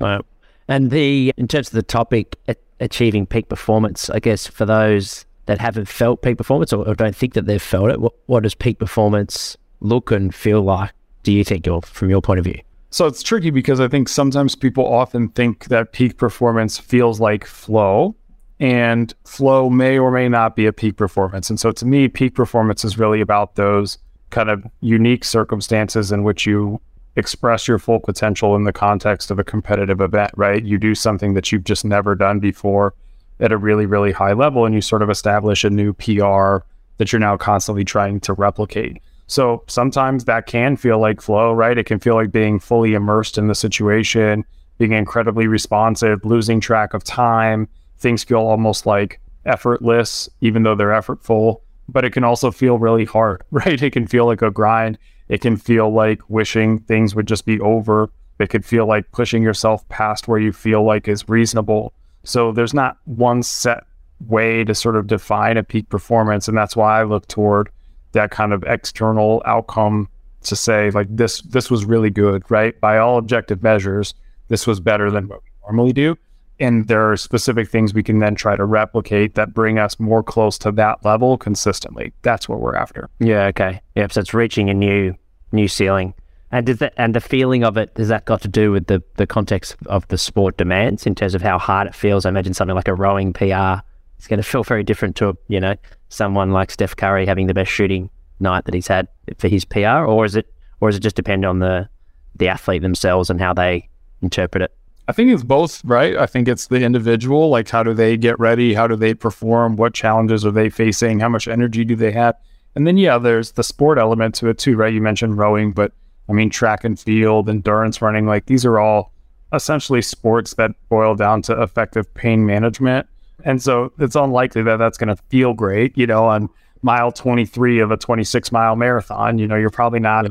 Uh, 0.00 0.20
and 0.68 0.90
the 0.90 1.32
in 1.36 1.48
terms 1.48 1.68
of 1.68 1.74
the 1.74 1.82
topic, 1.82 2.36
achieving 2.80 3.26
peak 3.26 3.48
performance, 3.48 4.10
I 4.10 4.18
guess 4.18 4.46
for 4.46 4.64
those 4.64 5.26
that 5.46 5.60
haven't 5.60 5.88
felt 5.88 6.22
peak 6.22 6.38
performance 6.38 6.72
or, 6.72 6.88
or 6.88 6.94
don't 6.94 7.14
think 7.14 7.34
that 7.34 7.46
they've 7.46 7.60
felt 7.60 7.90
it, 7.90 8.00
what, 8.00 8.14
what 8.26 8.42
does 8.42 8.54
peak 8.54 8.78
performance 8.78 9.56
look 9.80 10.10
and 10.10 10.34
feel 10.34 10.62
like? 10.62 10.92
Do 11.22 11.32
you 11.32 11.44
think, 11.44 11.66
your, 11.66 11.82
from 11.82 12.10
your 12.10 12.22
point 12.22 12.38
of 12.38 12.44
view? 12.44 12.60
So 12.90 13.06
it's 13.06 13.22
tricky 13.22 13.50
because 13.50 13.80
I 13.80 13.88
think 13.88 14.08
sometimes 14.08 14.54
people 14.54 14.86
often 14.86 15.28
think 15.30 15.66
that 15.66 15.92
peak 15.92 16.16
performance 16.16 16.78
feels 16.78 17.20
like 17.20 17.44
flow, 17.44 18.14
and 18.60 19.12
flow 19.24 19.68
may 19.68 19.98
or 19.98 20.10
may 20.10 20.28
not 20.28 20.54
be 20.54 20.66
a 20.66 20.72
peak 20.72 20.96
performance. 20.96 21.50
And 21.50 21.58
so 21.58 21.72
to 21.72 21.84
me, 21.84 22.08
peak 22.08 22.34
performance 22.34 22.84
is 22.84 22.98
really 22.98 23.20
about 23.20 23.56
those 23.56 23.98
kind 24.30 24.48
of 24.48 24.64
unique 24.80 25.24
circumstances 25.24 26.12
in 26.12 26.22
which 26.22 26.46
you 26.46 26.80
express 27.16 27.68
your 27.68 27.78
full 27.78 28.00
potential 28.00 28.56
in 28.56 28.64
the 28.64 28.72
context 28.72 29.30
of 29.30 29.38
a 29.38 29.44
competitive 29.44 30.00
event, 30.00 30.32
right? 30.36 30.64
You 30.64 30.78
do 30.78 30.94
something 30.94 31.34
that 31.34 31.52
you've 31.52 31.64
just 31.64 31.84
never 31.84 32.14
done 32.14 32.40
before 32.40 32.94
at 33.40 33.52
a 33.52 33.56
really, 33.56 33.86
really 33.86 34.12
high 34.12 34.32
level, 34.32 34.64
and 34.64 34.74
you 34.74 34.80
sort 34.80 35.02
of 35.02 35.10
establish 35.10 35.64
a 35.64 35.70
new 35.70 35.92
PR 35.92 36.64
that 36.98 37.12
you're 37.12 37.20
now 37.20 37.36
constantly 37.36 37.84
trying 37.84 38.20
to 38.20 38.32
replicate. 38.32 39.00
So 39.26 39.64
sometimes 39.66 40.24
that 40.24 40.46
can 40.46 40.76
feel 40.76 40.98
like 40.98 41.20
flow, 41.20 41.52
right? 41.52 41.76
It 41.76 41.86
can 41.86 41.98
feel 41.98 42.14
like 42.14 42.30
being 42.30 42.60
fully 42.60 42.94
immersed 42.94 43.38
in 43.38 43.48
the 43.48 43.54
situation, 43.54 44.44
being 44.78 44.92
incredibly 44.92 45.46
responsive, 45.46 46.24
losing 46.24 46.60
track 46.60 46.94
of 46.94 47.04
time. 47.04 47.68
Things 47.98 48.22
feel 48.22 48.40
almost 48.40 48.86
like 48.86 49.20
effortless, 49.46 50.28
even 50.40 50.62
though 50.62 50.74
they're 50.74 50.88
effortful. 50.88 51.60
But 51.88 52.04
it 52.04 52.12
can 52.12 52.24
also 52.24 52.50
feel 52.50 52.78
really 52.78 53.04
hard, 53.04 53.42
right? 53.50 53.80
It 53.80 53.92
can 53.92 54.06
feel 54.06 54.26
like 54.26 54.42
a 54.42 54.50
grind. 54.50 54.98
It 55.28 55.40
can 55.40 55.56
feel 55.56 55.90
like 55.92 56.20
wishing 56.28 56.80
things 56.80 57.14
would 57.14 57.26
just 57.26 57.46
be 57.46 57.60
over. 57.60 58.10
It 58.38 58.50
could 58.50 58.64
feel 58.64 58.86
like 58.86 59.10
pushing 59.12 59.42
yourself 59.42 59.88
past 59.88 60.28
where 60.28 60.38
you 60.38 60.52
feel 60.52 60.84
like 60.84 61.08
is 61.08 61.28
reasonable. 61.28 61.92
So 62.24 62.52
there's 62.52 62.74
not 62.74 62.98
one 63.04 63.42
set 63.42 63.84
way 64.20 64.64
to 64.64 64.74
sort 64.74 64.96
of 64.96 65.06
define 65.06 65.56
a 65.56 65.62
peak 65.62 65.88
performance. 65.88 66.48
And 66.48 66.56
that's 66.56 66.76
why 66.76 67.00
I 67.00 67.04
look 67.04 67.28
toward 67.28 67.70
that 68.12 68.30
kind 68.30 68.52
of 68.52 68.62
external 68.64 69.42
outcome 69.44 70.08
to 70.42 70.54
say 70.54 70.90
like 70.90 71.06
this 71.10 71.40
this 71.42 71.70
was 71.70 71.84
really 71.84 72.10
good, 72.10 72.48
right? 72.50 72.78
By 72.80 72.98
all 72.98 73.18
objective 73.18 73.62
measures, 73.62 74.14
this 74.48 74.66
was 74.66 74.80
better 74.80 75.10
than 75.10 75.28
what 75.28 75.42
we 75.42 75.50
normally 75.66 75.92
do. 75.92 76.16
And 76.60 76.86
there 76.86 77.10
are 77.10 77.16
specific 77.16 77.68
things 77.68 77.92
we 77.92 78.02
can 78.02 78.20
then 78.20 78.34
try 78.34 78.56
to 78.56 78.64
replicate 78.64 79.34
that 79.34 79.52
bring 79.52 79.78
us 79.78 79.98
more 79.98 80.22
close 80.22 80.56
to 80.58 80.72
that 80.72 81.04
level 81.04 81.36
consistently. 81.36 82.12
That's 82.22 82.48
what 82.48 82.60
we're 82.60 82.76
after. 82.76 83.10
Yeah, 83.18 83.46
okay. 83.46 83.80
Yep. 83.96 84.12
So 84.12 84.20
it's 84.20 84.34
reaching 84.34 84.70
a 84.70 84.74
new 84.74 85.14
new 85.50 85.68
ceiling. 85.68 86.14
And 86.52 86.66
does 86.66 86.78
that 86.78 86.94
and 86.96 87.14
the 87.14 87.20
feeling 87.20 87.64
of 87.64 87.76
it, 87.76 87.94
does 87.96 88.08
that 88.08 88.26
got 88.26 88.40
to 88.42 88.48
do 88.48 88.70
with 88.70 88.86
the, 88.86 89.02
the 89.16 89.26
context 89.26 89.74
of 89.86 90.06
the 90.08 90.18
sport 90.18 90.56
demands 90.56 91.06
in 91.06 91.14
terms 91.16 91.34
of 91.34 91.42
how 91.42 91.58
hard 91.58 91.88
it 91.88 91.94
feels? 91.94 92.24
I 92.24 92.28
imagine 92.28 92.54
something 92.54 92.76
like 92.76 92.86
a 92.86 92.94
rowing 92.94 93.32
PR 93.32 93.82
is 94.20 94.28
going 94.28 94.38
to 94.38 94.42
feel 94.42 94.62
very 94.62 94.84
different 94.84 95.16
to, 95.16 95.36
you 95.48 95.58
know, 95.58 95.74
someone 96.10 96.52
like 96.52 96.70
Steph 96.70 96.94
Curry 96.94 97.26
having 97.26 97.48
the 97.48 97.54
best 97.54 97.72
shooting 97.72 98.08
night 98.38 98.64
that 98.66 98.74
he's 98.74 98.86
had 98.86 99.08
for 99.38 99.48
his 99.48 99.64
PR, 99.64 100.04
or 100.04 100.24
is 100.24 100.36
it 100.36 100.52
or 100.80 100.88
is 100.88 100.96
it 100.96 101.00
just 101.00 101.16
depend 101.16 101.44
on 101.44 101.58
the 101.58 101.88
the 102.36 102.48
athlete 102.48 102.82
themselves 102.82 103.30
and 103.30 103.40
how 103.40 103.52
they 103.52 103.88
interpret 104.22 104.62
it? 104.62 104.72
I 105.06 105.12
think 105.12 105.30
it's 105.30 105.42
both, 105.42 105.84
right? 105.84 106.16
I 106.16 106.26
think 106.26 106.48
it's 106.48 106.68
the 106.68 106.82
individual, 106.82 107.50
like 107.50 107.68
how 107.68 107.82
do 107.82 107.92
they 107.92 108.16
get 108.16 108.38
ready? 108.38 108.72
How 108.72 108.86
do 108.86 108.96
they 108.96 109.12
perform? 109.12 109.76
What 109.76 109.92
challenges 109.92 110.46
are 110.46 110.50
they 110.50 110.70
facing? 110.70 111.20
How 111.20 111.28
much 111.28 111.46
energy 111.46 111.84
do 111.84 111.94
they 111.94 112.12
have? 112.12 112.36
And 112.74 112.86
then, 112.86 112.96
yeah, 112.96 113.18
there's 113.18 113.52
the 113.52 113.62
sport 113.62 113.98
element 113.98 114.34
to 114.36 114.48
it 114.48 114.58
too, 114.58 114.76
right? 114.76 114.92
You 114.92 115.00
mentioned 115.00 115.36
rowing, 115.36 115.72
but 115.72 115.92
I 116.28 116.32
mean, 116.32 116.48
track 116.48 116.84
and 116.84 116.98
field, 116.98 117.48
endurance 117.48 118.00
running, 118.00 118.26
like 118.26 118.46
these 118.46 118.64
are 118.64 118.78
all 118.78 119.12
essentially 119.52 120.02
sports 120.02 120.54
that 120.54 120.72
boil 120.88 121.14
down 121.14 121.42
to 121.42 121.62
effective 121.62 122.12
pain 122.14 122.46
management. 122.46 123.06
And 123.44 123.62
so 123.62 123.92
it's 123.98 124.16
unlikely 124.16 124.62
that 124.62 124.78
that's 124.78 124.96
going 124.96 125.14
to 125.14 125.22
feel 125.28 125.52
great, 125.52 125.96
you 125.98 126.06
know, 126.06 126.26
on 126.26 126.48
mile 126.82 127.12
23 127.12 127.80
of 127.80 127.90
a 127.90 127.96
26 127.96 128.50
mile 128.52 128.74
marathon. 128.74 129.38
You 129.38 129.46
know, 129.46 129.56
you're 129.56 129.70
probably 129.70 130.00
not 130.00 130.26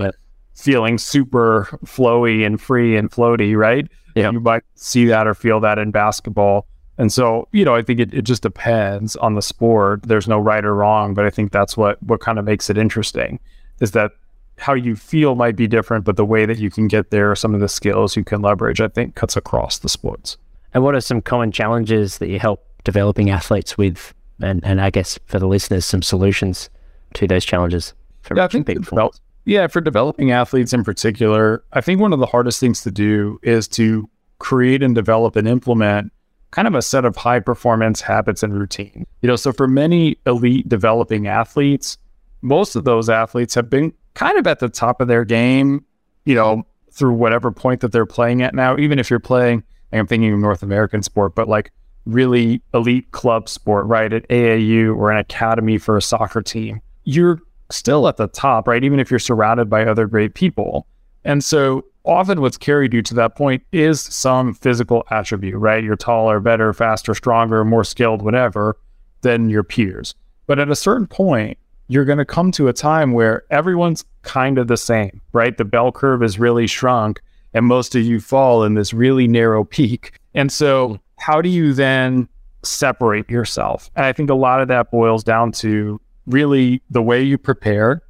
feeling 0.56 0.98
super 0.98 1.68
flowy 1.86 2.46
and 2.46 2.60
free 2.60 2.96
and 2.96 3.10
floaty, 3.10 3.56
right? 3.56 3.88
Yeah. 4.16 4.32
You 4.32 4.40
might 4.40 4.64
see 4.76 5.06
that 5.06 5.28
or 5.28 5.34
feel 5.34 5.60
that 5.62 5.80
in 5.80 5.92
basketball. 5.92 6.68
And 6.98 7.12
so, 7.12 7.48
you 7.52 7.66
know, 7.66 7.76
I 7.76 7.82
think 7.82 8.00
it, 8.00 8.14
it 8.14 8.22
just 8.22 8.44
depends 8.44 9.16
on 9.16 9.34
the 9.34 9.42
sport. 9.42 10.04
There's 10.04 10.28
no 10.28 10.38
right 10.38 10.64
or 10.64 10.76
wrong, 10.76 11.14
but 11.14 11.26
I 11.26 11.30
think 11.30 11.52
that's 11.52 11.76
what 11.76 12.02
what 12.04 12.20
kind 12.20 12.38
of 12.38 12.46
makes 12.46 12.70
it 12.70 12.78
interesting 12.78 13.40
is 13.80 13.92
that 13.92 14.12
how 14.58 14.74
you 14.74 14.96
feel 14.96 15.36
might 15.36 15.56
be 15.56 15.68
different, 15.68 16.06
but 16.06 16.16
the 16.16 16.26
way 16.26 16.46
that 16.46 16.60
you 16.60 16.70
can 16.70 16.88
get 16.88 17.10
there, 17.10 17.36
some 17.36 17.56
of 17.56 17.60
the 17.60 17.68
skills 17.68 18.16
you 18.16 18.24
can 18.24 18.42
leverage, 18.42 18.80
I 18.80 18.88
think 18.88 19.16
cuts 19.16 19.36
across 19.36 19.80
the 19.80 19.90
sports. 19.90 20.38
And 20.74 20.84
what 20.84 20.96
are 20.96 21.02
some 21.02 21.22
common 21.22 21.52
challenges 21.52 22.20
that 22.20 22.30
you 22.30 22.40
help 22.40 22.66
developing 22.84 23.30
athletes 23.30 23.78
with? 23.78 24.14
And, 24.42 24.64
and 24.64 24.80
I 24.80 24.90
guess 24.90 25.20
for 25.26 25.40
the 25.40 25.48
listeners, 25.48 25.86
some 25.86 26.02
solutions 26.02 26.70
to 27.16 27.28
those 27.28 27.46
challenges 27.46 27.94
for 28.22 28.36
yeah, 28.38 28.46
I 28.46 28.48
think 28.48 28.68
develop, 28.68 29.16
yeah, 29.46 29.68
for 29.68 29.82
developing 29.82 30.32
athletes 30.32 30.74
in 30.74 30.84
particular, 30.84 31.64
I 31.74 31.82
think 31.82 32.00
one 32.00 32.14
of 32.14 32.20
the 32.20 32.26
hardest 32.26 32.60
things 32.60 32.82
to 32.84 32.92
do 32.92 33.40
is 33.44 33.68
to 33.70 34.10
create 34.40 34.82
and 34.84 34.96
develop 34.96 35.36
and 35.36 35.48
implement 35.48 36.12
kind 36.52 36.68
of 36.68 36.76
a 36.76 36.82
set 36.82 37.04
of 37.04 37.16
high 37.16 37.40
performance 37.40 38.00
habits 38.00 38.44
and 38.44 38.54
routine. 38.54 39.06
You 39.22 39.28
know, 39.28 39.36
so 39.36 39.52
for 39.52 39.68
many 39.68 40.18
elite 40.26 40.70
developing 40.70 41.28
athletes, 41.28 41.98
most 42.42 42.76
of 42.76 42.84
those 42.84 43.10
athletes 43.10 43.56
have 43.56 43.70
been 43.70 43.94
kind 44.14 44.38
of 44.38 44.46
at 44.46 44.60
the 44.60 44.70
top 44.70 45.02
of 45.02 45.08
their 45.08 45.26
game, 45.26 45.84
you 46.26 46.36
know, 46.36 46.66
through 46.92 47.14
whatever 47.14 47.52
point 47.52 47.82
that 47.82 47.92
they're 47.92 48.06
playing 48.06 48.44
at 48.44 48.54
now. 48.54 48.78
Even 48.78 49.00
if 49.00 49.10
you're 49.10 49.20
playing, 49.20 49.64
I'm 49.92 50.08
thinking 50.08 50.32
of 50.32 50.40
North 50.40 50.62
American 50.62 51.02
sport, 51.02 51.36
but 51.36 51.48
like 51.48 51.72
really 52.06 52.62
elite 52.74 53.12
club 53.12 53.50
sport, 53.50 53.86
right? 53.88 54.12
At 54.12 54.28
AAU 54.30 54.96
or 54.96 55.12
an 55.12 55.18
academy 55.18 55.78
for 55.78 55.98
a 55.98 56.02
soccer 56.02 56.42
team, 56.42 56.82
you're 57.04 57.40
still 57.74 58.08
at 58.08 58.18
the 58.18 58.28
top, 58.28 58.68
right? 58.68 58.84
Even 58.84 59.00
if 59.00 59.10
you're 59.10 59.20
surrounded 59.20 59.70
by 59.70 59.86
other 59.86 60.08
great 60.08 60.34
people. 60.34 60.88
And 61.26 61.44
so 61.44 61.86
often 62.06 62.42
what's 62.42 62.58
carried 62.58 62.94
you 62.94 63.02
to 63.04 63.14
that 63.16 63.36
point 63.36 63.64
is 63.72 64.02
some 64.02 64.54
physical 64.54 65.04
attribute, 65.10 65.56
right? 65.56 65.84
You're 65.84 65.96
taller, 65.96 66.40
better, 66.40 66.74
faster, 66.74 67.16
stronger, 67.16 67.64
more 67.64 67.84
skilled, 67.84 68.22
whatever, 68.22 68.78
than 69.22 69.50
your 69.50 69.64
peers. 69.64 70.16
But 70.48 70.60
at 70.60 70.70
a 70.70 70.76
certain 70.76 71.08
point, 71.08 71.58
you're 71.88 72.06
going 72.06 72.18
to 72.18 72.26
come 72.26 72.52
to 72.54 72.68
a 72.68 72.74
time 72.74 73.14
where 73.14 73.44
everyone's 73.50 74.06
kind 74.22 74.58
of 74.58 74.68
the 74.68 74.78
same, 74.78 75.22
right? 75.32 75.58
The 75.58 75.66
bell 75.66 75.92
curve 75.92 76.24
is 76.24 76.40
really 76.40 76.68
shrunk 76.68 77.22
and 77.54 77.66
most 77.66 77.96
of 77.96 78.04
you 78.04 78.20
fall 78.20 78.64
in 78.64 78.74
this 78.74 78.94
really 78.94 79.28
narrow 79.28 79.64
peak. 79.64 80.20
And 80.34 80.52
so, 80.52 80.88
mm-hmm. 80.88 80.96
how 81.18 81.42
do 81.42 81.50
you 81.50 81.74
then 81.74 82.28
separate 82.64 83.30
yourself? 83.30 83.90
And 83.96 84.06
I 84.06 84.14
think 84.14 84.30
a 84.30 84.36
lot 84.36 84.62
of 84.62 84.68
that 84.70 84.92
boils 84.92 85.24
down 85.24 85.52
to 85.54 86.02
really 86.26 86.82
the 86.90 87.02
way 87.02 87.22
you 87.22 87.38
prepare 87.38 88.02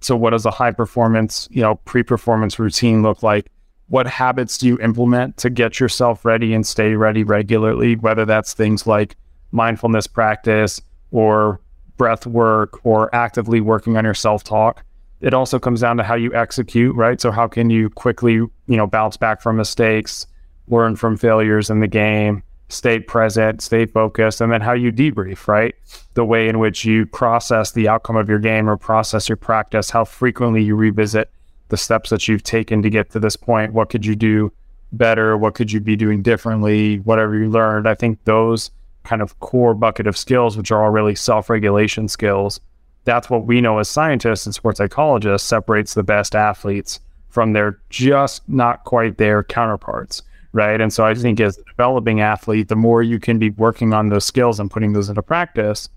so, 0.00 0.16
what 0.16 0.30
does 0.30 0.46
a 0.46 0.50
high 0.50 0.72
performance, 0.72 1.46
you 1.50 1.60
know, 1.60 1.76
pre 1.76 2.02
performance 2.02 2.58
routine 2.58 3.02
look 3.02 3.22
like? 3.22 3.46
What 3.88 4.06
habits 4.06 4.56
do 4.56 4.66
you 4.66 4.78
implement 4.80 5.36
to 5.38 5.50
get 5.50 5.78
yourself 5.78 6.24
ready 6.24 6.54
and 6.54 6.66
stay 6.66 6.94
ready 6.94 7.22
regularly? 7.22 7.96
Whether 7.96 8.24
that's 8.24 8.54
things 8.54 8.86
like 8.86 9.16
mindfulness 9.52 10.06
practice 10.06 10.80
or 11.10 11.60
breath 11.96 12.26
work 12.26 12.84
or 12.84 13.14
actively 13.14 13.60
working 13.60 13.96
on 13.96 14.04
your 14.04 14.14
self 14.14 14.42
talk. 14.42 14.84
It 15.20 15.34
also 15.34 15.58
comes 15.58 15.82
down 15.82 15.98
to 15.98 16.02
how 16.02 16.14
you 16.14 16.32
execute, 16.34 16.96
right? 16.96 17.20
So, 17.20 17.30
how 17.30 17.46
can 17.46 17.68
you 17.68 17.90
quickly, 17.90 18.34
you 18.34 18.50
know, 18.68 18.86
bounce 18.86 19.18
back 19.18 19.42
from 19.42 19.56
mistakes, 19.56 20.26
learn 20.68 20.96
from 20.96 21.18
failures 21.18 21.68
in 21.68 21.80
the 21.80 21.88
game, 21.88 22.42
stay 22.70 23.00
present, 23.00 23.60
stay 23.60 23.84
focused, 23.84 24.40
and 24.40 24.52
then 24.52 24.60
how 24.60 24.72
you 24.72 24.92
debrief, 24.92 25.48
right? 25.48 25.74
The 26.14 26.24
way 26.24 26.48
in 26.48 26.58
which 26.58 26.84
you 26.84 27.04
process 27.06 27.72
the 27.72 27.88
outcome 27.88 28.16
of 28.16 28.28
your 28.28 28.38
game 28.38 28.70
or 28.70 28.76
process 28.76 29.28
your 29.28 29.36
practice, 29.36 29.90
how 29.90 30.04
frequently 30.04 30.62
you 30.62 30.76
revisit 30.76 31.30
the 31.68 31.76
steps 31.76 32.10
that 32.10 32.28
you've 32.28 32.42
taken 32.42 32.82
to 32.82 32.90
get 32.90 33.10
to 33.10 33.20
this 33.20 33.36
point. 33.36 33.72
What 33.72 33.90
could 33.90 34.06
you 34.06 34.14
do 34.14 34.52
better? 34.92 35.36
What 35.36 35.54
could 35.54 35.72
you 35.72 35.80
be 35.80 35.96
doing 35.96 36.22
differently? 36.22 36.98
Whatever 37.00 37.36
you 37.36 37.48
learned. 37.48 37.88
I 37.88 37.94
think 37.94 38.22
those 38.24 38.70
kind 39.04 39.22
of 39.22 39.38
core 39.40 39.74
bucket 39.74 40.06
of 40.06 40.16
skills, 40.16 40.56
which 40.56 40.70
are 40.70 40.84
all 40.84 40.90
really 40.90 41.14
self 41.14 41.50
regulation 41.50 42.08
skills, 42.08 42.60
that's 43.04 43.30
what 43.30 43.46
we 43.46 43.60
know 43.60 43.78
as 43.78 43.88
scientists 43.88 44.46
and 44.46 44.54
sports 44.54 44.78
psychologists 44.78 45.48
separates 45.48 45.94
the 45.94 46.02
best 46.02 46.34
athletes 46.34 47.00
from 47.28 47.52
their 47.52 47.80
just 47.88 48.46
not 48.48 48.84
quite 48.84 49.16
their 49.16 49.42
counterparts 49.42 50.22
right? 50.52 50.80
And 50.80 50.92
so 50.92 51.04
I 51.04 51.14
think 51.14 51.40
as 51.40 51.58
a 51.58 51.62
developing 51.64 52.20
athlete, 52.20 52.68
the 52.68 52.76
more 52.76 53.02
you 53.02 53.18
can 53.18 53.38
be 53.38 53.50
working 53.50 53.92
on 53.92 54.08
those 54.08 54.24
skills 54.24 54.60
and 54.60 54.70
putting 54.70 54.92
those 54.92 55.08
into 55.08 55.22
practice, 55.22 55.88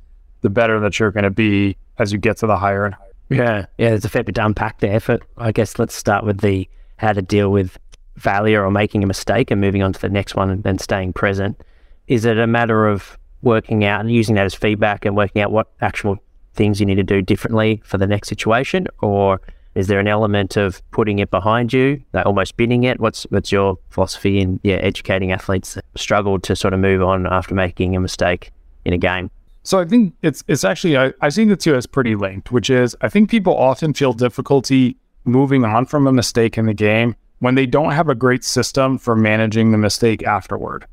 the 0.42 0.50
better 0.50 0.80
that 0.80 1.00
you're 1.00 1.12
going 1.12 1.24
to 1.24 1.30
be 1.30 1.78
as 1.98 2.12
you 2.12 2.18
get 2.18 2.38
to 2.38 2.48
the 2.48 2.58
higher 2.58 2.86
and 2.86 2.96
higher. 2.96 3.10
Yeah, 3.30 3.66
yeah, 3.78 3.90
there's 3.90 4.06
a 4.06 4.10
fair 4.10 4.24
bit 4.24 4.36
to 4.36 4.46
unpack 4.46 4.80
there. 4.80 5.00
But 5.00 5.24
I 5.38 5.52
guess 5.52 5.80
let's 5.80 5.96
start 5.96 6.26
with 6.26 6.42
the 6.42 6.68
how 6.98 7.14
to 7.14 7.22
deal 7.22 7.52
with 7.52 7.78
failure 8.18 8.64
or 8.64 8.70
making 8.72 9.04
a 9.04 9.08
mistake 9.08 9.50
and 9.50 9.60
moving 9.60 9.82
on 9.82 9.94
to 9.94 10.00
the 10.00 10.10
next 10.10 10.36
one 10.36 10.50
and 10.50 10.64
then 10.64 10.78
staying 10.78 11.14
present. 11.14 11.60
Is 12.08 12.26
it 12.26 12.38
a 12.38 12.46
matter 12.46 12.88
of 12.88 13.18
working 13.42 13.86
out 13.86 14.02
and 14.02 14.12
using 14.12 14.36
that 14.36 14.46
as 14.46 14.54
feedback 14.54 15.06
and 15.06 15.16
working 15.16 15.42
out 15.42 15.52
what 15.52 15.72
actual 15.82 16.18
things 16.54 16.80
you 16.80 16.86
need 16.86 16.96
to 16.96 17.04
do 17.04 17.22
differently 17.22 17.82
for 17.84 17.98
the 17.98 18.06
next 18.06 18.30
situation, 18.30 18.88
or 19.02 19.42
is 19.76 19.88
there 19.88 20.00
an 20.00 20.08
element 20.08 20.56
of 20.56 20.82
putting 20.92 21.20
it 21.20 21.32
behind 21.32 21.74
you, 21.74 22.02
like 22.14 22.26
almost 22.26 22.58
binning 22.58 22.84
it? 22.84 23.00
What's 23.00 23.24
what's 23.30 23.52
your 23.52 23.78
philosophy 23.90 24.40
in 24.40 24.60
yeah 24.64 24.76
educating 24.76 25.32
athletes 25.32 25.74
that 25.74 25.86
struggle 25.96 26.40
to 26.40 26.56
sort 26.56 26.74
of 26.74 26.80
move 26.80 27.02
on 27.02 27.26
after 27.28 27.56
making 27.56 27.96
a 27.96 28.00
mistake 28.00 28.52
in 28.86 28.94
a 28.94 28.98
game? 28.98 29.30
So 29.64 29.80
I 29.80 29.86
think 29.86 30.14
it's 30.22 30.44
it's 30.48 30.64
actually 30.64 30.98
I, 30.98 31.14
I 31.22 31.30
see 31.30 31.46
the 31.46 31.56
two 31.56 31.76
as 31.76 31.88
pretty 31.88 32.16
linked, 32.16 32.52
which 32.52 32.70
is 32.70 32.96
I 33.02 33.10
think 33.10 33.30
people 33.30 33.58
often 33.58 33.94
feel 33.94 34.14
difficulty 34.14 34.98
moving 35.26 35.64
on 35.64 35.86
from 35.86 36.06
a 36.06 36.12
mistake 36.12 36.58
in 36.58 36.66
the 36.66 36.74
game 36.74 37.16
when 37.40 37.56
they 37.56 37.66
don't 37.66 37.92
have 37.92 38.10
a 38.10 38.16
great 38.16 38.44
system 38.44 38.98
for 38.98 39.16
managing 39.16 39.72
the 39.72 39.78
mistake 39.78 40.24
afterward. 40.24 40.86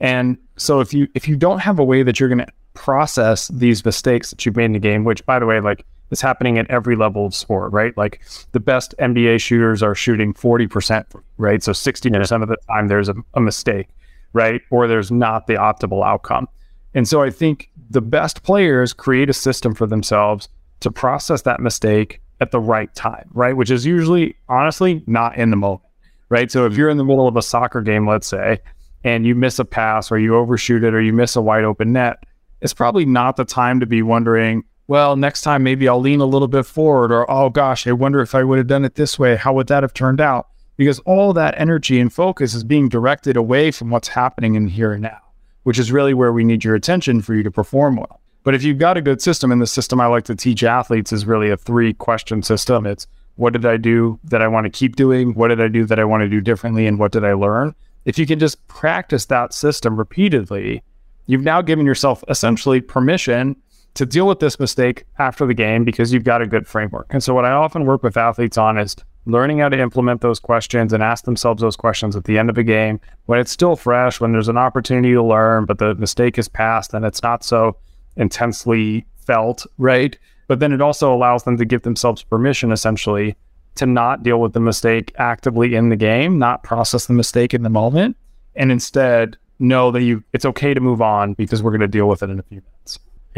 And 0.00 0.38
so 0.56 0.80
if 0.80 0.94
you 0.94 1.08
if 1.14 1.26
you 1.26 1.36
don't 1.36 1.58
have 1.58 1.78
a 1.78 1.84
way 1.84 2.02
that 2.02 2.20
you're 2.20 2.28
going 2.28 2.38
to 2.38 2.52
process 2.74 3.48
these 3.48 3.84
mistakes 3.84 4.30
that 4.30 4.46
you've 4.46 4.56
made 4.56 4.66
in 4.66 4.72
the 4.72 4.78
game, 4.78 5.04
which 5.04 5.24
by 5.26 5.38
the 5.38 5.46
way, 5.46 5.60
like 5.60 5.84
it's 6.10 6.20
happening 6.20 6.58
at 6.58 6.70
every 6.70 6.96
level 6.96 7.26
of 7.26 7.34
sport, 7.34 7.72
right? 7.72 7.96
Like 7.96 8.22
the 8.52 8.60
best 8.60 8.94
NBA 8.98 9.40
shooters 9.40 9.82
are 9.82 9.94
shooting 9.94 10.34
40%, 10.34 11.04
right? 11.36 11.62
So 11.62 11.72
60% 11.72 12.42
of 12.42 12.48
the 12.48 12.56
time 12.68 12.88
there's 12.88 13.08
a, 13.08 13.14
a 13.34 13.40
mistake, 13.40 13.88
right? 14.32 14.60
Or 14.70 14.86
there's 14.86 15.10
not 15.10 15.46
the 15.46 15.54
optimal 15.54 16.06
outcome. 16.06 16.48
And 16.94 17.06
so 17.06 17.22
I 17.22 17.30
think 17.30 17.70
the 17.90 18.00
best 18.00 18.42
players 18.42 18.92
create 18.92 19.30
a 19.30 19.34
system 19.34 19.74
for 19.74 19.86
themselves 19.86 20.48
to 20.80 20.90
process 20.90 21.42
that 21.42 21.60
mistake 21.60 22.20
at 22.40 22.50
the 22.50 22.60
right 22.60 22.94
time, 22.94 23.28
right? 23.32 23.56
Which 23.56 23.70
is 23.70 23.84
usually, 23.84 24.36
honestly, 24.48 25.02
not 25.06 25.36
in 25.36 25.50
the 25.50 25.56
moment, 25.56 25.82
right? 26.28 26.50
So 26.50 26.66
if 26.66 26.76
you're 26.76 26.88
in 26.88 26.96
the 26.96 27.04
middle 27.04 27.28
of 27.28 27.36
a 27.36 27.42
soccer 27.42 27.82
game, 27.82 28.08
let's 28.08 28.26
say, 28.26 28.60
and 29.04 29.26
you 29.26 29.34
miss 29.34 29.58
a 29.58 29.64
pass 29.64 30.10
or 30.10 30.18
you 30.18 30.36
overshoot 30.36 30.84
it 30.84 30.94
or 30.94 31.00
you 31.00 31.12
miss 31.12 31.36
a 31.36 31.42
wide 31.42 31.64
open 31.64 31.92
net, 31.92 32.24
it's 32.60 32.74
probably 32.74 33.04
not 33.04 33.36
the 33.36 33.44
time 33.44 33.80
to 33.80 33.86
be 33.86 34.02
wondering, 34.02 34.64
well, 34.88 35.16
next 35.16 35.42
time 35.42 35.62
maybe 35.62 35.86
I'll 35.86 36.00
lean 36.00 36.20
a 36.20 36.26
little 36.26 36.48
bit 36.48 36.64
forward, 36.64 37.12
or 37.12 37.30
oh 37.30 37.50
gosh, 37.50 37.86
I 37.86 37.92
wonder 37.92 38.20
if 38.20 38.34
I 38.34 38.42
would 38.42 38.58
have 38.58 38.66
done 38.66 38.86
it 38.86 38.94
this 38.94 39.18
way. 39.18 39.36
How 39.36 39.52
would 39.52 39.68
that 39.68 39.82
have 39.82 39.92
turned 39.92 40.20
out? 40.20 40.48
Because 40.76 40.98
all 41.00 41.32
that 41.34 41.54
energy 41.58 42.00
and 42.00 42.12
focus 42.12 42.54
is 42.54 42.64
being 42.64 42.88
directed 42.88 43.36
away 43.36 43.70
from 43.70 43.90
what's 43.90 44.08
happening 44.08 44.54
in 44.54 44.66
here 44.66 44.92
and 44.92 45.02
now, 45.02 45.20
which 45.64 45.78
is 45.78 45.92
really 45.92 46.14
where 46.14 46.32
we 46.32 46.42
need 46.42 46.64
your 46.64 46.74
attention 46.74 47.20
for 47.20 47.34
you 47.34 47.42
to 47.42 47.50
perform 47.50 47.96
well. 47.96 48.20
But 48.44 48.54
if 48.54 48.62
you've 48.62 48.78
got 48.78 48.96
a 48.96 49.02
good 49.02 49.20
system, 49.20 49.52
and 49.52 49.60
the 49.60 49.66
system 49.66 50.00
I 50.00 50.06
like 50.06 50.24
to 50.24 50.34
teach 50.34 50.64
athletes 50.64 51.12
is 51.12 51.26
really 51.26 51.50
a 51.50 51.56
three 51.56 51.92
question 51.92 52.42
system. 52.42 52.86
It's 52.86 53.06
what 53.36 53.52
did 53.52 53.66
I 53.66 53.76
do 53.76 54.18
that 54.24 54.40
I 54.40 54.48
want 54.48 54.64
to 54.64 54.70
keep 54.70 54.96
doing? 54.96 55.34
What 55.34 55.48
did 55.48 55.60
I 55.60 55.68
do 55.68 55.84
that 55.84 55.98
I 55.98 56.04
want 56.04 56.22
to 56.22 56.28
do 56.28 56.40
differently? 56.40 56.86
And 56.86 56.98
what 56.98 57.12
did 57.12 57.24
I 57.24 57.34
learn? 57.34 57.74
If 58.06 58.18
you 58.18 58.26
can 58.26 58.38
just 58.38 58.66
practice 58.68 59.26
that 59.26 59.52
system 59.52 59.98
repeatedly, 59.98 60.82
you've 61.26 61.42
now 61.42 61.60
given 61.60 61.84
yourself 61.84 62.24
essentially 62.28 62.80
permission 62.80 63.56
to 63.94 64.06
deal 64.06 64.26
with 64.26 64.40
this 64.40 64.60
mistake 64.60 65.04
after 65.18 65.46
the 65.46 65.54
game 65.54 65.84
because 65.84 66.12
you've 66.12 66.24
got 66.24 66.42
a 66.42 66.46
good 66.46 66.66
framework. 66.66 67.06
And 67.10 67.22
so, 67.22 67.34
what 67.34 67.44
I 67.44 67.50
often 67.50 67.84
work 67.84 68.02
with 68.02 68.16
athletes 68.16 68.58
on 68.58 68.78
is 68.78 68.96
learning 69.26 69.58
how 69.58 69.68
to 69.68 69.78
implement 69.78 70.22
those 70.22 70.40
questions 70.40 70.92
and 70.92 71.02
ask 71.02 71.24
themselves 71.24 71.60
those 71.60 71.76
questions 71.76 72.16
at 72.16 72.24
the 72.24 72.38
end 72.38 72.48
of 72.48 72.56
a 72.56 72.62
game 72.62 72.98
when 73.26 73.38
it's 73.38 73.52
still 73.52 73.76
fresh, 73.76 74.20
when 74.20 74.32
there's 74.32 74.48
an 74.48 74.56
opportunity 74.56 75.12
to 75.12 75.22
learn, 75.22 75.66
but 75.66 75.78
the 75.78 75.94
mistake 75.96 76.38
is 76.38 76.48
past 76.48 76.94
and 76.94 77.04
it's 77.04 77.22
not 77.22 77.44
so 77.44 77.76
intensely 78.16 79.06
felt, 79.26 79.66
right? 79.76 80.18
But 80.46 80.60
then 80.60 80.72
it 80.72 80.80
also 80.80 81.12
allows 81.12 81.44
them 81.44 81.58
to 81.58 81.64
give 81.66 81.82
themselves 81.82 82.22
permission 82.22 82.72
essentially 82.72 83.36
to 83.74 83.86
not 83.86 84.22
deal 84.22 84.40
with 84.40 84.54
the 84.54 84.60
mistake 84.60 85.12
actively 85.18 85.74
in 85.74 85.90
the 85.90 85.96
game, 85.96 86.38
not 86.38 86.62
process 86.62 87.06
the 87.06 87.12
mistake 87.12 87.54
in 87.54 87.62
the 87.62 87.70
moment, 87.70 88.16
and 88.56 88.72
instead 88.72 89.36
know 89.60 89.90
that 89.90 90.02
you 90.02 90.22
it's 90.32 90.44
okay 90.44 90.72
to 90.72 90.80
move 90.80 91.02
on 91.02 91.34
because 91.34 91.62
we're 91.62 91.70
going 91.70 91.80
to 91.80 91.88
deal 91.88 92.08
with 92.08 92.22
it 92.22 92.30
in 92.30 92.38
a 92.38 92.42
few 92.44 92.56
minutes. 92.56 92.77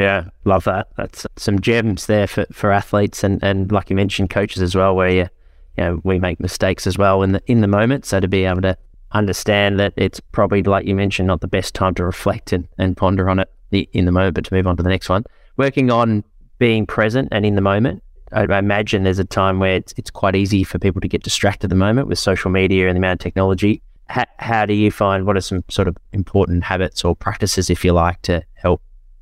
Yeah, 0.00 0.30
love 0.46 0.64
that. 0.64 0.88
That's 0.96 1.26
some 1.36 1.60
gems 1.60 2.06
there 2.06 2.26
for, 2.26 2.46
for 2.52 2.72
athletes 2.72 3.22
and, 3.22 3.38
and 3.42 3.70
like 3.70 3.90
you 3.90 3.96
mentioned, 3.96 4.30
coaches 4.30 4.62
as 4.62 4.74
well, 4.74 4.96
where 4.96 5.10
you 5.10 5.28
you 5.76 5.84
know 5.84 6.00
we 6.04 6.18
make 6.18 6.40
mistakes 6.40 6.86
as 6.86 6.96
well 6.96 7.22
in 7.22 7.32
the 7.32 7.42
in 7.46 7.60
the 7.60 7.66
moment. 7.66 8.06
So 8.06 8.18
to 8.18 8.26
be 8.26 8.46
able 8.46 8.62
to 8.62 8.78
understand 9.12 9.78
that 9.78 9.92
it's 9.96 10.18
probably 10.32 10.62
like 10.62 10.86
you 10.86 10.94
mentioned, 10.94 11.26
not 11.26 11.42
the 11.42 11.48
best 11.48 11.74
time 11.74 11.94
to 11.96 12.04
reflect 12.04 12.50
and, 12.54 12.66
and 12.78 12.96
ponder 12.96 13.28
on 13.28 13.40
it 13.40 13.50
in 13.92 14.06
the 14.06 14.12
moment, 14.12 14.36
but 14.36 14.44
to 14.46 14.54
move 14.54 14.66
on 14.66 14.76
to 14.78 14.82
the 14.82 14.88
next 14.88 15.10
one. 15.10 15.24
Working 15.58 15.90
on 15.90 16.24
being 16.58 16.86
present 16.86 17.28
and 17.30 17.44
in 17.44 17.54
the 17.54 17.60
moment. 17.60 18.02
I, 18.32 18.44
I 18.44 18.58
imagine 18.58 19.02
there's 19.02 19.18
a 19.18 19.24
time 19.24 19.58
where 19.58 19.74
it's, 19.74 19.92
it's 19.98 20.10
quite 20.10 20.34
easy 20.34 20.64
for 20.64 20.78
people 20.78 21.02
to 21.02 21.08
get 21.08 21.22
distracted 21.22 21.66
at 21.66 21.70
the 21.70 21.76
moment 21.76 22.08
with 22.08 22.18
social 22.18 22.50
media 22.50 22.86
and 22.86 22.96
the 22.96 23.00
amount 23.00 23.20
of 23.20 23.24
technology. 23.24 23.82
How, 24.08 24.24
how 24.38 24.66
do 24.66 24.72
you 24.72 24.90
find 24.90 25.26
what 25.26 25.36
are 25.36 25.42
some 25.42 25.62
sort 25.68 25.88
of 25.88 25.96
important 26.12 26.64
habits 26.64 27.04
or 27.04 27.14
practices, 27.14 27.68
if 27.68 27.84
you 27.84 27.92
like, 27.92 28.22
to 28.22 28.42
help 28.54 28.80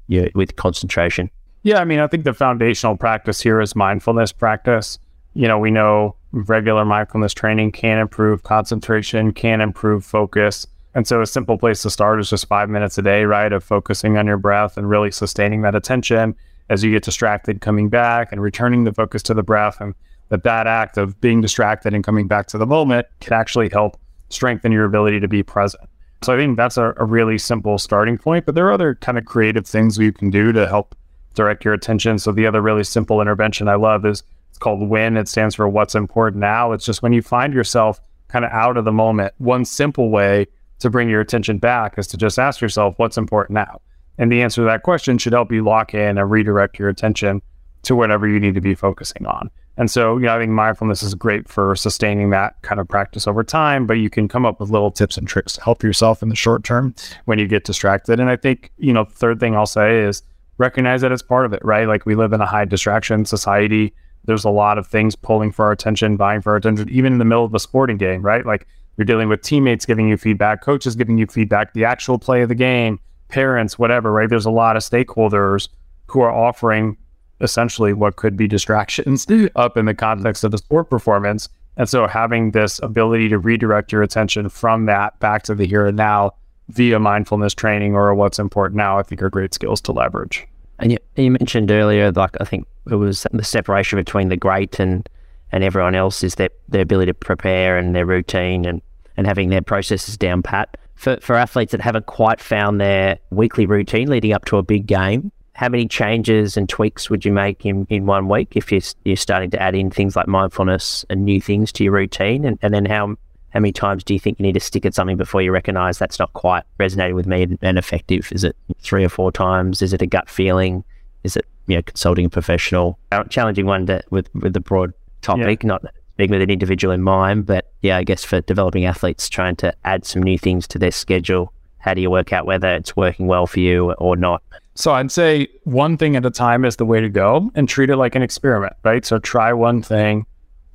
you 0.08 0.30
with 0.34 0.56
concentration? 0.56 1.30
Yeah, 1.62 1.78
I 1.78 1.84
mean, 1.84 2.00
I 2.00 2.06
think 2.06 2.24
the 2.24 2.34
foundational 2.34 2.96
practice 2.96 3.40
here 3.40 3.60
is 3.60 3.76
mindfulness 3.76 4.32
practice. 4.32 4.98
You 5.34 5.46
know, 5.46 5.58
we 5.58 5.70
know 5.70 6.16
regular 6.32 6.84
mindfulness 6.84 7.32
training 7.32 7.72
can 7.72 7.98
improve 7.98 8.42
concentration, 8.42 9.32
can 9.32 9.60
improve 9.60 10.04
focus. 10.04 10.66
And 10.94 11.06
so 11.06 11.20
a 11.20 11.26
simple 11.26 11.58
place 11.58 11.82
to 11.82 11.90
start 11.90 12.20
is 12.20 12.30
just 12.30 12.46
five 12.46 12.68
minutes 12.68 12.98
a 12.98 13.02
day, 13.02 13.24
right? 13.24 13.52
Of 13.52 13.62
focusing 13.62 14.16
on 14.16 14.26
your 14.26 14.36
breath 14.36 14.76
and 14.76 14.88
really 14.88 15.10
sustaining 15.10 15.62
that 15.62 15.74
attention 15.74 16.34
as 16.70 16.82
you 16.82 16.90
get 16.90 17.02
distracted, 17.02 17.60
coming 17.60 17.88
back 17.88 18.32
and 18.32 18.42
returning 18.42 18.84
the 18.84 18.92
focus 18.92 19.22
to 19.24 19.34
the 19.34 19.42
breath. 19.42 19.80
And 19.80 19.94
that 20.28 20.42
that 20.42 20.66
act 20.66 20.98
of 20.98 21.20
being 21.20 21.40
distracted 21.40 21.94
and 21.94 22.04
coming 22.04 22.28
back 22.28 22.46
to 22.48 22.58
the 22.58 22.66
moment 22.66 23.06
can 23.20 23.32
actually 23.32 23.68
help 23.70 23.98
strengthen 24.28 24.72
your 24.72 24.84
ability 24.84 25.20
to 25.20 25.28
be 25.28 25.42
present. 25.42 25.88
So 26.22 26.34
I 26.34 26.36
think 26.36 26.56
that's 26.56 26.76
a, 26.76 26.94
a 26.96 27.04
really 27.04 27.38
simple 27.38 27.78
starting 27.78 28.18
point. 28.18 28.46
But 28.46 28.54
there 28.54 28.66
are 28.66 28.72
other 28.72 28.96
kind 28.96 29.18
of 29.18 29.24
creative 29.24 29.66
things 29.66 29.98
you 29.98 30.12
can 30.12 30.30
do 30.30 30.52
to 30.52 30.66
help 30.66 30.94
direct 31.34 31.64
your 31.64 31.74
attention. 31.74 32.18
So 32.18 32.32
the 32.32 32.46
other 32.46 32.60
really 32.60 32.84
simple 32.84 33.20
intervention 33.20 33.68
I 33.68 33.76
love 33.76 34.04
is 34.04 34.22
it's 34.50 34.58
called 34.58 34.88
WIN. 34.88 35.16
It 35.16 35.28
stands 35.28 35.54
for 35.54 35.68
what's 35.68 35.94
important 35.94 36.40
now. 36.40 36.72
It's 36.72 36.84
just 36.84 37.02
when 37.02 37.12
you 37.12 37.22
find 37.22 37.54
yourself 37.54 38.00
kind 38.28 38.44
of 38.44 38.50
out 38.50 38.76
of 38.76 38.84
the 38.84 38.92
moment, 38.92 39.32
one 39.38 39.64
simple 39.64 40.10
way 40.10 40.46
to 40.80 40.90
bring 40.90 41.08
your 41.08 41.20
attention 41.20 41.58
back 41.58 41.98
is 41.98 42.06
to 42.08 42.16
just 42.16 42.38
ask 42.38 42.60
yourself, 42.60 42.94
what's 42.98 43.16
important 43.16 43.54
now? 43.54 43.80
And 44.18 44.30
the 44.30 44.42
answer 44.42 44.62
to 44.62 44.66
that 44.66 44.82
question 44.82 45.18
should 45.18 45.32
help 45.32 45.52
you 45.52 45.64
lock 45.64 45.94
in 45.94 46.18
and 46.18 46.30
redirect 46.30 46.78
your 46.78 46.88
attention 46.88 47.40
to 47.82 47.94
whatever 47.94 48.28
you 48.28 48.40
need 48.40 48.54
to 48.54 48.60
be 48.60 48.74
focusing 48.74 49.26
on. 49.26 49.50
And 49.78 49.90
so, 49.90 50.18
you 50.18 50.26
know, 50.26 50.36
I 50.36 50.40
think 50.40 50.50
mindfulness 50.50 51.04
is 51.04 51.14
great 51.14 51.48
for 51.48 51.76
sustaining 51.76 52.30
that 52.30 52.60
kind 52.62 52.80
of 52.80 52.88
practice 52.88 53.28
over 53.28 53.44
time, 53.44 53.86
but 53.86 53.94
you 53.94 54.10
can 54.10 54.26
come 54.26 54.44
up 54.44 54.58
with 54.58 54.70
little 54.70 54.90
tips 54.90 55.16
and 55.16 55.26
tricks 55.26 55.54
to 55.54 55.62
help 55.62 55.84
yourself 55.84 56.20
in 56.20 56.28
the 56.28 56.34
short 56.34 56.64
term 56.64 56.94
when 57.26 57.38
you 57.38 57.46
get 57.46 57.64
distracted. 57.64 58.18
And 58.18 58.28
I 58.28 58.36
think, 58.36 58.72
you 58.76 58.92
know, 58.92 59.04
third 59.04 59.38
thing 59.38 59.54
I'll 59.54 59.66
say 59.66 60.00
is 60.00 60.22
recognize 60.58 61.00
that 61.02 61.12
it's 61.12 61.22
part 61.22 61.46
of 61.46 61.52
it, 61.52 61.64
right? 61.64 61.86
Like 61.86 62.04
we 62.04 62.16
live 62.16 62.32
in 62.32 62.40
a 62.40 62.46
high 62.46 62.64
distraction 62.64 63.24
society. 63.24 63.94
There's 64.24 64.44
a 64.44 64.50
lot 64.50 64.78
of 64.78 64.86
things 64.86 65.14
pulling 65.14 65.52
for 65.52 65.66
our 65.66 65.72
attention, 65.72 66.16
vying 66.16 66.42
for 66.42 66.50
our 66.50 66.56
attention, 66.56 66.88
even 66.90 67.12
in 67.12 67.18
the 67.20 67.24
middle 67.24 67.44
of 67.44 67.54
a 67.54 67.60
sporting 67.60 67.98
game, 67.98 68.20
right? 68.20 68.44
Like 68.44 68.66
you're 68.96 69.04
dealing 69.04 69.28
with 69.28 69.42
teammates 69.42 69.86
giving 69.86 70.08
you 70.08 70.16
feedback, 70.16 70.60
coaches 70.60 70.96
giving 70.96 71.18
you 71.18 71.26
feedback, 71.26 71.72
the 71.72 71.84
actual 71.84 72.18
play 72.18 72.42
of 72.42 72.48
the 72.48 72.56
game 72.56 72.98
parents, 73.28 73.78
whatever, 73.78 74.10
right? 74.10 74.28
There's 74.28 74.46
a 74.46 74.50
lot 74.50 74.76
of 74.76 74.82
stakeholders 74.82 75.68
who 76.06 76.20
are 76.20 76.32
offering 76.32 76.96
essentially 77.40 77.92
what 77.92 78.16
could 78.16 78.36
be 78.36 78.48
distractions 78.48 79.26
up 79.56 79.76
in 79.76 79.86
the 79.86 79.94
context 79.94 80.44
of 80.44 80.50
the 80.50 80.58
sport 80.58 80.90
performance. 80.90 81.48
And 81.76 81.88
so 81.88 82.06
having 82.06 82.50
this 82.50 82.80
ability 82.82 83.28
to 83.28 83.38
redirect 83.38 83.92
your 83.92 84.02
attention 84.02 84.48
from 84.48 84.86
that 84.86 85.18
back 85.20 85.44
to 85.44 85.54
the 85.54 85.66
here 85.66 85.86
and 85.86 85.96
now 85.96 86.32
via 86.70 86.98
mindfulness 86.98 87.54
training 87.54 87.94
or 87.94 88.14
what's 88.14 88.38
important 88.38 88.76
now, 88.76 88.98
I 88.98 89.02
think 89.02 89.22
are 89.22 89.30
great 89.30 89.54
skills 89.54 89.80
to 89.82 89.92
leverage. 89.92 90.46
And 90.80 90.92
you, 90.92 90.98
you 91.16 91.30
mentioned 91.30 91.70
earlier, 91.70 92.12
like 92.12 92.36
I 92.40 92.44
think 92.44 92.66
it 92.90 92.96
was 92.96 93.26
the 93.32 93.44
separation 93.44 93.98
between 93.98 94.28
the 94.28 94.36
great 94.36 94.78
and 94.78 95.08
and 95.50 95.64
everyone 95.64 95.94
else 95.94 96.22
is 96.22 96.34
their, 96.34 96.50
their 96.68 96.82
ability 96.82 97.10
to 97.10 97.14
prepare 97.14 97.78
and 97.78 97.94
their 97.94 98.04
routine 98.04 98.66
and, 98.66 98.82
and 99.16 99.26
having 99.26 99.48
their 99.48 99.62
processes 99.62 100.16
down 100.16 100.42
pat 100.42 100.76
for, 100.94 101.16
for 101.20 101.36
athletes 101.36 101.72
that 101.72 101.80
haven't 101.80 102.06
quite 102.06 102.40
found 102.40 102.80
their 102.80 103.18
weekly 103.30 103.66
routine 103.66 104.08
leading 104.10 104.32
up 104.32 104.44
to 104.46 104.58
a 104.58 104.62
big 104.62 104.86
game, 104.86 105.32
how 105.58 105.68
many 105.68 105.88
changes 105.88 106.56
and 106.56 106.68
tweaks 106.68 107.10
would 107.10 107.24
you 107.24 107.32
make 107.32 107.66
in, 107.66 107.84
in 107.90 108.06
one 108.06 108.28
week 108.28 108.52
if 108.54 108.70
you're, 108.70 108.80
you're 109.04 109.16
starting 109.16 109.50
to 109.50 109.60
add 109.60 109.74
in 109.74 109.90
things 109.90 110.14
like 110.14 110.28
mindfulness 110.28 111.04
and 111.10 111.24
new 111.24 111.40
things 111.40 111.72
to 111.72 111.82
your 111.82 111.94
routine? 111.94 112.44
And, 112.44 112.60
and 112.62 112.72
then 112.72 112.84
how, 112.84 113.16
how 113.50 113.58
many 113.58 113.72
times 113.72 114.04
do 114.04 114.14
you 114.14 114.20
think 114.20 114.38
you 114.38 114.44
need 114.44 114.52
to 114.52 114.60
stick 114.60 114.86
at 114.86 114.94
something 114.94 115.16
before 115.16 115.42
you 115.42 115.50
recognize 115.50 115.98
that's 115.98 116.20
not 116.20 116.32
quite 116.34 116.62
resonating 116.78 117.16
with 117.16 117.26
me 117.26 117.42
and, 117.42 117.58
and 117.60 117.76
effective? 117.76 118.30
Is 118.30 118.44
it 118.44 118.54
three 118.78 119.04
or 119.04 119.08
four 119.08 119.32
times? 119.32 119.82
Is 119.82 119.92
it 119.92 120.00
a 120.00 120.06
gut 120.06 120.30
feeling? 120.30 120.84
Is 121.24 121.34
it 121.34 121.44
you 121.66 121.74
know 121.74 121.82
consulting 121.82 122.26
a 122.26 122.30
professional? 122.30 122.96
Challenging 123.28 123.66
one 123.66 123.84
to, 123.86 124.00
with 124.10 124.32
with 124.36 124.52
the 124.52 124.60
broad 124.60 124.92
topic, 125.22 125.64
yeah. 125.64 125.66
not 125.66 125.82
speaking 126.12 126.34
with 126.34 126.42
an 126.42 126.50
individual 126.50 126.94
in 126.94 127.02
mind, 127.02 127.46
but 127.46 127.72
yeah, 127.82 127.96
I 127.96 128.04
guess 128.04 128.22
for 128.22 128.40
developing 128.42 128.84
athletes, 128.84 129.28
trying 129.28 129.56
to 129.56 129.74
add 129.84 130.04
some 130.04 130.22
new 130.22 130.38
things 130.38 130.68
to 130.68 130.78
their 130.78 130.92
schedule. 130.92 131.52
How 131.78 131.94
do 131.94 132.00
you 132.00 132.10
work 132.10 132.32
out 132.32 132.46
whether 132.46 132.68
it's 132.68 132.94
working 132.94 133.26
well 133.26 133.48
for 133.48 133.58
you 133.58 133.90
or 133.94 134.14
not? 134.14 134.40
So 134.78 134.92
I'd 134.92 135.10
say 135.10 135.48
one 135.64 135.96
thing 135.96 136.14
at 136.14 136.24
a 136.24 136.30
time 136.30 136.64
is 136.64 136.76
the 136.76 136.84
way 136.84 137.00
to 137.00 137.08
go 137.08 137.50
and 137.56 137.68
treat 137.68 137.90
it 137.90 137.96
like 137.96 138.14
an 138.14 138.22
experiment, 138.22 138.74
right? 138.84 139.04
So 139.04 139.18
try 139.18 139.52
one 139.52 139.82
thing, 139.82 140.24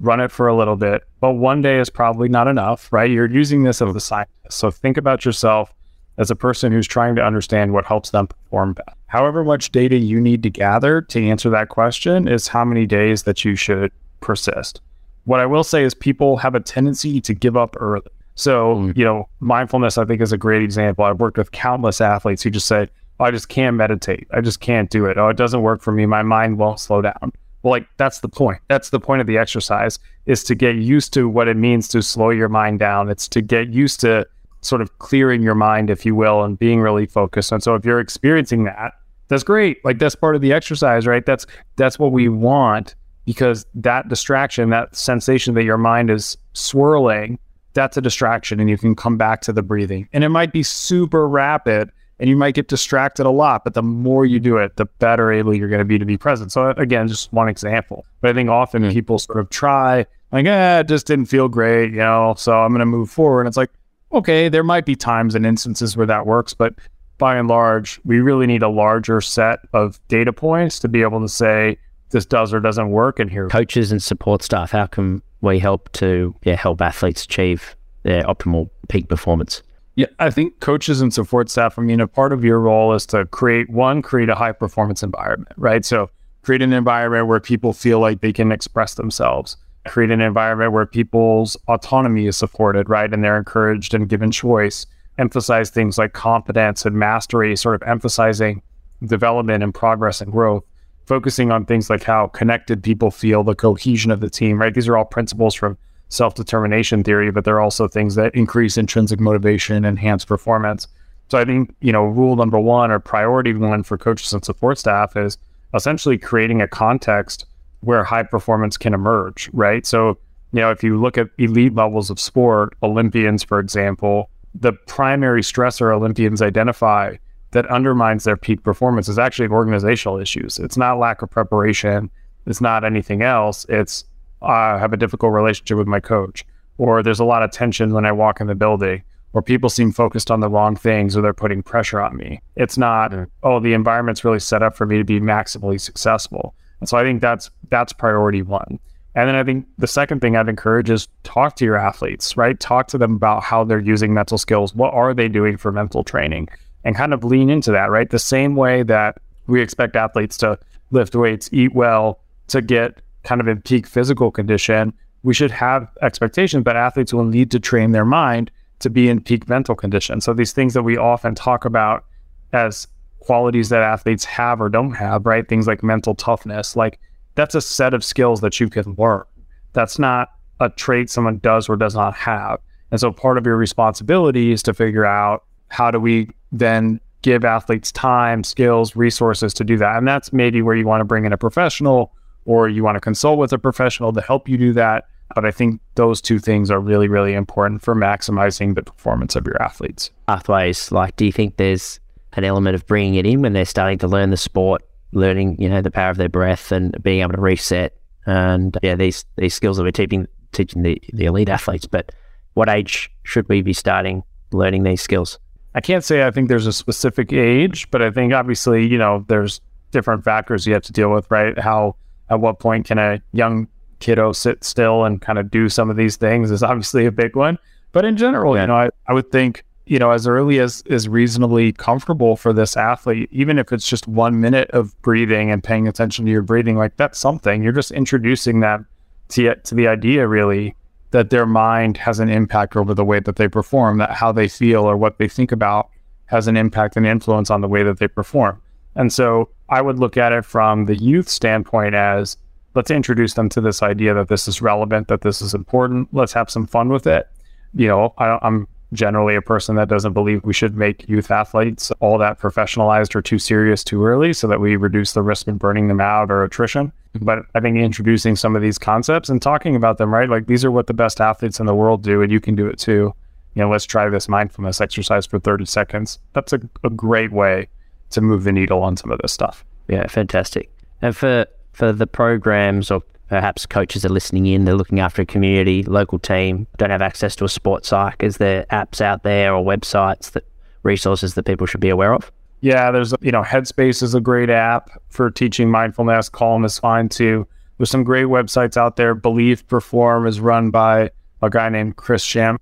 run 0.01 0.19
it 0.19 0.29
for 0.29 0.49
a 0.49 0.53
little 0.53 0.75
bit, 0.75 1.03
but 1.21 1.35
one 1.35 1.61
day 1.61 1.79
is 1.79 1.89
probably 1.89 2.27
not 2.27 2.49
enough, 2.49 2.91
right? 2.91 3.09
You're 3.09 3.31
using 3.31 3.63
this 3.63 3.81
as 3.81 3.95
a 3.95 4.01
scientist. 4.01 4.57
So 4.57 4.69
think 4.69 4.97
about 4.97 5.23
yourself 5.23 5.73
as 6.17 6.29
a 6.29 6.35
person 6.35 6.73
who's 6.73 6.85
trying 6.85 7.15
to 7.15 7.23
understand 7.23 7.71
what 7.71 7.85
helps 7.85 8.09
them 8.09 8.27
perform 8.27 8.73
best. 8.73 8.97
However 9.07 9.41
much 9.41 9.71
data 9.71 9.95
you 9.95 10.19
need 10.19 10.43
to 10.43 10.49
gather 10.49 11.01
to 11.03 11.25
answer 11.25 11.49
that 11.51 11.69
question 11.69 12.27
is 12.27 12.49
how 12.49 12.65
many 12.65 12.85
days 12.85 13.23
that 13.23 13.45
you 13.45 13.55
should 13.55 13.93
persist. 14.19 14.81
What 15.23 15.39
I 15.39 15.45
will 15.45 15.63
say 15.63 15.81
is 15.81 15.93
people 15.93 16.35
have 16.35 16.55
a 16.55 16.59
tendency 16.59 17.21
to 17.21 17.33
give 17.33 17.55
up 17.55 17.77
early. 17.79 18.01
So, 18.35 18.75
mm. 18.75 18.97
you 18.97 19.05
know, 19.05 19.29
mindfulness, 19.39 19.97
I 19.97 20.03
think, 20.03 20.19
is 20.19 20.33
a 20.33 20.37
great 20.37 20.61
example. 20.61 21.05
I've 21.05 21.21
worked 21.21 21.37
with 21.37 21.51
countless 21.51 22.01
athletes 22.01 22.43
who 22.43 22.49
just 22.49 22.67
say, 22.67 22.89
I 23.19 23.31
just 23.31 23.49
can't 23.49 23.75
meditate. 23.75 24.27
I 24.31 24.41
just 24.41 24.59
can't 24.59 24.89
do 24.89 25.05
it. 25.05 25.17
Oh, 25.17 25.29
it 25.29 25.37
doesn't 25.37 25.61
work 25.61 25.81
for 25.81 25.91
me. 25.91 26.05
My 26.05 26.23
mind 26.23 26.57
won't 26.57 26.79
slow 26.79 27.01
down. 27.01 27.31
Well, 27.61 27.71
like 27.71 27.87
that's 27.97 28.19
the 28.19 28.29
point. 28.29 28.59
That's 28.67 28.89
the 28.89 28.99
point 28.99 29.21
of 29.21 29.27
the 29.27 29.37
exercise 29.37 29.97
is 30.25 30.43
to 30.45 30.55
get 30.55 30.75
used 30.75 31.13
to 31.13 31.29
what 31.29 31.47
it 31.47 31.55
means 31.55 31.87
to 31.89 32.01
slow 32.01 32.29
your 32.29 32.49
mind 32.49 32.79
down. 32.79 33.09
It's 33.09 33.27
to 33.29 33.41
get 33.41 33.69
used 33.69 34.01
to 34.01 34.27
sort 34.61 34.81
of 34.81 34.97
clearing 34.99 35.41
your 35.41 35.55
mind, 35.55 35.89
if 35.89 36.05
you 36.05 36.15
will, 36.15 36.43
and 36.43 36.57
being 36.57 36.81
really 36.81 37.05
focused. 37.05 37.51
And 37.51 37.63
so 37.63 37.75
if 37.75 37.85
you're 37.85 37.99
experiencing 37.99 38.65
that, 38.65 38.93
that's 39.27 39.43
great. 39.43 39.83
Like 39.85 39.99
that's 39.99 40.15
part 40.15 40.35
of 40.35 40.41
the 40.41 40.53
exercise, 40.53 41.07
right? 41.07 41.25
That's 41.25 41.45
that's 41.77 41.97
what 41.97 42.11
we 42.11 42.29
want 42.29 42.95
because 43.25 43.65
that 43.73 44.09
distraction, 44.09 44.69
that 44.69 44.95
sensation 44.95 45.53
that 45.53 45.63
your 45.63 45.77
mind 45.77 46.09
is 46.09 46.37
swirling, 46.53 47.39
that's 47.73 47.95
a 47.95 48.01
distraction 48.01 48.59
and 48.59 48.69
you 48.69 48.77
can 48.77 48.95
come 48.95 49.17
back 49.17 49.41
to 49.41 49.53
the 49.53 49.63
breathing. 49.63 50.09
And 50.11 50.23
it 50.23 50.29
might 50.29 50.51
be 50.51 50.63
super 50.63 51.27
rapid 51.27 51.89
and 52.19 52.29
you 52.29 52.35
might 52.35 52.55
get 52.55 52.67
distracted 52.67 53.25
a 53.25 53.29
lot, 53.29 53.63
but 53.63 53.73
the 53.73 53.81
more 53.81 54.25
you 54.25 54.39
do 54.39 54.57
it, 54.57 54.75
the 54.77 54.85
better 54.85 55.31
able 55.31 55.53
you're 55.53 55.69
going 55.69 55.79
to 55.79 55.85
be 55.85 55.97
to 55.97 56.05
be 56.05 56.17
present. 56.17 56.51
So 56.51 56.69
again, 56.71 57.07
just 57.07 57.33
one 57.33 57.49
example. 57.49 58.05
But 58.21 58.31
I 58.31 58.33
think 58.33 58.49
often 58.49 58.83
mm-hmm. 58.83 58.91
people 58.91 59.19
sort 59.19 59.39
of 59.39 59.49
try 59.49 60.05
like, 60.33 60.47
eh, 60.47 60.79
it 60.79 60.87
just 60.87 61.05
didn't 61.05 61.27
feel 61.27 61.47
great, 61.47 61.91
you 61.91 61.97
know, 61.97 62.33
so 62.37 62.59
I'm 62.59 62.71
going 62.71 62.79
to 62.79 62.85
move 62.87 63.09
forward. 63.09 63.41
And 63.41 63.47
it's 63.47 63.57
like, 63.57 63.69
okay, 64.11 64.49
there 64.49 64.63
might 64.63 64.85
be 64.85 64.95
times 64.95 65.35
and 65.35 65.45
instances 65.45 65.95
where 65.95 66.07
that 66.07 66.25
works, 66.25 66.53
but 66.55 66.73
by 67.19 67.37
and 67.37 67.47
large, 67.47 68.01
we 68.03 68.19
really 68.19 68.47
need 68.47 68.63
a 68.63 68.69
larger 68.69 69.21
set 69.21 69.59
of 69.73 69.99
data 70.07 70.33
points 70.33 70.79
to 70.79 70.87
be 70.87 71.03
able 71.03 71.21
to 71.21 71.29
say, 71.29 71.77
this 72.09 72.25
does 72.25 72.51
or 72.53 72.59
doesn't 72.59 72.89
work 72.89 73.19
in 73.19 73.27
here. 73.27 73.47
Coaches 73.47 73.91
and 73.91 74.01
support 74.01 74.41
staff, 74.41 74.71
how 74.71 74.87
can 74.87 75.21
we 75.41 75.59
help 75.59 75.91
to 75.93 76.35
yeah, 76.43 76.55
help 76.55 76.81
athletes 76.81 77.25
achieve 77.25 77.75
their 78.01 78.23
optimal 78.23 78.69
peak 78.89 79.07
performance? 79.07 79.61
Yeah, 79.95 80.07
I 80.17 80.31
think 80.31 80.59
coaches 80.59 81.01
and 81.01 81.13
support 81.13 81.49
staff, 81.49 81.77
I 81.77 81.83
mean, 81.83 81.99
a 81.99 82.07
part 82.07 82.33
of 82.33 82.43
your 82.43 82.59
role 82.59 82.93
is 82.93 83.05
to 83.07 83.25
create 83.25 83.69
one, 83.69 84.01
create 84.01 84.29
a 84.29 84.35
high 84.35 84.51
performance 84.51 85.03
environment, 85.03 85.53
right? 85.55 85.85
So 85.85 86.09
create 86.41 86.63
an 86.63 86.73
environment 86.73 87.27
where 87.27 87.39
people 87.39 87.73
feel 87.73 87.99
like 87.99 88.21
they 88.21 88.33
can 88.33 88.51
express 88.51 88.95
themselves, 88.95 89.55
create 89.85 90.09
an 90.09 90.19
environment 90.19 90.71
where 90.71 90.87
people's 90.87 91.55
autonomy 91.67 92.25
is 92.25 92.35
supported, 92.35 92.89
right? 92.89 93.13
And 93.13 93.23
they're 93.23 93.37
encouraged 93.37 93.93
and 93.93 94.09
given 94.09 94.31
choice, 94.31 94.87
emphasize 95.19 95.69
things 95.69 95.99
like 95.99 96.13
competence 96.13 96.85
and 96.85 96.95
mastery, 96.95 97.55
sort 97.55 97.75
of 97.75 97.87
emphasizing 97.87 98.63
development 99.05 99.63
and 99.63 99.75
progress 99.75 100.21
and 100.21 100.31
growth, 100.31 100.63
focusing 101.05 101.51
on 101.51 101.65
things 101.65 101.89
like 101.91 102.03
how 102.03 102.27
connected 102.27 102.81
people 102.81 103.11
feel, 103.11 103.43
the 103.43 103.53
cohesion 103.53 104.09
of 104.09 104.21
the 104.21 104.29
team, 104.29 104.59
right? 104.59 104.73
These 104.73 104.87
are 104.87 104.97
all 104.97 105.05
principles 105.05 105.53
from 105.53 105.77
self 106.13 106.35
determination 106.35 107.03
theory, 107.03 107.31
but 107.31 107.43
they're 107.43 107.59
also 107.59 107.87
things 107.87 108.15
that 108.15 108.33
increase 108.35 108.77
intrinsic 108.77 109.19
motivation, 109.19 109.83
enhance 109.83 110.23
performance. 110.23 110.87
So 111.29 111.39
I 111.39 111.45
think, 111.45 111.75
you 111.81 111.91
know, 111.91 112.03
rule 112.03 112.35
number 112.35 112.59
one 112.59 112.91
or 112.91 112.99
priority 112.99 113.53
one 113.53 113.83
for 113.83 113.97
coaches 113.97 114.31
and 114.33 114.45
support 114.45 114.77
staff 114.77 115.17
is 115.17 115.37
essentially 115.73 116.17
creating 116.17 116.61
a 116.61 116.67
context 116.67 117.45
where 117.81 118.03
high 118.03 118.23
performance 118.23 118.77
can 118.77 118.93
emerge, 118.93 119.49
right? 119.53 119.85
So, 119.85 120.17
you 120.51 120.61
know, 120.61 120.69
if 120.69 120.83
you 120.83 121.01
look 121.01 121.17
at 121.17 121.29
elite 121.39 121.73
levels 121.73 122.09
of 122.09 122.19
sport, 122.19 122.75
Olympians, 122.83 123.43
for 123.43 123.59
example, 123.59 124.29
the 124.53 124.73
primary 124.73 125.41
stressor 125.41 125.91
Olympians 125.91 126.41
identify 126.41 127.15
that 127.51 127.65
undermines 127.67 128.23
their 128.23 128.37
peak 128.37 128.63
performance 128.63 129.07
is 129.09 129.17
actually 129.17 129.47
organizational 129.47 130.19
issues. 130.19 130.59
It's 130.59 130.77
not 130.77 130.99
lack 130.99 131.23
of 131.23 131.29
preparation. 131.31 132.11
It's 132.45 132.61
not 132.61 132.83
anything 132.83 133.23
else. 133.23 133.65
It's 133.69 134.05
I 134.43 134.77
have 134.77 134.93
a 134.93 134.97
difficult 134.97 135.33
relationship 135.33 135.77
with 135.77 135.87
my 135.87 135.99
coach, 135.99 136.45
or 136.77 137.03
there's 137.03 137.19
a 137.19 137.25
lot 137.25 137.43
of 137.43 137.51
tension 137.51 137.93
when 137.93 138.05
I 138.05 138.11
walk 138.11 138.41
in 138.41 138.47
the 138.47 138.55
building, 138.55 139.03
or 139.33 139.41
people 139.41 139.69
seem 139.69 139.91
focused 139.91 140.29
on 140.29 140.39
the 140.39 140.49
wrong 140.49 140.75
things, 140.75 141.17
or 141.17 141.21
they're 141.21 141.33
putting 141.33 141.63
pressure 141.63 142.01
on 142.01 142.15
me. 142.15 142.39
It's 142.55 142.77
not, 142.77 143.11
mm. 143.11 143.27
oh, 143.43 143.59
the 143.59 143.73
environment's 143.73 144.23
really 144.23 144.39
set 144.39 144.63
up 144.63 144.75
for 144.75 144.85
me 144.85 144.97
to 144.97 145.03
be 145.03 145.19
maximally 145.19 145.79
successful. 145.79 146.55
And 146.79 146.89
so 146.89 146.97
I 146.97 147.03
think 147.03 147.21
that's 147.21 147.49
that's 147.69 147.93
priority 147.93 148.41
one. 148.41 148.79
And 149.15 149.29
then 149.29 149.35
I 149.35 149.43
think 149.43 149.67
the 149.77 149.87
second 149.87 150.21
thing 150.21 150.35
I'd 150.35 150.49
encourage 150.49 150.89
is 150.89 151.07
talk 151.23 151.55
to 151.57 151.65
your 151.65 151.77
athletes, 151.77 152.35
right? 152.35 152.59
Talk 152.59 152.87
to 152.87 152.97
them 152.97 153.15
about 153.15 153.43
how 153.43 153.63
they're 153.63 153.79
using 153.79 154.13
mental 154.13 154.37
skills. 154.37 154.73
What 154.73 154.93
are 154.93 155.13
they 155.13 155.29
doing 155.29 155.55
for 155.55 155.71
mental 155.71 156.03
training? 156.03 156.49
And 156.83 156.95
kind 156.95 157.13
of 157.13 157.23
lean 157.23 157.49
into 157.49 157.71
that, 157.71 157.91
right? 157.91 158.09
The 158.09 158.19
same 158.19 158.55
way 158.55 158.83
that 158.83 159.19
we 159.47 159.61
expect 159.61 159.95
athletes 159.95 160.35
to 160.37 160.57
lift 160.91 161.15
weights, 161.15 161.49
eat 161.53 161.73
well, 161.75 162.19
to 162.47 162.61
get 162.61 163.01
kind 163.23 163.41
of 163.41 163.47
in 163.47 163.61
peak 163.61 163.87
physical 163.87 164.31
condition, 164.31 164.93
we 165.23 165.33
should 165.33 165.51
have 165.51 165.87
expectations 166.01 166.65
that 166.65 166.75
athletes 166.75 167.13
will 167.13 167.25
need 167.25 167.49
to 167.51 167.59
train 167.59 167.91
their 167.91 168.05
mind 168.05 168.51
to 168.79 168.89
be 168.89 169.09
in 169.09 169.21
peak 169.21 169.47
mental 169.47 169.75
condition. 169.75 170.19
So 170.21 170.33
these 170.33 170.51
things 170.51 170.73
that 170.73 170.83
we 170.83 170.97
often 170.97 171.35
talk 171.35 171.65
about 171.65 172.05
as 172.51 172.87
qualities 173.19 173.69
that 173.69 173.81
athletes 173.81 174.25
have 174.25 174.59
or 174.59 174.67
don't 174.69 174.91
have, 174.93 175.25
right? 175.25 175.47
Things 175.47 175.65
like 175.65 175.81
mental 175.81 176.13
toughness, 176.13 176.75
like 176.75 176.99
that's 177.35 177.55
a 177.55 177.61
set 177.61 177.93
of 177.93 178.03
skills 178.03 178.41
that 178.41 178.59
you 178.59 178.69
can 178.69 178.95
learn. 178.97 179.23
That's 179.71 179.97
not 179.97 180.29
a 180.59 180.69
trait 180.69 181.09
someone 181.09 181.39
does 181.39 181.69
or 181.69 181.77
does 181.77 181.95
not 181.95 182.13
have. 182.15 182.59
And 182.91 182.99
so 182.99 183.11
part 183.11 183.37
of 183.37 183.45
your 183.45 183.55
responsibility 183.55 184.51
is 184.51 184.61
to 184.63 184.73
figure 184.73 185.05
out 185.05 185.45
how 185.69 185.89
do 185.89 185.99
we 185.99 186.29
then 186.51 186.99
give 187.23 187.45
athletes 187.45 187.91
time, 187.91 188.43
skills, 188.43 188.95
resources 188.95 189.53
to 189.55 189.63
do 189.63 189.77
that. 189.77 189.97
And 189.97 190.07
that's 190.07 190.33
maybe 190.33 190.61
where 190.61 190.75
you 190.75 190.85
want 190.85 191.01
to 191.01 191.05
bring 191.05 191.25
in 191.25 191.33
a 191.33 191.37
professional 191.37 192.13
or 192.45 192.69
you 192.69 192.83
want 192.83 192.95
to 192.95 193.01
consult 193.01 193.39
with 193.39 193.53
a 193.53 193.57
professional 193.57 194.13
to 194.13 194.21
help 194.21 194.47
you 194.49 194.57
do 194.57 194.73
that. 194.73 195.05
But 195.35 195.45
I 195.45 195.51
think 195.51 195.81
those 195.95 196.21
two 196.21 196.37
things 196.37 196.69
are 196.69 196.79
really, 196.79 197.07
really 197.07 197.33
important 197.33 197.81
for 197.81 197.95
maximizing 197.95 198.75
the 198.75 198.83
performance 198.83 199.35
of 199.35 199.45
your 199.45 199.61
athletes. 199.61 200.11
Pathways, 200.27 200.91
like, 200.91 201.15
do 201.15 201.25
you 201.25 201.31
think 201.31 201.57
there's 201.57 201.99
an 202.33 202.43
element 202.43 202.75
of 202.75 202.85
bringing 202.85 203.15
it 203.15 203.25
in 203.25 203.41
when 203.41 203.53
they're 203.53 203.65
starting 203.65 203.97
to 203.99 204.07
learn 204.07 204.29
the 204.29 204.37
sport, 204.37 204.83
learning, 205.11 205.59
you 205.59 205.69
know, 205.69 205.81
the 205.81 205.91
power 205.91 206.11
of 206.11 206.17
their 206.17 206.29
breath 206.29 206.71
and 206.71 206.95
being 207.01 207.21
able 207.21 207.33
to 207.33 207.41
reset 207.41 207.95
and 208.25 208.77
yeah, 208.81 208.95
these 208.95 209.25
these 209.35 209.53
skills 209.53 209.77
that 209.77 209.83
we're 209.83 209.91
teaching 209.91 210.27
teaching 210.51 210.83
the, 210.83 211.01
the 211.13 211.25
elite 211.25 211.49
athletes. 211.49 211.85
But 211.85 212.11
what 212.53 212.69
age 212.69 213.11
should 213.23 213.47
we 213.49 213.61
be 213.61 213.73
starting 213.73 214.23
learning 214.51 214.83
these 214.83 215.01
skills? 215.01 215.39
I 215.75 215.81
can't 215.81 216.03
say 216.03 216.25
I 216.25 216.31
think 216.31 216.49
there's 216.49 216.67
a 216.67 216.73
specific 216.73 217.33
age, 217.33 217.89
but 217.91 218.01
I 218.01 218.11
think 218.11 218.33
obviously, 218.33 218.85
you 218.85 218.97
know, 218.97 219.25
there's 219.27 219.59
different 219.91 220.23
factors 220.23 220.67
you 220.67 220.73
have 220.73 220.83
to 220.83 220.91
deal 220.91 221.11
with, 221.11 221.29
right? 221.31 221.57
How 221.57 221.95
at 222.29 222.39
what 222.39 222.59
point 222.59 222.85
can 222.85 222.97
a 222.97 223.21
young 223.31 223.67
kiddo 223.99 224.31
sit 224.31 224.63
still 224.63 225.05
and 225.05 225.21
kind 225.21 225.39
of 225.39 225.49
do 225.49 225.69
some 225.69 225.89
of 225.89 225.95
these 225.95 226.17
things 226.17 226.51
is 226.51 226.63
obviously 226.63 227.05
a 227.05 227.11
big 227.11 227.35
one. 227.35 227.57
But 227.91 228.05
in 228.05 228.17
general, 228.17 228.55
yeah. 228.55 228.61
you 228.63 228.67
know, 228.67 228.75
I, 228.75 228.89
I 229.07 229.13
would 229.13 229.31
think, 229.31 229.63
you 229.85 229.99
know, 229.99 230.11
as 230.11 230.27
early 230.27 230.59
as 230.59 230.81
is 230.85 231.07
reasonably 231.07 231.71
comfortable 231.71 232.35
for 232.35 232.53
this 232.53 232.75
athlete, 232.75 233.29
even 233.31 233.59
if 233.59 233.71
it's 233.71 233.87
just 233.87 234.07
one 234.07 234.41
minute 234.41 234.69
of 234.71 234.99
breathing 235.01 235.51
and 235.51 235.63
paying 235.63 235.87
attention 235.87 236.25
to 236.25 236.31
your 236.31 236.41
breathing, 236.41 236.77
like 236.77 236.97
that's 236.97 237.19
something. 237.19 237.63
You're 237.63 237.71
just 237.71 237.91
introducing 237.91 238.61
them 238.61 238.87
to, 239.29 239.55
to 239.55 239.75
the 239.75 239.87
idea 239.87 240.27
really 240.27 240.75
that 241.11 241.29
their 241.29 241.45
mind 241.45 241.95
has 241.97 242.19
an 242.19 242.29
impact 242.29 242.75
over 242.75 242.93
the 242.93 243.05
way 243.05 243.19
that 243.19 243.35
they 243.35 243.47
perform, 243.47 243.99
that 243.99 244.11
how 244.11 244.31
they 244.31 244.47
feel 244.47 244.83
or 244.83 244.97
what 244.97 245.19
they 245.19 245.27
think 245.27 245.51
about 245.51 245.89
has 246.25 246.47
an 246.47 246.57
impact 246.57 246.97
and 246.97 247.05
influence 247.05 247.51
on 247.51 247.61
the 247.61 247.67
way 247.67 247.83
that 247.83 247.99
they 247.99 248.07
perform. 248.07 248.59
And 248.95 249.11
so 249.11 249.49
I 249.69 249.81
would 249.81 249.99
look 249.99 250.17
at 250.17 250.31
it 250.31 250.45
from 250.45 250.85
the 250.85 250.95
youth 250.95 251.29
standpoint 251.29 251.95
as 251.95 252.37
let's 252.75 252.91
introduce 252.91 253.33
them 253.33 253.49
to 253.49 253.61
this 253.61 253.83
idea 253.83 254.13
that 254.13 254.27
this 254.27 254.47
is 254.47 254.61
relevant, 254.61 255.07
that 255.07 255.21
this 255.21 255.41
is 255.41 255.53
important. 255.53 256.09
Let's 256.11 256.33
have 256.33 256.49
some 256.49 256.67
fun 256.67 256.89
with 256.89 257.07
it. 257.07 257.27
You 257.73 257.87
know, 257.87 258.13
I, 258.17 258.39
am 258.45 258.67
generally 258.93 259.35
a 259.35 259.41
person 259.41 259.75
that 259.75 259.89
doesn't 259.89 260.13
believe 260.13 260.43
we 260.43 260.53
should 260.53 260.75
make 260.75 261.07
youth 261.09 261.31
athletes 261.31 261.91
all 261.99 262.17
that 262.19 262.39
professionalized 262.39 263.15
or 263.15 263.21
too 263.21 263.39
serious 263.39 263.83
too 263.83 264.05
early 264.05 264.33
so 264.33 264.47
that 264.47 264.59
we 264.59 264.75
reduce 264.75 265.13
the 265.13 265.23
risk 265.23 265.47
of 265.47 265.57
burning 265.57 265.87
them 265.87 265.99
out 265.99 266.29
or 266.29 266.43
attrition. 266.43 266.91
Mm-hmm. 267.15 267.25
But 267.25 267.39
I 267.55 267.59
think 267.59 267.77
introducing 267.77 268.35
some 268.35 268.55
of 268.55 268.61
these 268.61 268.77
concepts 268.77 269.29
and 269.29 269.41
talking 269.41 269.75
about 269.75 269.97
them, 269.97 270.13
right? 270.13 270.29
Like 270.29 270.47
these 270.47 270.63
are 270.63 270.71
what 270.71 270.87
the 270.87 270.93
best 270.93 271.19
athletes 271.19 271.59
in 271.59 271.65
the 271.65 271.75
world 271.75 272.03
do, 272.03 272.21
and 272.21 272.31
you 272.31 272.39
can 272.39 272.55
do 272.55 272.67
it 272.67 272.77
too. 272.77 273.13
You 273.55 273.61
know, 273.61 273.69
let's 273.69 273.85
try 273.85 274.09
this 274.09 274.29
mindfulness 274.29 274.81
exercise 274.81 275.25
for 275.25 275.39
30 275.39 275.65
seconds. 275.65 276.19
That's 276.33 276.53
a, 276.53 276.61
a 276.83 276.89
great 276.89 277.31
way 277.31 277.69
to 278.13 278.21
move 278.21 278.43
the 278.43 278.51
needle 278.51 278.81
on 278.81 278.97
some 278.97 279.11
of 279.11 279.19
this 279.21 279.31
stuff. 279.31 279.63
Yeah, 279.87 280.07
fantastic. 280.07 280.69
And 281.01 281.15
for 281.15 281.45
for 281.73 281.91
the 281.91 282.07
programs 282.07 282.91
or 282.91 283.01
perhaps 283.27 283.65
coaches 283.65 284.05
are 284.05 284.09
listening 284.09 284.45
in, 284.45 284.65
they're 284.65 284.75
looking 284.75 284.99
after 284.99 285.23
a 285.23 285.25
community, 285.25 285.83
local 285.83 286.19
team, 286.19 286.67
don't 286.77 286.91
have 286.91 287.01
access 287.01 287.35
to 287.37 287.45
a 287.45 287.49
sports 287.49 287.89
psych. 287.89 288.21
Is 288.21 288.37
there 288.37 288.65
apps 288.71 289.01
out 289.01 289.23
there 289.23 289.53
or 289.55 289.65
websites 289.65 290.31
that 290.31 290.45
resources 290.83 291.33
that 291.33 291.43
people 291.43 291.65
should 291.65 291.81
be 291.81 291.89
aware 291.89 292.13
of? 292.13 292.31
Yeah, 292.61 292.91
there's 292.91 293.13
you 293.21 293.31
know 293.31 293.41
Headspace 293.41 294.01
is 294.01 294.15
a 294.15 294.21
great 294.21 294.49
app 294.49 294.89
for 295.09 295.29
teaching 295.29 295.69
mindfulness. 295.69 296.29
Calm 296.29 296.63
is 296.63 296.79
fine 296.79 297.09
too. 297.09 297.45
There's 297.77 297.89
some 297.89 298.03
great 298.03 298.27
websites 298.27 298.77
out 298.77 298.95
there. 298.95 299.15
Believe 299.15 299.67
Perform 299.67 300.27
is 300.27 300.39
run 300.39 300.69
by 300.69 301.09
a 301.43 301.49
guy 301.49 301.67
named 301.69 301.97
Chris 301.97 302.23
Sham- 302.23 302.57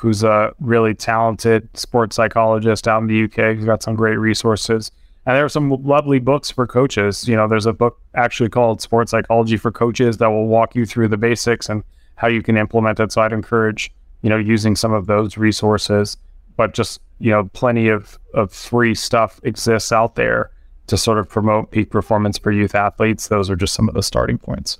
who's 0.00 0.22
a 0.24 0.52
really 0.58 0.94
talented 0.94 1.68
sports 1.76 2.16
psychologist 2.16 2.88
out 2.88 3.00
in 3.02 3.06
the 3.06 3.24
UK. 3.24 3.56
He's 3.56 3.64
got 3.64 3.82
some 3.82 3.94
great 3.94 4.16
resources. 4.16 4.90
And 5.26 5.36
there 5.36 5.44
are 5.44 5.50
some 5.50 5.70
lovely 5.84 6.18
books 6.18 6.50
for 6.50 6.66
coaches. 6.66 7.28
You 7.28 7.36
know, 7.36 7.46
there's 7.46 7.66
a 7.66 7.72
book 7.72 8.00
actually 8.14 8.48
called 8.48 8.80
Sports 8.80 9.12
Psychology 9.12 9.56
for 9.56 9.70
Coaches 9.70 10.16
that 10.16 10.28
will 10.28 10.48
walk 10.48 10.74
you 10.74 10.86
through 10.86 11.08
the 11.08 11.16
basics 11.16 11.68
and 11.68 11.84
how 12.16 12.26
you 12.26 12.42
can 12.42 12.56
implement 12.56 12.98
it. 12.98 13.12
So 13.12 13.22
I'd 13.22 13.32
encourage, 13.32 13.92
you 14.22 14.28
know, 14.28 14.38
using 14.38 14.74
some 14.74 14.92
of 14.92 15.06
those 15.06 15.36
resources, 15.36 16.16
but 16.56 16.74
just, 16.74 17.00
you 17.20 17.30
know, 17.30 17.48
plenty 17.52 17.88
of, 17.88 18.18
of 18.34 18.52
free 18.52 18.94
stuff 18.94 19.38
exists 19.44 19.92
out 19.92 20.16
there 20.16 20.50
to 20.88 20.96
sort 20.96 21.18
of 21.18 21.28
promote 21.28 21.70
peak 21.70 21.90
performance 21.90 22.38
for 22.38 22.50
youth 22.50 22.74
athletes. 22.74 23.28
Those 23.28 23.48
are 23.50 23.56
just 23.56 23.74
some 23.74 23.88
of 23.88 23.94
the 23.94 24.02
starting 24.02 24.38
points. 24.38 24.78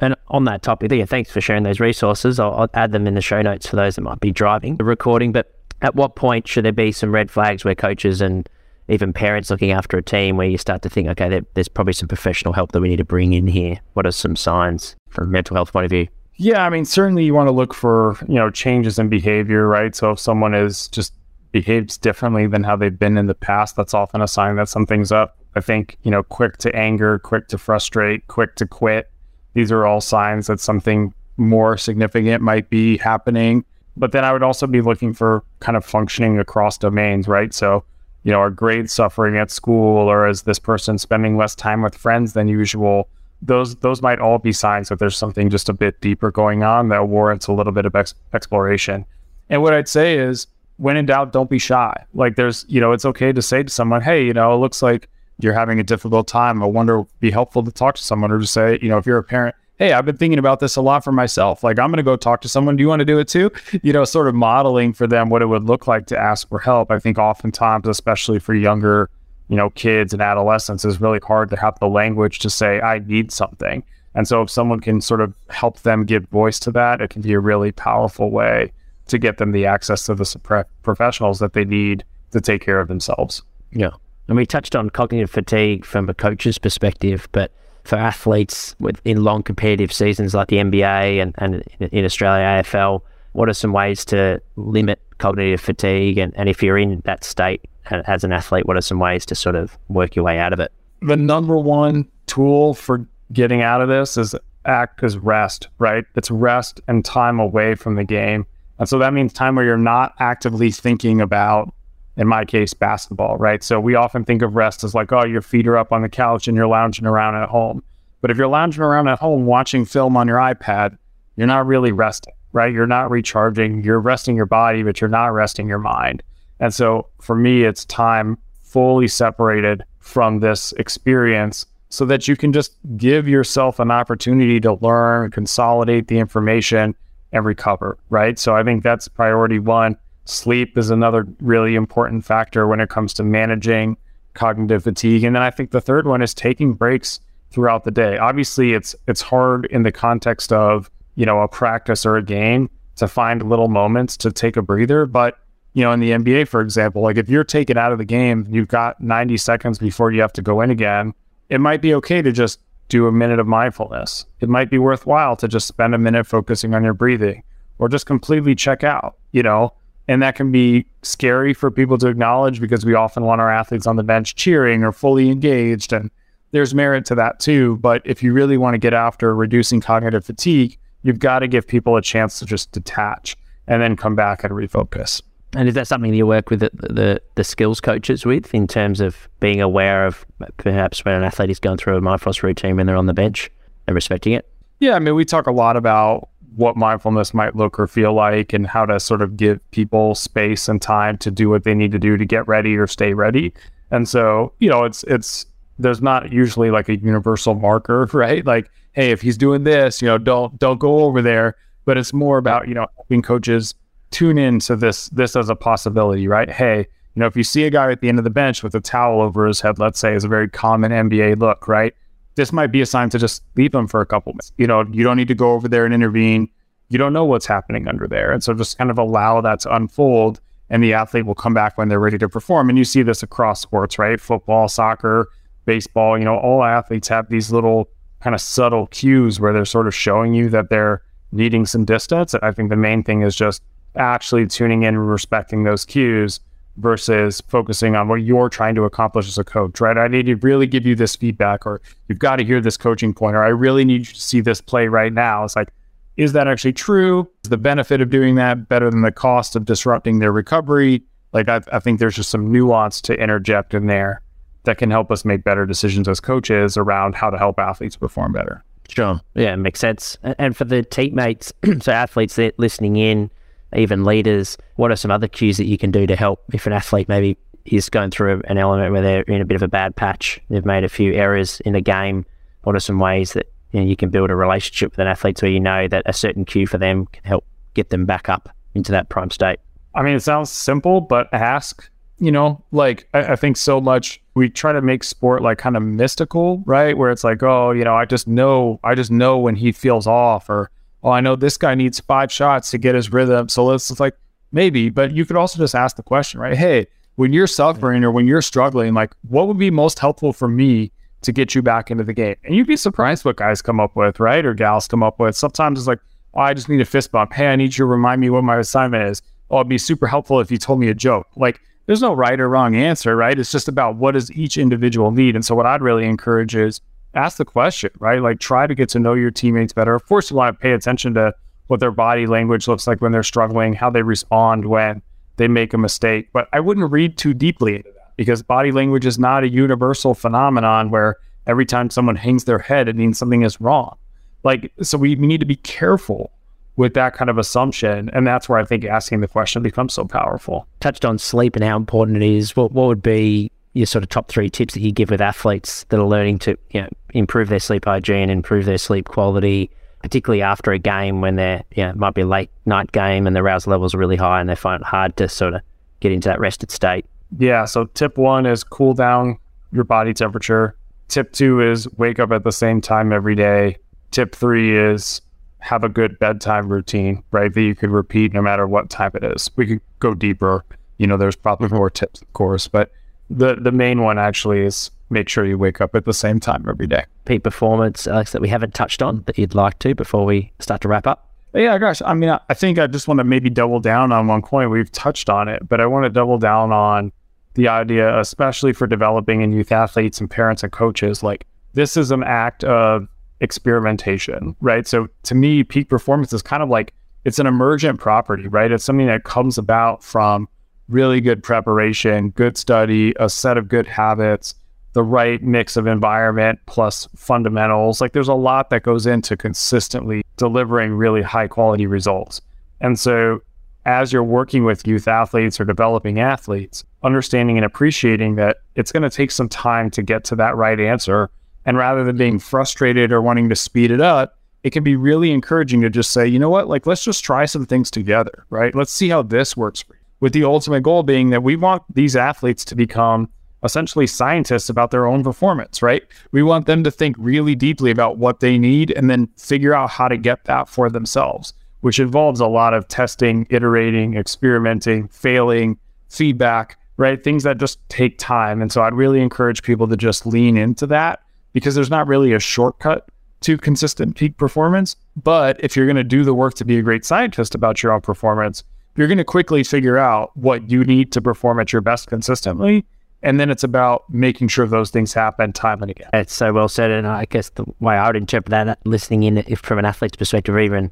And 0.00 0.16
on 0.28 0.44
that 0.44 0.62
topic, 0.62 0.90
yeah, 0.90 1.04
thanks 1.04 1.30
for 1.30 1.40
sharing 1.40 1.62
those 1.62 1.80
resources. 1.80 2.40
I'll, 2.40 2.52
I'll, 2.54 2.70
add 2.74 2.92
them 2.92 3.06
in 3.06 3.14
the 3.14 3.20
show 3.20 3.42
notes 3.42 3.66
for 3.66 3.76
those 3.76 3.94
that 3.94 4.02
might 4.02 4.20
be 4.20 4.32
driving 4.32 4.76
the 4.76 4.84
recording. 4.84 5.32
But 5.32 5.54
at 5.82 5.94
what 5.94 6.16
point 6.16 6.48
should 6.48 6.64
there 6.64 6.72
be 6.72 6.92
some 6.92 7.12
red 7.12 7.30
flags 7.30 7.64
where 7.64 7.74
coaches 7.74 8.20
and 8.20 8.48
even 8.88 9.12
parents 9.12 9.50
looking 9.50 9.70
after 9.70 9.96
a 9.96 10.02
team 10.02 10.36
where 10.36 10.48
you 10.48 10.58
start 10.58 10.82
to 10.82 10.90
think, 10.90 11.08
okay, 11.08 11.28
there, 11.28 11.42
there's 11.54 11.68
probably 11.68 11.92
some 11.92 12.08
professional 12.08 12.52
help 12.52 12.72
that 12.72 12.80
we 12.80 12.88
need 12.88 12.96
to 12.96 13.04
bring 13.04 13.32
in 13.32 13.46
here? 13.46 13.80
What 13.94 14.06
are 14.06 14.12
some 14.12 14.36
signs 14.36 14.96
from 15.10 15.28
a 15.28 15.30
mental 15.30 15.56
health 15.56 15.72
point 15.72 15.84
of 15.84 15.90
view? 15.90 16.08
Yeah, 16.36 16.66
I 16.66 16.70
mean, 16.70 16.84
certainly 16.84 17.24
you 17.24 17.32
want 17.32 17.46
to 17.46 17.52
look 17.52 17.72
for, 17.72 18.16
you 18.28 18.34
know, 18.34 18.50
changes 18.50 18.98
in 18.98 19.08
behavior, 19.08 19.68
right? 19.68 19.94
So 19.94 20.10
if 20.10 20.18
someone 20.18 20.54
is 20.54 20.88
just 20.88 21.14
behaves 21.52 21.96
differently 21.96 22.48
than 22.48 22.64
how 22.64 22.74
they've 22.74 22.98
been 22.98 23.16
in 23.16 23.26
the 23.26 23.34
past, 23.34 23.76
that's 23.76 23.94
often 23.94 24.20
a 24.20 24.28
sign 24.28 24.56
that 24.56 24.68
something's 24.68 25.12
up. 25.12 25.38
I 25.54 25.60
think, 25.60 25.96
you 26.02 26.10
know, 26.10 26.24
quick 26.24 26.56
to 26.58 26.74
anger, 26.74 27.20
quick 27.20 27.46
to 27.48 27.58
frustrate, 27.58 28.26
quick 28.26 28.56
to 28.56 28.66
quit, 28.66 29.08
these 29.54 29.72
are 29.72 29.86
all 29.86 30.00
signs 30.00 30.46
that 30.48 30.60
something 30.60 31.14
more 31.36 31.76
significant 31.76 32.42
might 32.42 32.68
be 32.70 32.98
happening. 32.98 33.64
But 33.96 34.12
then 34.12 34.24
I 34.24 34.32
would 34.32 34.42
also 34.42 34.66
be 34.66 34.80
looking 34.80 35.12
for 35.12 35.44
kind 35.60 35.76
of 35.76 35.84
functioning 35.84 36.38
across 36.38 36.78
domains, 36.78 37.28
right? 37.28 37.54
So, 37.54 37.84
you 38.24 38.32
know, 38.32 38.40
are 38.40 38.50
grades 38.50 38.92
suffering 38.92 39.36
at 39.36 39.50
school 39.50 40.08
or 40.08 40.28
is 40.28 40.42
this 40.42 40.58
person 40.58 40.98
spending 40.98 41.36
less 41.36 41.54
time 41.54 41.82
with 41.82 41.94
friends 41.96 42.32
than 42.32 42.48
usual? 42.48 43.08
Those 43.42 43.76
those 43.76 44.02
might 44.02 44.18
all 44.18 44.38
be 44.38 44.52
signs 44.52 44.88
that 44.88 44.98
there's 44.98 45.16
something 45.16 45.50
just 45.50 45.68
a 45.68 45.72
bit 45.72 46.00
deeper 46.00 46.30
going 46.30 46.62
on 46.62 46.88
that 46.88 47.08
warrants 47.08 47.46
a 47.46 47.52
little 47.52 47.72
bit 47.72 47.86
of 47.86 47.94
ex- 47.94 48.14
exploration. 48.32 49.04
And 49.50 49.62
what 49.62 49.74
I'd 49.74 49.88
say 49.88 50.18
is, 50.18 50.46
when 50.78 50.96
in 50.96 51.06
doubt, 51.06 51.32
don't 51.32 51.50
be 51.50 51.58
shy. 51.58 52.04
Like 52.14 52.36
there's, 52.36 52.64
you 52.68 52.80
know, 52.80 52.92
it's 52.92 53.04
okay 53.04 53.32
to 53.32 53.42
say 53.42 53.62
to 53.62 53.70
someone, 53.70 54.00
hey, 54.00 54.24
you 54.24 54.32
know, 54.32 54.54
it 54.54 54.58
looks 54.58 54.82
like 54.82 55.08
you're 55.40 55.52
having 55.52 55.80
a 55.80 55.82
difficult 55.82 56.28
time. 56.28 56.62
I 56.62 56.66
wonder, 56.66 57.00
it'd 57.00 57.20
be 57.20 57.30
helpful 57.30 57.62
to 57.64 57.72
talk 57.72 57.96
to 57.96 58.02
someone 58.02 58.30
or 58.30 58.38
to 58.38 58.46
say, 58.46 58.78
you 58.80 58.88
know, 58.88 58.98
if 58.98 59.06
you're 59.06 59.18
a 59.18 59.24
parent, 59.24 59.54
hey, 59.78 59.92
I've 59.92 60.04
been 60.04 60.16
thinking 60.16 60.38
about 60.38 60.60
this 60.60 60.76
a 60.76 60.82
lot 60.82 61.02
for 61.02 61.12
myself. 61.12 61.64
Like 61.64 61.78
I'm 61.78 61.90
going 61.90 61.96
to 61.96 62.04
go 62.04 62.16
talk 62.16 62.40
to 62.42 62.48
someone. 62.48 62.76
Do 62.76 62.82
you 62.82 62.88
want 62.88 63.00
to 63.00 63.04
do 63.04 63.18
it 63.18 63.26
too? 63.26 63.50
You 63.82 63.92
know, 63.92 64.04
sort 64.04 64.28
of 64.28 64.34
modeling 64.34 64.92
for 64.92 65.06
them 65.06 65.30
what 65.30 65.42
it 65.42 65.46
would 65.46 65.64
look 65.64 65.86
like 65.86 66.06
to 66.06 66.18
ask 66.18 66.48
for 66.48 66.60
help. 66.60 66.90
I 66.90 66.98
think 66.98 67.18
oftentimes, 67.18 67.88
especially 67.88 68.38
for 68.38 68.54
younger, 68.54 69.10
you 69.48 69.56
know, 69.56 69.70
kids 69.70 70.12
and 70.12 70.22
adolescents, 70.22 70.84
is 70.84 71.00
really 71.00 71.18
hard 71.26 71.50
to 71.50 71.56
have 71.56 71.78
the 71.80 71.88
language 71.88 72.38
to 72.40 72.50
say, 72.50 72.80
I 72.80 73.00
need 73.00 73.32
something. 73.32 73.82
And 74.14 74.28
so 74.28 74.42
if 74.42 74.50
someone 74.50 74.78
can 74.78 75.00
sort 75.00 75.20
of 75.20 75.34
help 75.50 75.80
them 75.80 76.04
give 76.04 76.28
voice 76.28 76.60
to 76.60 76.70
that, 76.70 77.00
it 77.00 77.10
can 77.10 77.20
be 77.20 77.32
a 77.32 77.40
really 77.40 77.72
powerful 77.72 78.30
way 78.30 78.70
to 79.08 79.18
get 79.18 79.38
them 79.38 79.50
the 79.50 79.66
access 79.66 80.06
to 80.06 80.14
the 80.14 80.66
professionals 80.82 81.40
that 81.40 81.52
they 81.52 81.64
need 81.64 82.04
to 82.30 82.40
take 82.40 82.62
care 82.62 82.78
of 82.78 82.86
themselves. 82.86 83.42
Yeah. 83.72 83.90
And 84.28 84.36
we 84.36 84.46
touched 84.46 84.74
on 84.74 84.90
cognitive 84.90 85.30
fatigue 85.30 85.84
from 85.84 86.08
a 86.08 86.14
coach's 86.14 86.58
perspective, 86.58 87.28
but 87.32 87.52
for 87.84 87.96
athletes 87.96 88.74
in 89.04 89.22
long 89.22 89.42
competitive 89.42 89.92
seasons 89.92 90.34
like 90.34 90.48
the 90.48 90.56
NBA 90.56 91.20
and, 91.20 91.34
and 91.38 91.62
in 91.78 92.04
Australia, 92.04 92.62
AFL, 92.62 93.02
what 93.32 93.48
are 93.48 93.54
some 93.54 93.72
ways 93.72 94.04
to 94.06 94.40
limit 94.56 95.00
cognitive 95.18 95.60
fatigue? 95.60 96.16
And, 96.18 96.32
and 96.36 96.48
if 96.48 96.62
you're 96.62 96.78
in 96.78 97.02
that 97.04 97.24
state 97.24 97.60
as 97.90 98.24
an 98.24 98.32
athlete, 98.32 98.66
what 98.66 98.76
are 98.76 98.82
some 98.82 98.98
ways 98.98 99.26
to 99.26 99.34
sort 99.34 99.56
of 99.56 99.76
work 99.88 100.16
your 100.16 100.24
way 100.24 100.38
out 100.38 100.52
of 100.52 100.60
it? 100.60 100.72
The 101.02 101.16
number 101.16 101.58
one 101.58 102.08
tool 102.26 102.72
for 102.72 103.06
getting 103.32 103.60
out 103.60 103.82
of 103.82 103.88
this 103.88 104.16
is 104.16 104.34
act 104.64 105.02
as 105.02 105.18
rest, 105.18 105.68
right? 105.78 106.04
It's 106.14 106.30
rest 106.30 106.80
and 106.88 107.04
time 107.04 107.38
away 107.38 107.74
from 107.74 107.96
the 107.96 108.04
game. 108.04 108.46
And 108.78 108.88
so 108.88 108.98
that 108.98 109.12
means 109.12 109.32
time 109.32 109.56
where 109.56 109.64
you're 109.64 109.76
not 109.76 110.14
actively 110.20 110.70
thinking 110.70 111.20
about, 111.20 111.73
in 112.16 112.28
my 112.28 112.44
case, 112.44 112.74
basketball, 112.74 113.36
right? 113.36 113.62
So 113.62 113.80
we 113.80 113.94
often 113.94 114.24
think 114.24 114.42
of 114.42 114.54
rest 114.54 114.84
as 114.84 114.94
like, 114.94 115.12
oh, 115.12 115.24
your 115.24 115.42
feet 115.42 115.66
are 115.66 115.76
up 115.76 115.92
on 115.92 116.02
the 116.02 116.08
couch 116.08 116.46
and 116.46 116.56
you're 116.56 116.66
lounging 116.66 117.06
around 117.06 117.34
at 117.36 117.48
home. 117.48 117.82
But 118.20 118.30
if 118.30 118.38
you're 118.38 118.48
lounging 118.48 118.82
around 118.82 119.08
at 119.08 119.18
home 119.18 119.46
watching 119.46 119.84
film 119.84 120.16
on 120.16 120.28
your 120.28 120.38
iPad, 120.38 120.96
you're 121.36 121.46
not 121.46 121.66
really 121.66 121.92
resting, 121.92 122.34
right? 122.52 122.72
You're 122.72 122.86
not 122.86 123.10
recharging. 123.10 123.82
You're 123.82 124.00
resting 124.00 124.36
your 124.36 124.46
body, 124.46 124.82
but 124.82 125.00
you're 125.00 125.10
not 125.10 125.32
resting 125.32 125.68
your 125.68 125.78
mind. 125.78 126.22
And 126.60 126.72
so 126.72 127.08
for 127.20 127.34
me, 127.34 127.64
it's 127.64 127.84
time 127.84 128.38
fully 128.62 129.08
separated 129.08 129.84
from 129.98 130.40
this 130.40 130.72
experience 130.72 131.66
so 131.88 132.04
that 132.04 132.26
you 132.26 132.36
can 132.36 132.52
just 132.52 132.76
give 132.96 133.28
yourself 133.28 133.78
an 133.78 133.90
opportunity 133.90 134.60
to 134.60 134.74
learn, 134.74 135.30
consolidate 135.30 136.08
the 136.08 136.18
information, 136.18 136.94
and 137.32 137.44
recover, 137.44 137.98
right? 138.10 138.38
So 138.38 138.56
I 138.56 138.62
think 138.62 138.82
that's 138.82 139.08
priority 139.08 139.58
one. 139.58 139.96
Sleep 140.24 140.78
is 140.78 140.90
another 140.90 141.26
really 141.40 141.74
important 141.74 142.24
factor 142.24 142.66
when 142.66 142.80
it 142.80 142.88
comes 142.88 143.12
to 143.14 143.22
managing 143.22 143.96
cognitive 144.34 144.84
fatigue. 144.84 145.24
And 145.24 145.36
then 145.36 145.42
I 145.42 145.50
think 145.50 145.70
the 145.70 145.80
third 145.80 146.06
one 146.06 146.22
is 146.22 146.34
taking 146.34 146.72
breaks 146.72 147.20
throughout 147.50 147.84
the 147.84 147.90
day. 147.90 148.18
Obviously, 148.18 148.72
it's 148.72 148.94
it's 149.06 149.22
hard 149.22 149.66
in 149.66 149.82
the 149.82 149.92
context 149.92 150.52
of, 150.52 150.90
you 151.14 151.26
know, 151.26 151.40
a 151.40 151.48
practice 151.48 152.04
or 152.04 152.16
a 152.16 152.22
game 152.22 152.68
to 152.96 153.08
find 153.08 153.48
little 153.48 153.68
moments 153.68 154.16
to 154.18 154.32
take 154.32 154.56
a 154.56 154.62
breather, 154.62 155.06
but 155.06 155.38
you 155.74 155.82
know, 155.82 155.90
in 155.90 155.98
the 155.98 156.10
NBA, 156.10 156.46
for 156.46 156.60
example, 156.60 157.02
like 157.02 157.16
if 157.16 157.28
you're 157.28 157.44
taken 157.44 157.76
out 157.76 157.90
of 157.90 157.98
the 157.98 158.04
game, 158.04 158.46
you've 158.48 158.68
got 158.68 159.00
90 159.00 159.36
seconds 159.36 159.78
before 159.78 160.12
you 160.12 160.20
have 160.20 160.32
to 160.34 160.42
go 160.42 160.60
in 160.60 160.70
again. 160.70 161.12
It 161.48 161.60
might 161.60 161.82
be 161.82 161.94
okay 161.94 162.22
to 162.22 162.30
just 162.30 162.60
do 162.88 163.08
a 163.08 163.12
minute 163.12 163.40
of 163.40 163.46
mindfulness. 163.48 164.24
It 164.40 164.48
might 164.48 164.70
be 164.70 164.78
worthwhile 164.78 165.34
to 165.36 165.48
just 165.48 165.66
spend 165.66 165.94
a 165.94 165.98
minute 165.98 166.26
focusing 166.26 166.74
on 166.74 166.84
your 166.84 166.94
breathing 166.94 167.42
or 167.78 167.88
just 167.88 168.06
completely 168.06 168.54
check 168.54 168.84
out, 168.84 169.16
you 169.32 169.42
know? 169.42 169.72
And 170.06 170.22
that 170.22 170.34
can 170.34 170.52
be 170.52 170.86
scary 171.02 171.54
for 171.54 171.70
people 171.70 171.96
to 171.98 172.08
acknowledge 172.08 172.60
because 172.60 172.84
we 172.84 172.94
often 172.94 173.24
want 173.24 173.40
our 173.40 173.50
athletes 173.50 173.86
on 173.86 173.96
the 173.96 174.02
bench 174.02 174.34
cheering 174.34 174.82
or 174.82 174.92
fully 174.92 175.30
engaged. 175.30 175.92
And 175.92 176.10
there's 176.50 176.74
merit 176.74 177.06
to 177.06 177.14
that 177.14 177.40
too. 177.40 177.78
But 177.78 178.02
if 178.04 178.22
you 178.22 178.32
really 178.32 178.58
want 178.58 178.74
to 178.74 178.78
get 178.78 178.92
after 178.92 179.34
reducing 179.34 179.80
cognitive 179.80 180.24
fatigue, 180.24 180.78
you've 181.02 181.18
got 181.18 181.40
to 181.40 181.48
give 181.48 181.66
people 181.66 181.96
a 181.96 182.02
chance 182.02 182.38
to 182.40 182.46
just 182.46 182.72
detach 182.72 183.36
and 183.66 183.80
then 183.80 183.96
come 183.96 184.14
back 184.14 184.44
and 184.44 184.52
refocus. 184.52 185.22
And 185.56 185.68
is 185.68 185.74
that 185.74 185.86
something 185.86 186.10
that 186.10 186.16
you 186.16 186.26
work 186.26 186.50
with 186.50 186.60
the, 186.60 186.70
the, 186.74 187.22
the, 187.36 187.44
skills 187.44 187.80
coaches 187.80 188.26
with 188.26 188.52
in 188.52 188.66
terms 188.66 189.00
of 189.00 189.28
being 189.38 189.60
aware 189.60 190.04
of 190.04 190.26
perhaps 190.56 191.04
when 191.04 191.14
an 191.14 191.22
athlete 191.22 191.50
is 191.50 191.60
going 191.60 191.76
through 191.76 191.96
a 191.96 192.00
mindfulness 192.00 192.42
routine 192.42 192.76
when 192.76 192.86
they're 192.86 192.96
on 192.96 193.06
the 193.06 193.14
bench 193.14 193.50
and 193.86 193.94
respecting 193.94 194.32
it? 194.32 194.50
Yeah, 194.80 194.94
I 194.94 194.98
mean, 194.98 195.14
we 195.14 195.24
talk 195.24 195.46
a 195.46 195.52
lot 195.52 195.76
about 195.76 196.28
what 196.56 196.76
mindfulness 196.76 197.34
might 197.34 197.56
look 197.56 197.78
or 197.78 197.86
feel 197.86 198.12
like 198.12 198.52
and 198.52 198.66
how 198.66 198.86
to 198.86 199.00
sort 199.00 199.22
of 199.22 199.36
give 199.36 199.58
people 199.70 200.14
space 200.14 200.68
and 200.68 200.80
time 200.80 201.18
to 201.18 201.30
do 201.30 201.48
what 201.48 201.64
they 201.64 201.74
need 201.74 201.92
to 201.92 201.98
do 201.98 202.16
to 202.16 202.24
get 202.24 202.46
ready 202.46 202.76
or 202.76 202.86
stay 202.86 203.14
ready. 203.14 203.52
And 203.90 204.08
so, 204.08 204.52
you 204.58 204.68
know, 204.68 204.84
it's 204.84 205.04
it's 205.04 205.46
there's 205.78 206.00
not 206.00 206.32
usually 206.32 206.70
like 206.70 206.88
a 206.88 206.96
universal 206.96 207.54
marker, 207.54 208.08
right? 208.12 208.44
Like, 208.44 208.70
hey, 208.92 209.10
if 209.10 209.20
he's 209.20 209.36
doing 209.36 209.64
this, 209.64 210.00
you 210.00 210.08
know, 210.08 210.18
don't 210.18 210.58
don't 210.58 210.78
go 210.78 211.00
over 211.00 211.22
there. 211.22 211.56
But 211.86 211.98
it's 211.98 212.14
more 212.14 212.38
about, 212.38 212.66
you 212.66 212.74
know, 212.74 212.86
helping 212.96 213.20
coaches 213.20 213.74
tune 214.10 214.38
into 214.38 214.76
this 214.76 215.08
this 215.10 215.36
as 215.36 215.48
a 215.48 215.56
possibility, 215.56 216.28
right? 216.28 216.50
Hey, 216.50 216.78
you 216.78 217.20
know, 217.20 217.26
if 217.26 217.36
you 217.36 217.44
see 217.44 217.64
a 217.64 217.70
guy 217.70 217.90
at 217.92 218.00
the 218.00 218.08
end 218.08 218.18
of 218.18 218.24
the 218.24 218.30
bench 218.30 218.62
with 218.62 218.74
a 218.74 218.80
towel 218.80 219.20
over 219.20 219.46
his 219.46 219.60
head, 219.60 219.78
let's 219.78 219.98
say, 219.98 220.14
is 220.14 220.24
a 220.24 220.28
very 220.28 220.48
common 220.48 220.92
NBA 220.92 221.38
look, 221.38 221.68
right? 221.68 221.94
This 222.36 222.52
might 222.52 222.68
be 222.68 222.80
a 222.80 222.86
sign 222.86 223.10
to 223.10 223.18
just 223.18 223.42
leave 223.56 223.72
them 223.72 223.86
for 223.86 224.00
a 224.00 224.06
couple 224.06 224.32
minutes. 224.32 224.52
You 224.58 224.66
know, 224.66 224.84
you 224.90 225.04
don't 225.04 225.16
need 225.16 225.28
to 225.28 225.34
go 225.34 225.52
over 225.52 225.68
there 225.68 225.84
and 225.84 225.94
intervene. 225.94 226.48
You 226.88 226.98
don't 226.98 227.12
know 227.12 227.24
what's 227.24 227.46
happening 227.46 227.88
under 227.88 228.06
there. 228.06 228.32
And 228.32 228.42
so 228.42 228.54
just 228.54 228.76
kind 228.76 228.90
of 228.90 228.98
allow 228.98 229.40
that 229.40 229.60
to 229.60 229.74
unfold 229.74 230.40
and 230.70 230.82
the 230.82 230.94
athlete 230.94 231.26
will 231.26 231.34
come 231.34 231.54
back 231.54 231.76
when 231.76 231.88
they're 231.88 232.00
ready 232.00 232.18
to 232.18 232.28
perform. 232.28 232.68
And 232.68 232.78
you 232.78 232.84
see 232.84 233.02
this 233.02 233.22
across 233.22 233.60
sports, 233.60 233.98
right? 233.98 234.20
Football, 234.20 234.68
soccer, 234.68 235.28
baseball, 235.66 236.18
you 236.18 236.24
know, 236.24 236.36
all 236.36 236.64
athletes 236.64 237.08
have 237.08 237.28
these 237.28 237.52
little 237.52 237.88
kind 238.20 238.34
of 238.34 238.40
subtle 238.40 238.86
cues 238.88 239.38
where 239.38 239.52
they're 239.52 239.64
sort 239.64 239.86
of 239.86 239.94
showing 239.94 240.34
you 240.34 240.48
that 240.48 240.70
they're 240.70 241.02
needing 241.32 241.66
some 241.66 241.84
distance. 241.84 242.34
I 242.34 242.52
think 242.52 242.70
the 242.70 242.76
main 242.76 243.02
thing 243.02 243.22
is 243.22 243.36
just 243.36 243.62
actually 243.96 244.46
tuning 244.46 244.82
in 244.82 244.94
and 244.94 245.08
respecting 245.08 245.64
those 245.64 245.84
cues 245.84 246.40
versus 246.76 247.40
focusing 247.48 247.94
on 247.94 248.08
what 248.08 248.16
you're 248.16 248.48
trying 248.48 248.74
to 248.74 248.84
accomplish 248.84 249.28
as 249.28 249.38
a 249.38 249.44
coach, 249.44 249.80
right? 249.80 249.96
I 249.96 250.08
need 250.08 250.26
to 250.26 250.36
really 250.36 250.66
give 250.66 250.86
you 250.86 250.94
this 250.94 251.14
feedback, 251.16 251.66
or 251.66 251.80
you've 252.08 252.18
got 252.18 252.36
to 252.36 252.44
hear 252.44 252.60
this 252.60 252.76
coaching 252.76 253.14
point, 253.14 253.36
or 253.36 253.44
I 253.44 253.48
really 253.48 253.84
need 253.84 254.06
you 254.06 254.12
to 254.12 254.20
see 254.20 254.40
this 254.40 254.60
play 254.60 254.88
right 254.88 255.12
now. 255.12 255.44
It's 255.44 255.56
like, 255.56 255.72
is 256.16 256.32
that 256.32 256.48
actually 256.48 256.72
true? 256.72 257.28
Is 257.44 257.50
the 257.50 257.56
benefit 257.56 258.00
of 258.00 258.10
doing 258.10 258.36
that 258.36 258.68
better 258.68 258.90
than 258.90 259.02
the 259.02 259.12
cost 259.12 259.56
of 259.56 259.64
disrupting 259.64 260.18
their 260.18 260.32
recovery? 260.32 261.02
Like, 261.32 261.48
I, 261.48 261.60
I 261.72 261.80
think 261.80 261.98
there's 261.98 262.14
just 262.14 262.30
some 262.30 262.52
nuance 262.52 263.00
to 263.02 263.20
interject 263.20 263.74
in 263.74 263.86
there 263.86 264.22
that 264.64 264.78
can 264.78 264.90
help 264.90 265.10
us 265.10 265.24
make 265.24 265.44
better 265.44 265.66
decisions 265.66 266.08
as 266.08 266.20
coaches 266.20 266.76
around 266.76 267.14
how 267.14 267.30
to 267.30 267.38
help 267.38 267.58
athletes 267.58 267.96
perform 267.96 268.32
better. 268.32 268.64
Sure. 268.88 269.20
Yeah, 269.34 269.54
it 269.54 269.58
makes 269.58 269.80
sense. 269.80 270.18
And 270.22 270.56
for 270.56 270.64
the 270.64 270.82
teammates, 270.82 271.52
so 271.80 271.92
athletes 271.92 272.36
that 272.36 272.58
listening 272.58 272.96
in, 272.96 273.30
even 273.76 274.04
leaders, 274.04 274.56
what 274.76 274.90
are 274.90 274.96
some 274.96 275.10
other 275.10 275.28
cues 275.28 275.56
that 275.56 275.66
you 275.66 275.78
can 275.78 275.90
do 275.90 276.06
to 276.06 276.16
help 276.16 276.42
if 276.52 276.66
an 276.66 276.72
athlete 276.72 277.08
maybe 277.08 277.36
is 277.64 277.88
going 277.88 278.10
through 278.10 278.42
an 278.46 278.58
element 278.58 278.92
where 278.92 279.02
they're 279.02 279.22
in 279.22 279.40
a 279.40 279.44
bit 279.44 279.56
of 279.56 279.62
a 279.62 279.68
bad 279.68 279.96
patch, 279.96 280.40
they've 280.50 280.64
made 280.64 280.84
a 280.84 280.88
few 280.88 281.12
errors 281.12 281.60
in 281.60 281.74
a 281.74 281.80
game? 281.80 282.26
What 282.62 282.76
are 282.76 282.80
some 282.80 282.98
ways 282.98 283.32
that 283.32 283.50
you, 283.72 283.80
know, 283.80 283.86
you 283.86 283.96
can 283.96 284.10
build 284.10 284.30
a 284.30 284.36
relationship 284.36 284.92
with 284.92 284.98
an 284.98 285.06
athlete 285.06 285.40
where 285.40 285.50
you 285.50 285.60
know 285.60 285.88
that 285.88 286.02
a 286.06 286.12
certain 286.12 286.44
cue 286.44 286.66
for 286.66 286.78
them 286.78 287.06
can 287.06 287.24
help 287.24 287.44
get 287.74 287.90
them 287.90 288.06
back 288.06 288.28
up 288.28 288.48
into 288.74 288.92
that 288.92 289.08
prime 289.08 289.30
state? 289.30 289.58
I 289.94 290.02
mean, 290.02 290.14
it 290.14 290.20
sounds 290.20 290.50
simple, 290.50 291.00
but 291.00 291.32
ask. 291.32 291.88
You 292.18 292.30
know, 292.30 292.62
like 292.70 293.08
I, 293.12 293.32
I 293.32 293.36
think 293.36 293.56
so 293.56 293.80
much 293.80 294.22
we 294.34 294.48
try 294.48 294.72
to 294.72 294.80
make 294.80 295.02
sport 295.02 295.42
like 295.42 295.58
kind 295.58 295.76
of 295.76 295.82
mystical, 295.82 296.62
right? 296.64 296.96
Where 296.96 297.10
it's 297.10 297.24
like, 297.24 297.42
oh, 297.42 297.72
you 297.72 297.82
know, 297.82 297.94
I 297.94 298.04
just 298.04 298.28
know, 298.28 298.78
I 298.84 298.94
just 298.94 299.10
know 299.10 299.36
when 299.36 299.56
he 299.56 299.72
feels 299.72 300.06
off, 300.06 300.48
or 300.48 300.70
oh, 301.04 301.10
I 301.10 301.20
know 301.20 301.36
this 301.36 301.56
guy 301.56 301.74
needs 301.74 302.00
five 302.00 302.32
shots 302.32 302.70
to 302.70 302.78
get 302.78 302.94
his 302.94 303.12
rhythm. 303.12 303.48
So 303.48 303.64
let's 303.64 303.90
it's 303.90 304.00
like 304.00 304.16
maybe, 304.50 304.88
but 304.88 305.12
you 305.12 305.24
could 305.24 305.36
also 305.36 305.58
just 305.58 305.74
ask 305.74 305.96
the 305.96 306.02
question, 306.02 306.40
right? 306.40 306.56
Hey, 306.56 306.86
when 307.16 307.32
you're 307.32 307.46
suffering 307.46 308.02
or 308.02 308.10
when 308.10 308.26
you're 308.26 308.42
struggling, 308.42 308.94
like 308.94 309.14
what 309.28 309.46
would 309.46 309.58
be 309.58 309.70
most 309.70 309.98
helpful 309.98 310.32
for 310.32 310.48
me 310.48 310.90
to 311.22 311.30
get 311.30 311.54
you 311.54 311.62
back 311.62 311.90
into 311.90 312.02
the 312.02 312.14
game? 312.14 312.36
And 312.44 312.56
you'd 312.56 312.66
be 312.66 312.76
surprised 312.76 313.24
what 313.24 313.36
guys 313.36 313.62
come 313.62 313.78
up 313.78 313.94
with, 313.94 314.18
right? 314.18 314.44
Or 314.44 314.54
gals 314.54 314.88
come 314.88 315.02
up 315.02 315.20
with. 315.20 315.36
Sometimes 315.36 315.78
it's 315.78 315.86
like, 315.86 316.00
oh, 316.32 316.40
I 316.40 316.54
just 316.54 316.68
need 316.68 316.80
a 316.80 316.86
fist 316.86 317.12
bump. 317.12 317.32
Hey, 317.32 317.48
I 317.48 317.56
need 317.56 317.76
you 317.76 317.84
to 317.84 317.86
remind 317.86 318.20
me 318.20 318.30
what 318.30 318.42
my 318.42 318.56
assignment 318.56 319.08
is. 319.10 319.22
Oh, 319.50 319.56
it'd 319.56 319.68
be 319.68 319.78
super 319.78 320.06
helpful 320.06 320.40
if 320.40 320.50
you 320.50 320.56
told 320.56 320.80
me 320.80 320.88
a 320.88 320.94
joke. 320.94 321.28
Like 321.36 321.60
there's 321.86 322.00
no 322.00 322.14
right 322.14 322.40
or 322.40 322.48
wrong 322.48 322.74
answer, 322.74 323.14
right? 323.14 323.38
It's 323.38 323.52
just 323.52 323.68
about 323.68 323.96
what 323.96 324.12
does 324.12 324.32
each 324.32 324.56
individual 324.56 325.10
need. 325.10 325.34
And 325.36 325.44
so 325.44 325.54
what 325.54 325.66
I'd 325.66 325.82
really 325.82 326.06
encourage 326.06 326.56
is 326.56 326.80
ask 327.14 327.36
the 327.36 327.44
question, 327.44 327.90
right? 327.98 328.20
Like 328.20 328.40
try 328.40 328.66
to 328.66 328.74
get 328.74 328.88
to 328.90 328.98
know 328.98 329.14
your 329.14 329.30
teammates 329.30 329.72
better. 329.72 329.94
Of 329.94 330.06
course, 330.06 330.30
you 330.30 330.36
want 330.36 330.56
to 330.56 330.62
pay 330.62 330.72
attention 330.72 331.14
to 331.14 331.34
what 331.68 331.80
their 331.80 331.90
body 331.90 332.26
language 332.26 332.68
looks 332.68 332.86
like 332.86 333.00
when 333.00 333.12
they're 333.12 333.22
struggling, 333.22 333.72
how 333.72 333.90
they 333.90 334.02
respond 334.02 334.66
when 334.66 335.02
they 335.36 335.48
make 335.48 335.72
a 335.72 335.78
mistake. 335.78 336.28
But 336.32 336.48
I 336.52 336.60
wouldn't 336.60 336.90
read 336.90 337.16
too 337.16 337.34
deeply 337.34 337.76
into 337.76 337.90
that 337.92 338.16
because 338.16 338.42
body 338.42 338.72
language 338.72 339.06
is 339.06 339.18
not 339.18 339.44
a 339.44 339.48
universal 339.48 340.14
phenomenon 340.14 340.90
where 340.90 341.16
every 341.46 341.66
time 341.66 341.90
someone 341.90 342.16
hangs 342.16 342.44
their 342.44 342.58
head, 342.58 342.88
it 342.88 342.96
means 342.96 343.18
something 343.18 343.42
is 343.42 343.60
wrong. 343.60 343.96
Like, 344.42 344.72
so 344.82 344.98
we, 344.98 345.14
need 345.14 345.40
to 345.40 345.46
be 345.46 345.56
careful 345.56 346.30
with 346.76 346.94
that 346.94 347.14
kind 347.14 347.30
of 347.30 347.38
assumption. 347.38 348.10
And 348.10 348.26
that's 348.26 348.48
where 348.48 348.58
I 348.58 348.64
think 348.64 348.84
asking 348.84 349.20
the 349.20 349.28
question 349.28 349.62
becomes 349.62 349.94
so 349.94 350.04
powerful. 350.04 350.66
Touched 350.80 351.04
on 351.04 351.18
sleep 351.18 351.56
and 351.56 351.64
how 351.64 351.76
important 351.76 352.22
it 352.22 352.28
is. 352.28 352.54
What, 352.54 352.72
what 352.72 352.88
would 352.88 353.02
be 353.02 353.50
your 353.74 353.86
sort 353.86 354.02
of 354.02 354.08
top 354.08 354.28
three 354.28 354.48
tips 354.48 354.74
that 354.74 354.80
you 354.80 354.92
give 354.92 355.10
with 355.10 355.20
athletes 355.20 355.84
that 355.88 355.98
are 355.98 356.06
learning 356.06 356.38
to 356.38 356.56
you 356.70 356.80
know, 356.80 356.88
improve 357.12 357.48
their 357.48 357.58
sleep 357.58 357.84
hygiene, 357.84 358.30
improve 358.30 358.64
their 358.64 358.78
sleep 358.78 359.08
quality, 359.08 359.70
particularly 360.00 360.42
after 360.42 360.72
a 360.72 360.78
game 360.78 361.20
when 361.20 361.36
they're, 361.36 361.62
you 361.74 361.82
know, 361.82 361.90
it 361.90 361.96
might 361.96 362.14
be 362.14 362.22
a 362.22 362.26
late 362.26 362.50
night 362.66 362.92
game 362.92 363.26
and 363.26 363.34
the 363.34 363.40
arousal 363.40 363.72
levels 363.72 363.94
are 363.94 363.98
really 363.98 364.16
high 364.16 364.40
and 364.40 364.48
they 364.48 364.54
find 364.54 364.80
it 364.80 364.86
hard 364.86 365.16
to 365.16 365.28
sort 365.28 365.54
of 365.54 365.60
get 366.00 366.12
into 366.12 366.28
that 366.28 366.38
rested 366.38 366.70
state? 366.70 367.04
Yeah. 367.38 367.64
So 367.64 367.86
tip 367.86 368.16
one 368.16 368.46
is 368.46 368.62
cool 368.62 368.94
down 368.94 369.38
your 369.72 369.84
body 369.84 370.14
temperature. 370.14 370.76
Tip 371.08 371.32
two 371.32 371.60
is 371.60 371.88
wake 371.98 372.20
up 372.20 372.30
at 372.30 372.44
the 372.44 372.52
same 372.52 372.80
time 372.80 373.12
every 373.12 373.34
day. 373.34 373.76
Tip 374.12 374.34
three 374.34 374.76
is 374.76 375.20
have 375.58 375.82
a 375.82 375.88
good 375.88 376.18
bedtime 376.18 376.68
routine, 376.68 377.24
right? 377.32 377.52
That 377.52 377.62
you 377.62 377.74
could 377.74 377.90
repeat 377.90 378.32
no 378.32 378.42
matter 378.42 378.66
what 378.66 378.88
time 378.88 379.10
it 379.14 379.24
is. 379.24 379.50
We 379.56 379.66
could 379.66 379.80
go 379.98 380.14
deeper. 380.14 380.64
You 380.98 381.06
know, 381.06 381.16
there's 381.16 381.36
probably 381.36 381.68
more 381.68 381.90
tips, 381.90 382.22
of 382.22 382.32
course, 382.34 382.68
but 382.68 382.92
the 383.30 383.56
the 383.56 383.72
main 383.72 384.02
one 384.02 384.18
actually 384.18 384.60
is 384.60 384.90
make 385.10 385.28
sure 385.28 385.44
you 385.44 385.58
wake 385.58 385.80
up 385.80 385.94
at 385.94 386.04
the 386.04 386.12
same 386.12 386.40
time 386.40 386.64
every 386.68 386.86
day. 386.86 387.04
Peak 387.24 387.42
performance, 387.42 388.06
Alex, 388.06 388.32
that 388.32 388.42
we 388.42 388.48
haven't 388.48 388.74
touched 388.74 389.02
on 389.02 389.22
that 389.26 389.38
you'd 389.38 389.54
like 389.54 389.78
to 389.80 389.94
before 389.94 390.24
we 390.24 390.52
start 390.60 390.80
to 390.82 390.88
wrap 390.88 391.06
up. 391.06 391.30
Yeah, 391.54 391.78
gosh. 391.78 392.02
I 392.04 392.14
mean, 392.14 392.36
I 392.48 392.54
think 392.54 392.78
I 392.78 392.88
just 392.88 393.06
want 393.06 393.18
to 393.18 393.24
maybe 393.24 393.48
double 393.48 393.78
down 393.78 394.10
on 394.10 394.26
one 394.26 394.42
point. 394.42 394.70
We've 394.70 394.90
touched 394.90 395.30
on 395.30 395.48
it, 395.48 395.68
but 395.68 395.80
I 395.80 395.86
want 395.86 396.04
to 396.04 396.10
double 396.10 396.36
down 396.36 396.72
on 396.72 397.12
the 397.54 397.68
idea, 397.68 398.18
especially 398.18 398.72
for 398.72 398.88
developing 398.88 399.42
and 399.42 399.54
youth 399.54 399.70
athletes 399.70 400.20
and 400.20 400.28
parents 400.28 400.64
and 400.64 400.72
coaches. 400.72 401.22
Like, 401.22 401.46
this 401.72 401.96
is 401.96 402.10
an 402.10 402.24
act 402.24 402.64
of 402.64 403.06
experimentation, 403.40 404.56
right? 404.60 404.86
So 404.86 405.08
to 405.24 405.34
me, 405.36 405.62
peak 405.62 405.88
performance 405.88 406.32
is 406.32 406.42
kind 406.42 406.62
of 406.62 406.68
like 406.68 406.92
it's 407.24 407.38
an 407.38 407.46
emergent 407.46 408.00
property, 408.00 408.48
right? 408.48 408.72
It's 408.72 408.84
something 408.84 409.06
that 409.06 409.22
comes 409.22 409.56
about 409.56 410.02
from 410.02 410.48
really 410.88 411.20
good 411.20 411.42
preparation, 411.42 412.30
good 412.30 412.56
study, 412.56 413.14
a 413.18 413.28
set 413.28 413.56
of 413.56 413.68
good 413.68 413.86
habits, 413.86 414.54
the 414.92 415.02
right 415.02 415.42
mix 415.42 415.76
of 415.76 415.86
environment 415.86 416.58
plus 416.66 417.08
fundamentals. 417.16 418.00
Like 418.00 418.12
there's 418.12 418.28
a 418.28 418.34
lot 418.34 418.70
that 418.70 418.82
goes 418.82 419.06
into 419.06 419.36
consistently 419.36 420.22
delivering 420.36 420.94
really 420.94 421.22
high 421.22 421.48
quality 421.48 421.86
results. 421.86 422.40
And 422.80 422.98
so 422.98 423.40
as 423.86 424.12
you're 424.12 424.24
working 424.24 424.64
with 424.64 424.86
youth 424.86 425.08
athletes 425.08 425.60
or 425.60 425.64
developing 425.64 426.20
athletes, 426.20 426.84
understanding 427.02 427.56
and 427.56 427.64
appreciating 427.64 428.36
that 428.36 428.58
it's 428.76 428.92
going 428.92 429.02
to 429.02 429.10
take 429.10 429.30
some 429.30 429.48
time 429.48 429.90
to 429.90 430.02
get 430.02 430.24
to 430.24 430.36
that 430.36 430.56
right 430.56 430.80
answer 430.80 431.30
and 431.66 431.76
rather 431.76 432.04
than 432.04 432.16
being 432.16 432.38
frustrated 432.38 433.12
or 433.12 433.22
wanting 433.22 433.48
to 433.48 433.56
speed 433.56 433.90
it 433.90 434.00
up, 434.00 434.38
it 434.62 434.70
can 434.70 434.84
be 434.84 434.96
really 434.96 435.30
encouraging 435.30 435.80
to 435.82 435.90
just 435.90 436.10
say, 436.10 436.26
you 436.26 436.38
know 436.38 436.50
what, 436.50 436.68
like 436.68 436.86
let's 436.86 437.04
just 437.04 437.24
try 437.24 437.44
some 437.44 437.66
things 437.66 437.90
together, 437.90 438.46
right? 438.50 438.74
Let's 438.74 438.92
see 438.92 439.08
how 439.08 439.22
this 439.22 439.56
works 439.56 439.82
for 439.82 439.94
you. 439.94 440.00
With 440.24 440.32
the 440.32 440.44
ultimate 440.44 440.80
goal 440.80 441.02
being 441.02 441.28
that 441.28 441.42
we 441.42 441.54
want 441.54 441.82
these 441.94 442.16
athletes 442.16 442.64
to 442.64 442.74
become 442.74 443.28
essentially 443.62 444.06
scientists 444.06 444.70
about 444.70 444.90
their 444.90 445.04
own 445.04 445.22
performance, 445.22 445.82
right? 445.82 446.02
We 446.32 446.42
want 446.42 446.64
them 446.64 446.82
to 446.84 446.90
think 446.90 447.14
really 447.18 447.54
deeply 447.54 447.90
about 447.90 448.16
what 448.16 448.40
they 448.40 448.56
need 448.56 448.90
and 448.92 449.10
then 449.10 449.28
figure 449.36 449.74
out 449.74 449.90
how 449.90 450.08
to 450.08 450.16
get 450.16 450.46
that 450.46 450.66
for 450.66 450.88
themselves, 450.88 451.52
which 451.82 451.98
involves 452.00 452.40
a 452.40 452.46
lot 452.46 452.72
of 452.72 452.88
testing, 452.88 453.46
iterating, 453.50 454.16
experimenting, 454.16 455.08
failing, 455.08 455.76
feedback, 456.08 456.78
right? 456.96 457.22
Things 457.22 457.42
that 457.42 457.58
just 457.58 457.86
take 457.90 458.16
time. 458.16 458.62
And 458.62 458.72
so 458.72 458.80
I'd 458.82 458.94
really 458.94 459.20
encourage 459.20 459.62
people 459.62 459.86
to 459.88 459.96
just 459.96 460.24
lean 460.24 460.56
into 460.56 460.86
that 460.86 461.20
because 461.52 461.74
there's 461.74 461.90
not 461.90 462.06
really 462.06 462.32
a 462.32 462.40
shortcut 462.40 463.10
to 463.42 463.58
consistent 463.58 464.16
peak 464.16 464.38
performance. 464.38 464.96
But 465.22 465.62
if 465.62 465.76
you're 465.76 465.84
going 465.84 465.96
to 465.96 466.02
do 466.02 466.24
the 466.24 466.32
work 466.32 466.54
to 466.54 466.64
be 466.64 466.78
a 466.78 466.82
great 466.82 467.04
scientist 467.04 467.54
about 467.54 467.82
your 467.82 467.92
own 467.92 468.00
performance, 468.00 468.64
you're 468.96 469.08
going 469.08 469.18
to 469.18 469.24
quickly 469.24 469.64
figure 469.64 469.98
out 469.98 470.36
what 470.36 470.70
you 470.70 470.84
need 470.84 471.12
to 471.12 471.20
perform 471.20 471.60
at 471.60 471.72
your 471.72 471.82
best 471.82 472.08
consistently. 472.08 472.84
And 473.22 473.40
then 473.40 473.50
it's 473.50 473.64
about 473.64 474.04
making 474.10 474.48
sure 474.48 474.66
those 474.66 474.90
things 474.90 475.14
happen 475.14 475.52
time 475.52 475.80
and 475.80 475.90
again. 475.90 476.10
It's 476.12 476.34
so 476.34 476.52
well 476.52 476.68
said. 476.68 476.90
And 476.90 477.06
I 477.06 477.24
guess 477.24 477.48
the 477.50 477.64
way 477.80 477.96
I 477.96 478.06
would 478.06 478.16
interpret 478.16 478.50
that, 478.50 478.78
listening 478.84 479.22
in, 479.22 479.38
if 479.38 479.60
from 479.60 479.78
an 479.78 479.86
athlete's 479.86 480.16
perspective, 480.16 480.58
even 480.58 480.90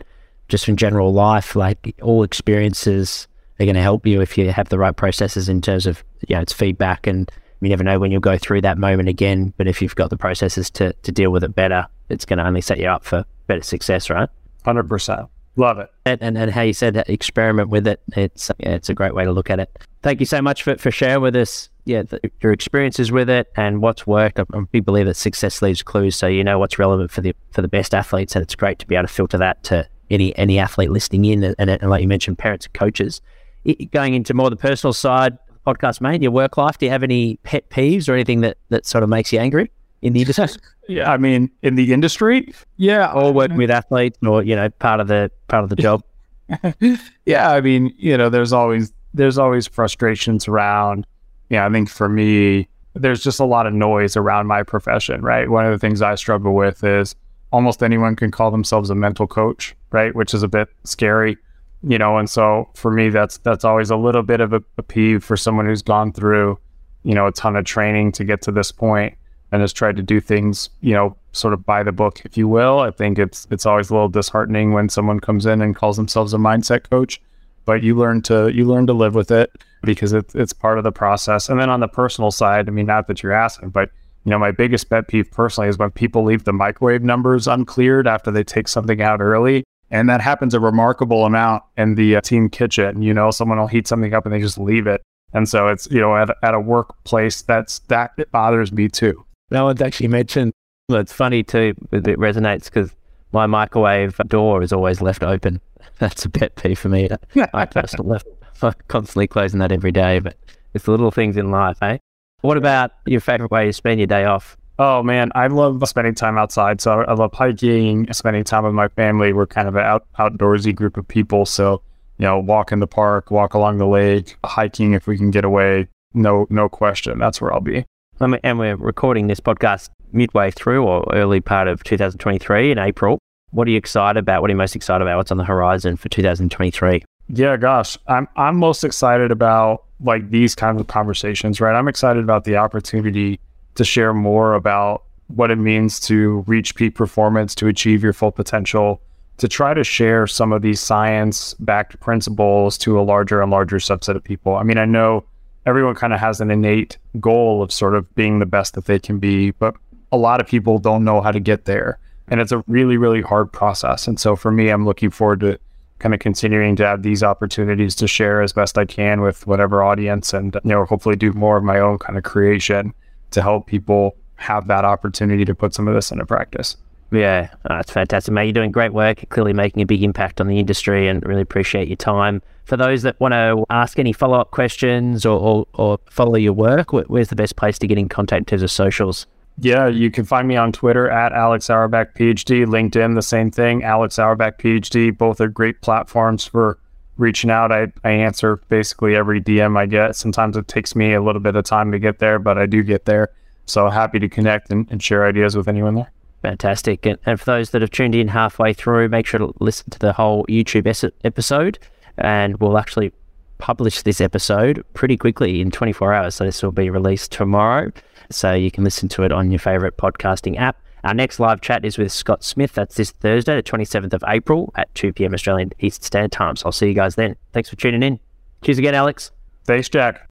just 0.49 0.65
from 0.65 0.77
general 0.77 1.13
life, 1.13 1.55
like 1.55 1.95
all 2.01 2.23
experiences 2.23 3.29
are 3.61 3.67
going 3.67 3.77
to 3.77 3.83
help 3.83 4.07
you 4.07 4.23
if 4.23 4.39
you 4.39 4.51
have 4.51 4.71
the 4.71 4.79
right 4.79 4.97
processes 4.97 5.49
in 5.49 5.61
terms 5.61 5.87
of, 5.87 6.03
you 6.27 6.35
know, 6.35 6.41
it's 6.41 6.55
feedback 6.55 7.07
and 7.07 7.31
you 7.61 7.69
never 7.69 7.85
know 7.85 7.99
when 7.99 8.11
you'll 8.11 8.21
go 8.21 8.39
through 8.39 8.63
that 8.63 8.79
moment 8.79 9.09
again. 9.11 9.53
But 9.59 9.69
if 9.69 9.83
you've 9.83 9.95
got 9.95 10.09
the 10.09 10.17
processes 10.17 10.71
to, 10.71 10.95
to 10.95 11.13
deal 11.13 11.31
with 11.31 11.45
it 11.45 11.55
better, 11.55 11.87
it's 12.09 12.25
going 12.25 12.39
to 12.39 12.47
only 12.47 12.63
set 12.63 12.79
you 12.79 12.89
up 12.89 13.05
for 13.05 13.25
better 13.47 13.63
success, 13.63 14.09
right? 14.09 14.29
100%. 14.65 15.29
Love 15.57 15.79
it. 15.79 15.91
And, 16.07 16.23
and, 16.23 16.39
and 16.39 16.51
how 16.51 16.63
you 16.63 16.73
said 16.73 16.95
that, 16.95 17.11
experiment 17.11 17.69
with 17.69 17.87
it. 17.87 18.01
It's 18.17 18.51
yeah, 18.59 18.71
it's 18.71 18.89
a 18.89 18.95
great 18.95 19.15
way 19.15 19.25
to 19.25 19.33
look 19.33 19.51
at 19.51 19.61
it. 19.61 19.71
Thank 20.03 20.21
you 20.21 20.27
so 20.27 20.41
much 20.41 20.63
for, 20.63 20.77
for 20.77 20.91
sharing 20.91 21.23
with 21.23 21.37
us 21.37 21.69
yeah, 21.85 22.03
the, 22.03 22.21
your 22.43 22.53
experiences 22.53 23.11
with 23.11 23.29
it 23.29 23.49
and 23.57 23.83
what's 23.83 24.07
worked. 24.07 24.39
I, 24.39 24.45
I 24.55 24.81
believe 24.81 25.07
that 25.07 25.15
success 25.15 25.61
leaves 25.63 25.83
clues, 25.83 26.17
so 26.17 26.27
you 26.27 26.45
know 26.45 26.59
what's 26.59 26.79
relevant 26.79 27.11
for 27.11 27.21
the 27.21 27.35
for 27.51 27.61
the 27.61 27.69
best 27.69 27.95
athletes, 27.95 28.35
and 28.37 28.43
it's 28.43 28.55
great 28.55 28.79
to 28.79 28.87
be 28.87 28.95
able 28.95 29.09
to 29.09 29.13
filter 29.13 29.39
that 29.39 29.63
to 29.65 29.89
any 30.11 30.37
any 30.39 30.59
athlete 30.59 30.91
listening 30.91 31.25
in, 31.25 31.45
and, 31.45 31.57
and, 31.59 31.71
and 31.71 31.91
like 31.91 32.03
you 32.03 32.09
mentioned, 32.09 32.39
parents 32.39 32.67
and 32.67 32.75
coaches. 32.75 33.21
It, 33.65 33.91
going 33.91 34.15
into 34.15 34.35
more 34.35 34.51
the 34.51 34.57
personal 34.57 34.93
side, 34.93 35.39
podcast, 35.67 36.01
mate, 36.01 36.23
your 36.23 36.33
work 36.33 36.57
life. 36.57 36.79
Do 36.79 36.87
you 36.87 36.91
have 36.91 37.03
any 37.03 37.37
pet 37.43 37.69
peeves 37.71 38.09
or 38.09 38.15
anything 38.15 38.41
that, 38.41 38.59
that 38.71 38.87
sort 38.87 39.05
of 39.05 39.11
makes 39.11 39.33
you 39.33 39.39
angry 39.39 39.71
in 40.03 40.13
the 40.13 40.21
industry? 40.21 40.63
yeah, 40.89 41.11
I 41.11 41.17
mean, 41.17 41.51
in 41.63 41.77
the 41.77 41.93
industry, 41.93 42.53
yeah, 42.77 43.13
or 43.13 43.33
working 43.33 43.57
with 43.57 43.71
athletes, 43.71 44.19
or 44.27 44.43
you 44.43 44.55
know, 44.55 44.69
part 44.71 45.01
of 45.01 45.09
the 45.09 45.31
part 45.49 45.65
of 45.65 45.71
the 45.71 45.77
job. 45.77 46.03
yeah, 47.27 47.51
I 47.51 47.61
mean, 47.61 47.95
you 47.97 48.17
know, 48.17 48.29
there's 48.29 48.53
always 48.53 48.93
there's 49.15 49.39
always 49.39 49.67
frustrations 49.67 50.49
around. 50.49 51.07
Yeah, 51.49 51.67
I 51.67 51.71
think 51.71 51.89
for 51.89 52.09
me, 52.09 52.69
there's 52.95 53.23
just 53.23 53.41
a 53.41 53.45
lot 53.45 53.67
of 53.67 53.73
noise 53.73 54.17
around 54.17 54.47
my 54.47 54.63
profession, 54.63 55.23
right? 55.23 55.49
One 55.49 55.65
of 55.65 55.73
the 55.73 55.79
things 55.79 56.03
I 56.03 56.15
struggle 56.15 56.55
with 56.55 56.83
is 56.85 57.15
almost 57.53 57.83
anyone 57.83 58.17
can 58.17 58.31
call 58.31 58.51
themselves 58.51 58.91
a 58.91 58.95
mental 58.95 59.27
coach, 59.27 59.75
right? 59.91 60.15
Which 60.15 60.35
is 60.35 60.43
a 60.43 60.49
bit 60.49 60.69
scary 60.85 61.37
you 61.85 61.99
know 61.99 62.17
and 62.17 62.31
so 62.31 62.69
for 62.75 62.91
me 62.91 63.09
that's 63.09 63.39
that's 63.39 63.65
always 63.65 63.91
a 63.91 63.97
little 63.97 64.23
bit 64.23 64.41
of 64.41 64.53
a, 64.53 64.63
a, 64.79 64.83
peeve 64.83 65.25
for 65.25 65.37
someone 65.37 65.67
who's 65.67 65.83
gone 65.83 66.13
through 66.13 66.59
you 67.03 67.15
know 67.15 67.27
a 67.27 67.33
ton 67.33 67.57
of 67.57 67.65
training 67.65 68.13
to 68.13 68.25
get 68.25 68.43
to 68.43 68.53
this 68.53 68.71
point 68.71 69.17
and 69.53 69.61
has 69.61 69.73
tried 69.73 69.97
to 69.97 70.03
do 70.03 70.21
things 70.21 70.71
you 70.81 70.95
know 70.95 71.17
sort 71.33 71.55
of 71.55 71.65
by 71.65 71.83
the 71.83 71.93
book 71.93 72.21
if 72.25 72.37
you 72.37 72.49
will 72.49 72.81
i 72.81 72.91
think 72.91 73.19
it's 73.19 73.47
it's 73.51 73.67
always 73.67 73.91
a 73.91 73.95
little 73.95 74.09
disheartening 74.09 74.73
when 74.73 74.89
someone 74.89 75.21
comes 75.21 75.47
in 75.47 75.63
and 75.63 75.77
calls 75.77 75.97
themselves 75.97 76.35
a 76.35 76.39
mindset 76.39 76.89
coach 76.91 77.21
but 77.65 77.83
you 77.83 77.97
learn 77.97 78.21
to 78.21 78.49
you 78.49 78.65
learn 78.65 78.87
to 78.87 78.93
live 78.93 79.15
with 79.15 79.31
it 79.31 79.51
because 79.83 80.13
it's 80.13 80.35
it's 80.35 80.53
part 80.53 80.79
of 80.79 80.85
the 80.85 80.93
process 80.93 81.49
and 81.49 81.61
then 81.61 81.71
on 81.71 81.81
the 81.81 81.89
personal 81.89 82.31
side 82.31 82.69
i 82.69 82.73
mean 82.73 82.87
not 82.87 83.07
that 83.07 83.23
you're 83.23 83.33
asking 83.33 83.71
but 83.71 83.91
you 84.25 84.31
know 84.31 84.39
my 84.39 84.51
biggest 84.51 84.89
pet 84.91 85.09
peeve 85.09 85.31
personally 85.31 85.69
is 85.69 85.79
when 85.79 85.91
people 85.91 86.25
leave 86.25 86.45
the 86.45 86.53
microwave 86.53 87.03
numbers 87.03 87.47
uncleared 87.47 88.07
after 88.07 88.31
they 88.31 88.45
take 88.45 88.69
something 88.69 89.01
out 89.01 89.21
early 89.21 89.65
and 89.93 90.09
that 90.09 90.23
happens 90.23 90.55
a 90.55 90.61
remarkable 90.61 91.27
amount 91.27 91.63
in 91.77 91.95
the 91.95 92.17
uh, 92.17 92.21
team 92.23 92.49
kitchen. 92.49 93.03
You 93.03 93.13
know, 93.13 93.31
someone 93.31 93.59
will 93.59 93.67
heat 93.67 93.87
something 93.87 94.15
up 94.15 94.25
and 94.25 94.35
they 94.35 94.41
just 94.41 94.59
leave 94.59 94.87
it. 94.87 95.03
And 95.35 95.47
so 95.47 95.69
it's, 95.69 95.87
you 95.91 96.01
know, 96.01 96.17
at, 96.17 96.31
at 96.43 96.55
a 96.55 96.61
workplace, 96.61 97.43
that's 97.43 97.81
that 97.89 98.13
it 98.17 98.33
bothers 98.33 98.73
me 98.73 98.89
too. 98.89 99.25
No 99.53 99.65
one's 99.67 99.83
actually 99.83 100.09
mentioned. 100.09 100.53
Well, 100.89 101.01
it's 101.01 101.13
funny 101.13 101.43
too. 101.43 101.75
It 101.93 102.05
resonates 102.19 102.65
because 102.65 102.95
my 103.33 103.47
microwave 103.47 104.17
door 104.29 104.63
is 104.63 104.73
always 104.73 105.01
left 105.01 105.23
open. 105.23 105.61
That's 105.99 106.25
a 106.25 106.31
pet 106.31 106.57
peeve 106.57 106.79
for 106.79 106.89
me. 106.89 107.09
I 107.55 107.67
personally 107.67 108.11
left, 108.11 108.27
I'm 108.63 108.75
constantly 108.89 109.27
closing 109.27 109.61
that 109.61 109.73
every 109.73 109.93
day, 109.93 110.21
but 110.21 110.37
it's 110.75 110.87
the 110.87 110.91
little 110.91 111.11
things 111.11 111.37
in 111.37 111.51
life, 111.51 111.79
eh? 111.83 111.99
What 112.41 112.57
about 112.57 112.93
your 113.07 113.21
favorite 113.21 113.51
way 113.51 113.67
to 113.67 113.73
spend 113.73 114.01
your 114.01 114.07
day 114.07 114.25
off? 114.25 114.57
Oh 114.79 115.03
man, 115.03 115.31
I 115.35 115.47
love 115.49 115.87
spending 115.87 116.15
time 116.15 116.39
outside. 116.39 116.81
So 116.81 117.03
I 117.03 117.13
love 117.13 117.33
hiking, 117.35 118.11
spending 118.13 118.43
time 118.43 118.65
with 118.65 118.75
my 118.75 118.89
family. 118.89 119.33
We're 119.33 119.47
kind 119.47 119.69
of 119.69 119.77
an 119.77 119.83
out, 119.83 120.07
outdoorsy 120.19 120.75
group 120.75 120.97
of 120.97 121.07
people. 121.07 121.45
So, 121.47 121.83
you 122.19 122.25
know, 122.25 122.39
walk 122.39 122.73
in 122.73 122.81
the 122.81 122.87
park, 122.87 123.31
walk 123.31 123.55
along 123.55 123.79
the 123.79 123.87
lake, 123.87 124.37
hiking 124.45 124.95
if 124.95 125.07
we 125.07 125.19
can 125.19 125.31
get 125.31 125.45
away. 125.45 125.89
No, 126.15 126.47
no 126.51 126.69
question. 126.69 127.19
That's 127.19 127.41
where 127.41 127.53
I'll 127.53 127.61
be. 127.61 127.85
And 128.23 128.57
we're 128.57 128.77
recording 128.77 129.27
this 129.27 129.41
podcast 129.41 129.91
midway 130.13 130.53
through 130.53 130.85
or 130.85 131.05
early 131.13 131.41
part 131.41 131.67
of 131.67 131.83
2023 131.83 132.71
in 132.71 132.79
April. 132.79 133.19
What 133.51 133.67
are 133.67 133.73
you 133.73 133.77
excited 133.77 134.21
about? 134.21 134.43
What 134.43 134.49
are 134.49 134.53
you 134.53 134.57
most 134.57 134.77
excited 134.77 135.03
about? 135.03 135.17
What's 135.17 135.33
on 135.33 135.39
the 135.39 135.45
horizon 135.45 135.97
for 135.97 136.09
2023? 136.09 137.03
Yeah, 137.31 137.57
gosh, 137.57 137.99
I'm 138.07 138.29
I'm 138.37 138.59
most 138.59 138.85
excited 138.85 139.33
about 139.33 139.83
like 139.99 140.31
these 140.31 140.55
kinds 140.55 140.81
of 140.81 140.87
conversations, 140.87 141.61
right? 141.61 141.75
I'm 141.75 141.89
excited 141.89 142.23
about 142.23 142.45
the 142.45 142.57
opportunity 142.57 143.41
to 143.75 143.85
share 143.85 144.15
more 144.15 144.55
about 144.55 145.03
what 145.27 145.51
it 145.51 145.57
means 145.57 145.99
to 146.01 146.45
reach 146.47 146.77
peak 146.77 146.95
performance, 146.95 147.57
to 147.57 147.67
achieve 147.67 148.05
your 148.05 148.13
full 148.13 148.31
potential, 148.31 149.01
to 149.39 149.49
try 149.49 149.75
to 149.75 149.83
share 149.83 150.29
some 150.29 150.53
of 150.53 150.63
these 150.63 150.79
science 150.81 151.55
backed 151.55 151.99
principles 151.99 152.79
to 152.79 153.01
a 153.01 153.03
larger 153.03 153.43
and 153.43 153.51
larger 153.51 153.79
subset 153.79 154.15
of 154.15 154.23
people. 154.23 154.55
I 154.55 154.63
mean, 154.63 154.79
I 154.79 154.85
know 154.85 155.25
everyone 155.67 155.95
kind 155.95 156.13
of 156.13 156.21
has 156.21 156.41
an 156.41 156.51
innate 156.51 156.99
goal 157.21 157.63
of 157.63 157.73
sort 157.73 157.95
of 157.95 158.13
being 158.15 158.39
the 158.39 158.47
best 158.47 158.75
that 158.75 158.87
they 158.87 158.99
can 158.99 159.19
be, 159.19 159.53
but 159.53 159.75
a 160.11 160.17
lot 160.17 160.41
of 160.41 160.47
people 160.47 160.79
don't 160.79 161.05
know 161.05 161.21
how 161.21 161.33
to 161.33 161.41
get 161.41 161.65
there. 161.65 161.99
And 162.29 162.41
it's 162.41 162.53
a 162.53 162.65
really, 162.67 162.97
really 162.97 163.21
hard 163.21 163.53
process. 163.53 164.07
And 164.07 164.19
so 164.19 164.37
for 164.37 164.51
me, 164.51 164.69
I'm 164.69 164.85
looking 164.85 165.11
forward 165.11 165.41
to 165.41 165.59
kind 165.99 166.15
of 166.15 166.21
continuing 166.21 166.75
to 166.77 166.87
have 166.87 167.03
these 167.03 167.23
opportunities 167.23 167.95
to 167.97 168.09
share 168.09 168.43
as 168.43 168.53
best 168.53 168.77
I 168.77 168.85
can 168.85 169.21
with 169.21 169.47
whatever 169.47 169.85
audience 169.85 170.35
and, 170.35 170.55
you 170.65 170.71
know, 170.71 170.85
hopefully 170.85 171.17
do 171.17 171.33
more 171.33 171.57
of 171.57 171.65
my 171.65 171.79
own 171.79 171.99
kind 171.99 172.19
of 172.19 172.25
creation 172.25 172.93
to 173.31 173.43
help 173.43 173.67
people 173.67 174.17
have 174.37 174.67
that 174.67 174.85
opportunity 174.85 175.45
to 175.45 175.55
put 175.55 175.75
some 175.75 175.87
of 175.87 175.95
this 175.95 176.11
into 176.11 176.27
practice. 176.27 176.77
Yeah, 177.13 177.51
oh, 177.69 177.77
that's 177.77 177.93
fantastic, 177.93 178.33
mate. 178.33 178.45
You're 178.45 178.55
doing 178.55 178.73
great 178.73 178.95
work, 178.95 179.29
clearly 179.29 179.53
making 179.53 179.83
a 179.83 179.87
big 179.87 180.03
impact 180.03 180.41
on 180.41 180.47
the 180.47 180.59
industry, 180.59 181.09
and 181.09 181.25
really 181.27 181.43
appreciate 181.43 181.89
your 181.89 181.97
time. 181.97 182.41
For 182.65 182.77
those 182.77 183.03
that 183.03 183.21
want 183.21 183.33
to 183.33 183.67
ask 183.69 183.99
any 183.99 184.15
follow 184.15 184.41
up 184.41 184.51
questions 184.51 185.27
or, 185.27 185.39
or, 185.39 185.67
or, 185.75 185.99
follow 186.09 186.37
your 186.37 186.55
work, 186.55 186.93
where's 186.93 187.29
the 187.29 187.37
best 187.37 187.57
place 187.57 187.79
to 187.81 187.87
get 187.87 187.99
in 187.99 188.09
contact 188.09 188.41
in 188.41 188.45
terms 188.47 188.63
of 188.63 188.71
socials? 188.71 189.27
Yeah, 189.59 189.89
you 189.89 190.11
can 190.11 190.25
find 190.25 190.49
me 190.49 190.57
on 190.57 190.73
Twitter 190.73 191.11
at 191.11 191.33
Alex 191.33 191.69
Auerbach 191.69 192.15
PhD, 192.15 192.65
LinkedIn, 192.65 193.15
the 193.15 193.23
same 193.23 193.51
thing, 193.51 193.85
Alex 193.85 194.19
Auerbach 194.19 194.59
PhD. 194.59 195.17
Both 195.17 195.41
are 195.43 195.49
great 195.49 195.83
platforms 195.83 196.47
for 196.47 196.79
reaching 197.19 197.51
out. 197.51 197.71
I, 197.71 197.89
I 198.05 198.11
answer 198.11 198.57
basically 198.71 199.15
every 199.15 199.43
DM 199.43 199.77
I 199.77 199.85
get. 199.85 200.17
Sometimes 200.17 200.57
it 200.57 200.67
takes 200.69 200.97
me 200.97 201.13
a 201.13 201.23
little 201.23 201.43
bit 201.43 201.57
of 201.57 201.65
time 201.65 201.93
to 201.93 201.99
get 201.99 202.21
there, 202.21 202.39
but 202.39 202.57
I 202.57 202.65
do 202.65 202.83
get 202.83 203.05
there. 203.05 203.29
So 203.67 203.91
happy 203.91 204.19
to 204.19 204.29
connect 204.29 204.73
and, 204.73 204.91
and 204.91 205.03
share 205.03 205.27
ideas 205.27 205.55
with 205.55 205.69
anyone 205.69 205.97
there. 205.97 206.11
Fantastic. 206.43 207.07
And, 207.07 207.19
and, 207.25 207.39
for 207.39 207.47
those 207.47 207.71
that 207.71 207.83
have 207.83 207.91
tuned 207.91 208.15
in 208.15 208.29
halfway 208.29 208.73
through, 208.73 209.09
make 209.09 209.27
sure 209.27 209.39
to 209.39 209.53
listen 209.61 209.91
to 209.91 209.99
the 209.99 210.13
whole 210.13 210.45
YouTube 210.49 210.87
es- 210.87 211.05
episode. 211.25 211.79
And 212.19 212.59
we'll 212.59 212.79
actually 212.79 213.13
publish 213.59 214.03
this 214.03 214.21
episode 214.21 214.85
pretty 214.93 215.17
quickly 215.17 215.61
in 215.61 215.71
24 215.71 216.13
hours. 216.13 216.35
So 216.35 216.45
this 216.45 216.63
will 216.63 216.73
be 216.73 216.91
released 216.91 217.31
tomorrow. 217.31 217.93
So 218.31 218.53
you 218.53 218.73
can 218.73 218.83
listen 218.83 219.09
to 219.11 219.23
it 219.23 219.31
on 219.31 219.53
your 219.53 219.61
favorite 219.61 219.97
podcasting 219.97 220.59
app. 220.59 220.77
Our 221.05 221.15
next 221.15 221.41
live 221.41 221.61
chat 221.61 221.85
is 221.85 221.97
with 221.97 222.13
Scott 222.13 222.45
Smith. 222.45 222.73
That's 222.73 222.97
this 222.97 223.11
Thursday, 223.11 223.57
the 223.57 223.63
27th 223.63 224.13
of 224.13 224.25
April 224.27 224.73
at 224.77 224.93
2 224.95 225.13
p.m. 225.13 225.35
Australian 225.35 225.71
Eastern 225.81 226.05
Standard 226.05 226.33
Time. 226.33 226.57
So 226.57 226.67
I'll 226.67 226.73
see 226.73 226.89
you 226.89 226.95
guys 226.95 227.15
then. 227.15 227.37
Thanks 227.53 227.69
for 227.69 227.77
tuning 227.77 228.03
in. 228.03 228.21
Cheers 228.63 228.79
again, 228.79 228.95
Alex. 228.95 229.31
Thanks, 229.65 229.89
Jack. 229.89 230.29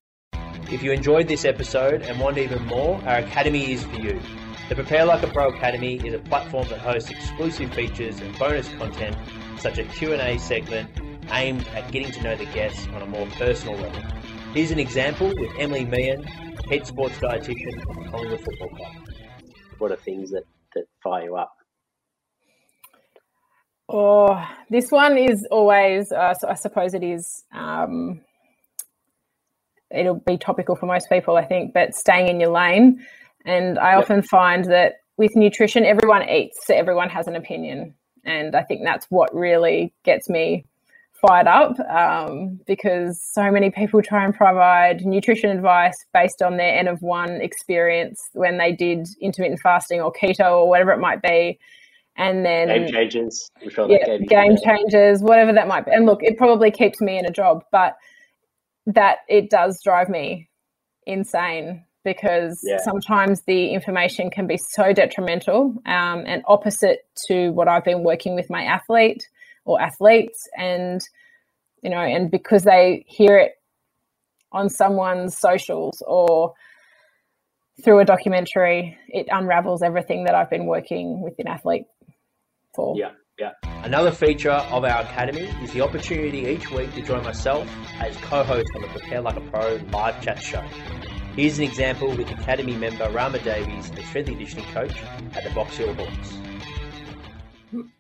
If 0.70 0.84
you 0.84 0.92
enjoyed 0.92 1.28
this 1.28 1.44
episode 1.44 2.04
and 2.04 2.20
want 2.20 2.38
even 2.38 2.66
more, 2.68 3.02
our 3.06 3.20
Academy 3.20 3.74
is 3.74 3.84
for 3.84 3.96
you. 3.96 4.22
The 4.72 4.76
Prepare 4.76 5.04
Like 5.04 5.22
a 5.22 5.28
Pro 5.28 5.50
Academy 5.50 5.96
is 5.96 6.14
a 6.14 6.20
platform 6.20 6.66
that 6.70 6.80
hosts 6.80 7.10
exclusive 7.10 7.74
features 7.74 8.22
and 8.22 8.40
bonus 8.40 8.70
content 8.76 9.18
such 9.60 9.78
as 9.78 9.94
Q&A 9.98 10.38
segment 10.38 10.90
aimed 11.30 11.68
at 11.76 11.92
getting 11.92 12.10
to 12.14 12.24
know 12.24 12.38
the 12.38 12.46
guests 12.46 12.88
on 12.94 13.02
a 13.02 13.06
more 13.06 13.28
personal 13.38 13.76
level. 13.76 14.02
Here's 14.54 14.72
an 14.72 14.80
example 14.80 15.28
with 15.28 15.52
Emily 15.60 15.84
Meehan, 15.84 16.24
head 16.24 16.88
sports 16.88 17.18
dietitian 17.18 17.82
of 17.82 17.98
the 17.98 18.10
Collingwood 18.12 18.40
Football 18.46 18.70
Club. 18.70 18.92
What 19.78 19.92
are 19.92 19.98
things 19.98 20.32
that, 20.32 20.44
that 20.74 20.86
fire 21.04 21.26
you 21.26 21.36
up? 21.36 21.54
Oh, 23.90 24.42
this 24.70 24.90
one 24.90 25.18
is 25.18 25.46
always, 25.52 26.14
uh, 26.14 26.34
I 26.48 26.54
suppose 26.54 26.94
it 26.94 27.04
is, 27.04 27.44
um, 27.54 28.22
it'll 29.94 30.22
be 30.26 30.38
topical 30.38 30.78
for 30.78 30.86
most 30.86 31.10
people, 31.10 31.36
I 31.36 31.44
think, 31.44 31.74
but 31.74 31.94
staying 31.94 32.30
in 32.30 32.40
your 32.40 32.52
lane. 32.52 33.06
And 33.46 33.80
I 33.80 33.92
yep. 33.92 34.04
often 34.04 34.22
find 34.22 34.66
that 34.66 34.96
with 35.18 35.36
nutrition, 35.36 35.86
everyone 35.86 36.28
eats, 36.30 36.66
so 36.66 36.76
everyone 36.76 37.10
has 37.10 37.28
an 37.28 37.36
opinion. 37.36 37.94
And 38.24 38.56
I 38.56 38.64
think 38.64 38.82
that's 38.84 39.08
what 39.10 39.34
really 39.34 39.94
gets 40.04 40.30
me 40.30 40.66
fired 41.22 41.48
up 41.48 41.80
um, 41.82 42.60
because 42.66 43.22
so 43.22 43.52
many 43.52 43.70
people 43.70 44.02
try 44.02 44.26
and 44.26 44.34
provide 44.34 45.06
nutrition 45.06 45.52
advice 45.52 45.96
based 46.14 46.42
on 46.42 46.58
their 46.58 46.76
N 46.76 46.88
of 46.88 47.02
one 47.02 47.40
experience 47.42 48.20
when 48.34 48.58
they 48.58 48.72
did 48.72 49.08
intermittent 49.22 49.60
fasting 49.62 50.02
or 50.02 50.12
keto 50.12 50.52
or 50.52 50.70
whatever 50.70 50.92
it 50.92 51.00
might 51.00 51.22
be. 51.22 51.60
And 52.18 52.46
then 52.46 52.68
Game 52.68 52.88
Changers, 52.92 53.50
sure 53.70 53.90
yeah, 53.90 54.18
Game 54.18 54.58
Changers, 54.64 55.22
whatever 55.22 55.54
that 55.54 55.68
might 55.68 55.86
be. 55.86 55.92
And 55.92 56.06
look, 56.06 56.22
it 56.24 56.38
probably 56.38 56.70
keeps 56.70 57.00
me 57.00 57.18
in 57.18 57.26
a 57.26 57.32
job, 57.32 57.64
but 57.72 57.96
that 58.86 59.20
it 59.30 59.50
does 59.50 59.82
drive 59.84 60.10
me 60.10 60.50
insane 61.06 61.86
because 62.04 62.60
yeah. 62.64 62.78
sometimes 62.84 63.42
the 63.46 63.74
information 63.74 64.30
can 64.30 64.48
be 64.48 64.58
so 64.58 64.94
detrimental 64.94 65.76
um, 65.86 66.24
and 66.26 66.44
opposite 66.48 67.00
to 67.28 67.50
what 67.52 67.68
I've 67.68 67.84
been 67.84 68.04
working 68.04 68.36
with 68.36 68.50
my 68.50 68.64
athlete 68.64 69.24
or 69.66 69.80
athletes, 69.80 70.48
and 70.58 71.02
you 71.84 71.90
know, 71.90 72.00
and 72.00 72.32
because 72.32 72.64
they 72.64 73.06
hear 73.08 73.38
it 73.38 73.54
on 74.52 74.70
someone's 74.70 75.38
socials 75.38 76.02
or 76.06 76.54
through 77.84 78.00
a 78.00 78.06
documentary, 78.06 78.98
it 79.08 79.28
unravels 79.32 79.82
everything 79.82 80.26
that 80.26 80.36
I've 80.36 80.50
been 80.50 80.66
working 80.66 81.22
with 81.22 81.36
an 81.40 81.48
athlete 81.48 81.86
for. 82.76 82.96
Yeah. 82.98 83.12
Yeah. 83.40 83.54
Another 83.84 84.12
feature 84.12 84.52
of 84.52 84.84
our 84.84 85.02
academy 85.02 85.50
is 85.64 85.72
the 85.72 85.82
opportunity 85.82 86.46
each 86.46 86.70
week 86.70 86.94
to 86.94 87.02
join 87.02 87.24
myself 87.24 87.68
as 88.00 88.16
co-host 88.18 88.68
on 88.76 88.84
the 88.84 88.88
Prepare 88.90 89.22
Like 89.22 89.38
a 89.38 89.42
Pro 89.42 89.80
live 89.92 90.22
chat 90.22 90.40
show. 90.40 90.64
Here's 91.36 91.60
an 91.60 91.64
example 91.64 92.10
with 92.10 92.30
Academy 92.30 92.76
member 92.76 93.10
Rama 93.10 93.40
Davies, 93.40 93.90
the 93.92 94.04
strength 94.04 94.28
and 94.28 94.38
conditioning 94.38 94.66
coach 94.74 95.02
at 95.34 95.46
the 95.46 95.50
Box 95.52 95.78
Hill 95.78 95.94
Hawks. 95.94 96.34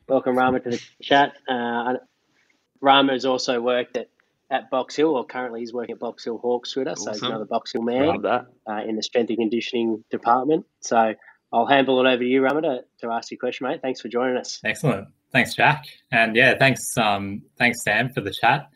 Welcome, 0.10 0.38
Rama, 0.38 0.60
to 0.60 0.72
the 0.72 0.82
chat. 1.02 1.38
Uh, 1.48 1.94
Rama 2.82 3.14
has 3.14 3.24
also 3.24 3.62
worked 3.62 3.96
at, 3.96 4.10
at 4.50 4.70
Box 4.70 4.98
Hill, 4.98 5.16
or 5.16 5.26
currently 5.26 5.62
he's 5.62 5.72
working 5.72 5.94
at 5.94 6.00
Box 6.00 6.26
Hill 6.26 6.40
Hawks 6.40 6.76
with 6.76 6.90
us, 6.90 7.00
awesome. 7.00 7.14
so 7.14 7.20
he's 7.20 7.30
another 7.30 7.46
Box 7.46 7.72
Hill 7.72 7.84
man 7.84 8.26
uh, 8.26 8.44
in 8.86 8.98
the 8.98 9.04
strength 9.04 9.30
and 9.30 9.38
conditioning 9.38 10.04
department. 10.12 10.66
So 10.82 11.14
I'll 11.54 11.68
handle 11.68 12.06
it 12.06 12.10
over 12.10 12.22
to 12.22 12.30
you, 12.30 12.44
Rama, 12.44 12.62
to, 12.64 12.80
to 13.00 13.12
ask 13.12 13.32
your 13.32 13.38
question, 13.38 13.66
mate. 13.66 13.82
Thanks 13.82 14.02
for 14.02 14.10
joining 14.10 14.36
us. 14.36 14.60
Excellent. 14.66 15.08
Thanks, 15.32 15.56
Jack. 15.56 15.86
And 16.12 16.36
yeah, 16.36 16.58
thanks, 16.60 16.98
um, 16.98 17.44
thanks, 17.58 17.82
Sam, 17.82 18.12
for 18.12 18.20
the 18.20 18.32
chat. 18.34 18.68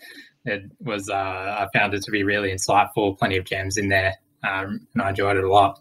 It 0.45 0.72
was, 0.80 1.10
uh, 1.10 1.14
I 1.14 1.68
found 1.78 1.93
it 1.93 2.03
to 2.03 2.12
be 2.12 2.24
really 2.24 2.53
insightful, 2.53 3.18
plenty 3.18 3.36
of 3.36 3.43
gems 3.43 3.76
in 3.76 3.89
there 3.89 4.14
um, 4.46 4.88
and 4.93 5.02
I 5.02 5.10
enjoyed 5.10 5.38
it 5.38 5.43
a 5.43 5.52
lot. 5.52 5.80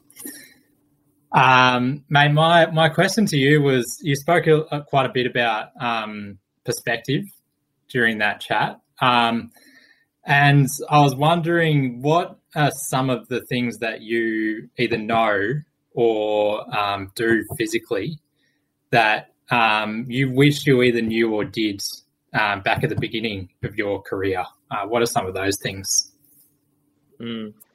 Um, 1.32 2.04
mate, 2.08 2.32
my 2.32 2.66
my 2.66 2.88
question 2.88 3.26
to 3.26 3.36
you 3.36 3.60
was: 3.60 3.98
you 4.02 4.14
spoke 4.14 4.44
quite 4.86 5.06
a 5.06 5.12
bit 5.12 5.26
about 5.26 5.68
um, 5.80 6.38
perspective 6.64 7.24
during 7.88 8.18
that 8.18 8.40
chat, 8.40 8.80
um, 9.00 9.50
and 10.24 10.68
I 10.88 11.00
was 11.00 11.14
wondering 11.14 12.02
what 12.02 12.38
are 12.54 12.70
some 12.88 13.10
of 13.10 13.28
the 13.28 13.42
things 13.48 13.78
that 13.78 14.00
you 14.00 14.68
either 14.78 14.96
know 14.96 15.54
or 15.92 16.76
um, 16.76 17.10
do 17.14 17.44
physically 17.58 18.18
that 18.90 19.32
um, 19.50 20.06
you 20.08 20.30
wish 20.30 20.66
you 20.66 20.82
either 20.82 21.02
knew 21.02 21.34
or 21.34 21.44
did 21.44 21.80
um, 22.32 22.60
back 22.62 22.82
at 22.84 22.90
the 22.90 22.96
beginning 22.96 23.48
of 23.62 23.76
your 23.76 24.02
career. 24.02 24.44
Uh, 24.70 24.86
what 24.86 25.02
are 25.02 25.06
some 25.06 25.26
of 25.26 25.34
those 25.34 25.56
things? 25.62 26.12
Mm. 27.20 27.54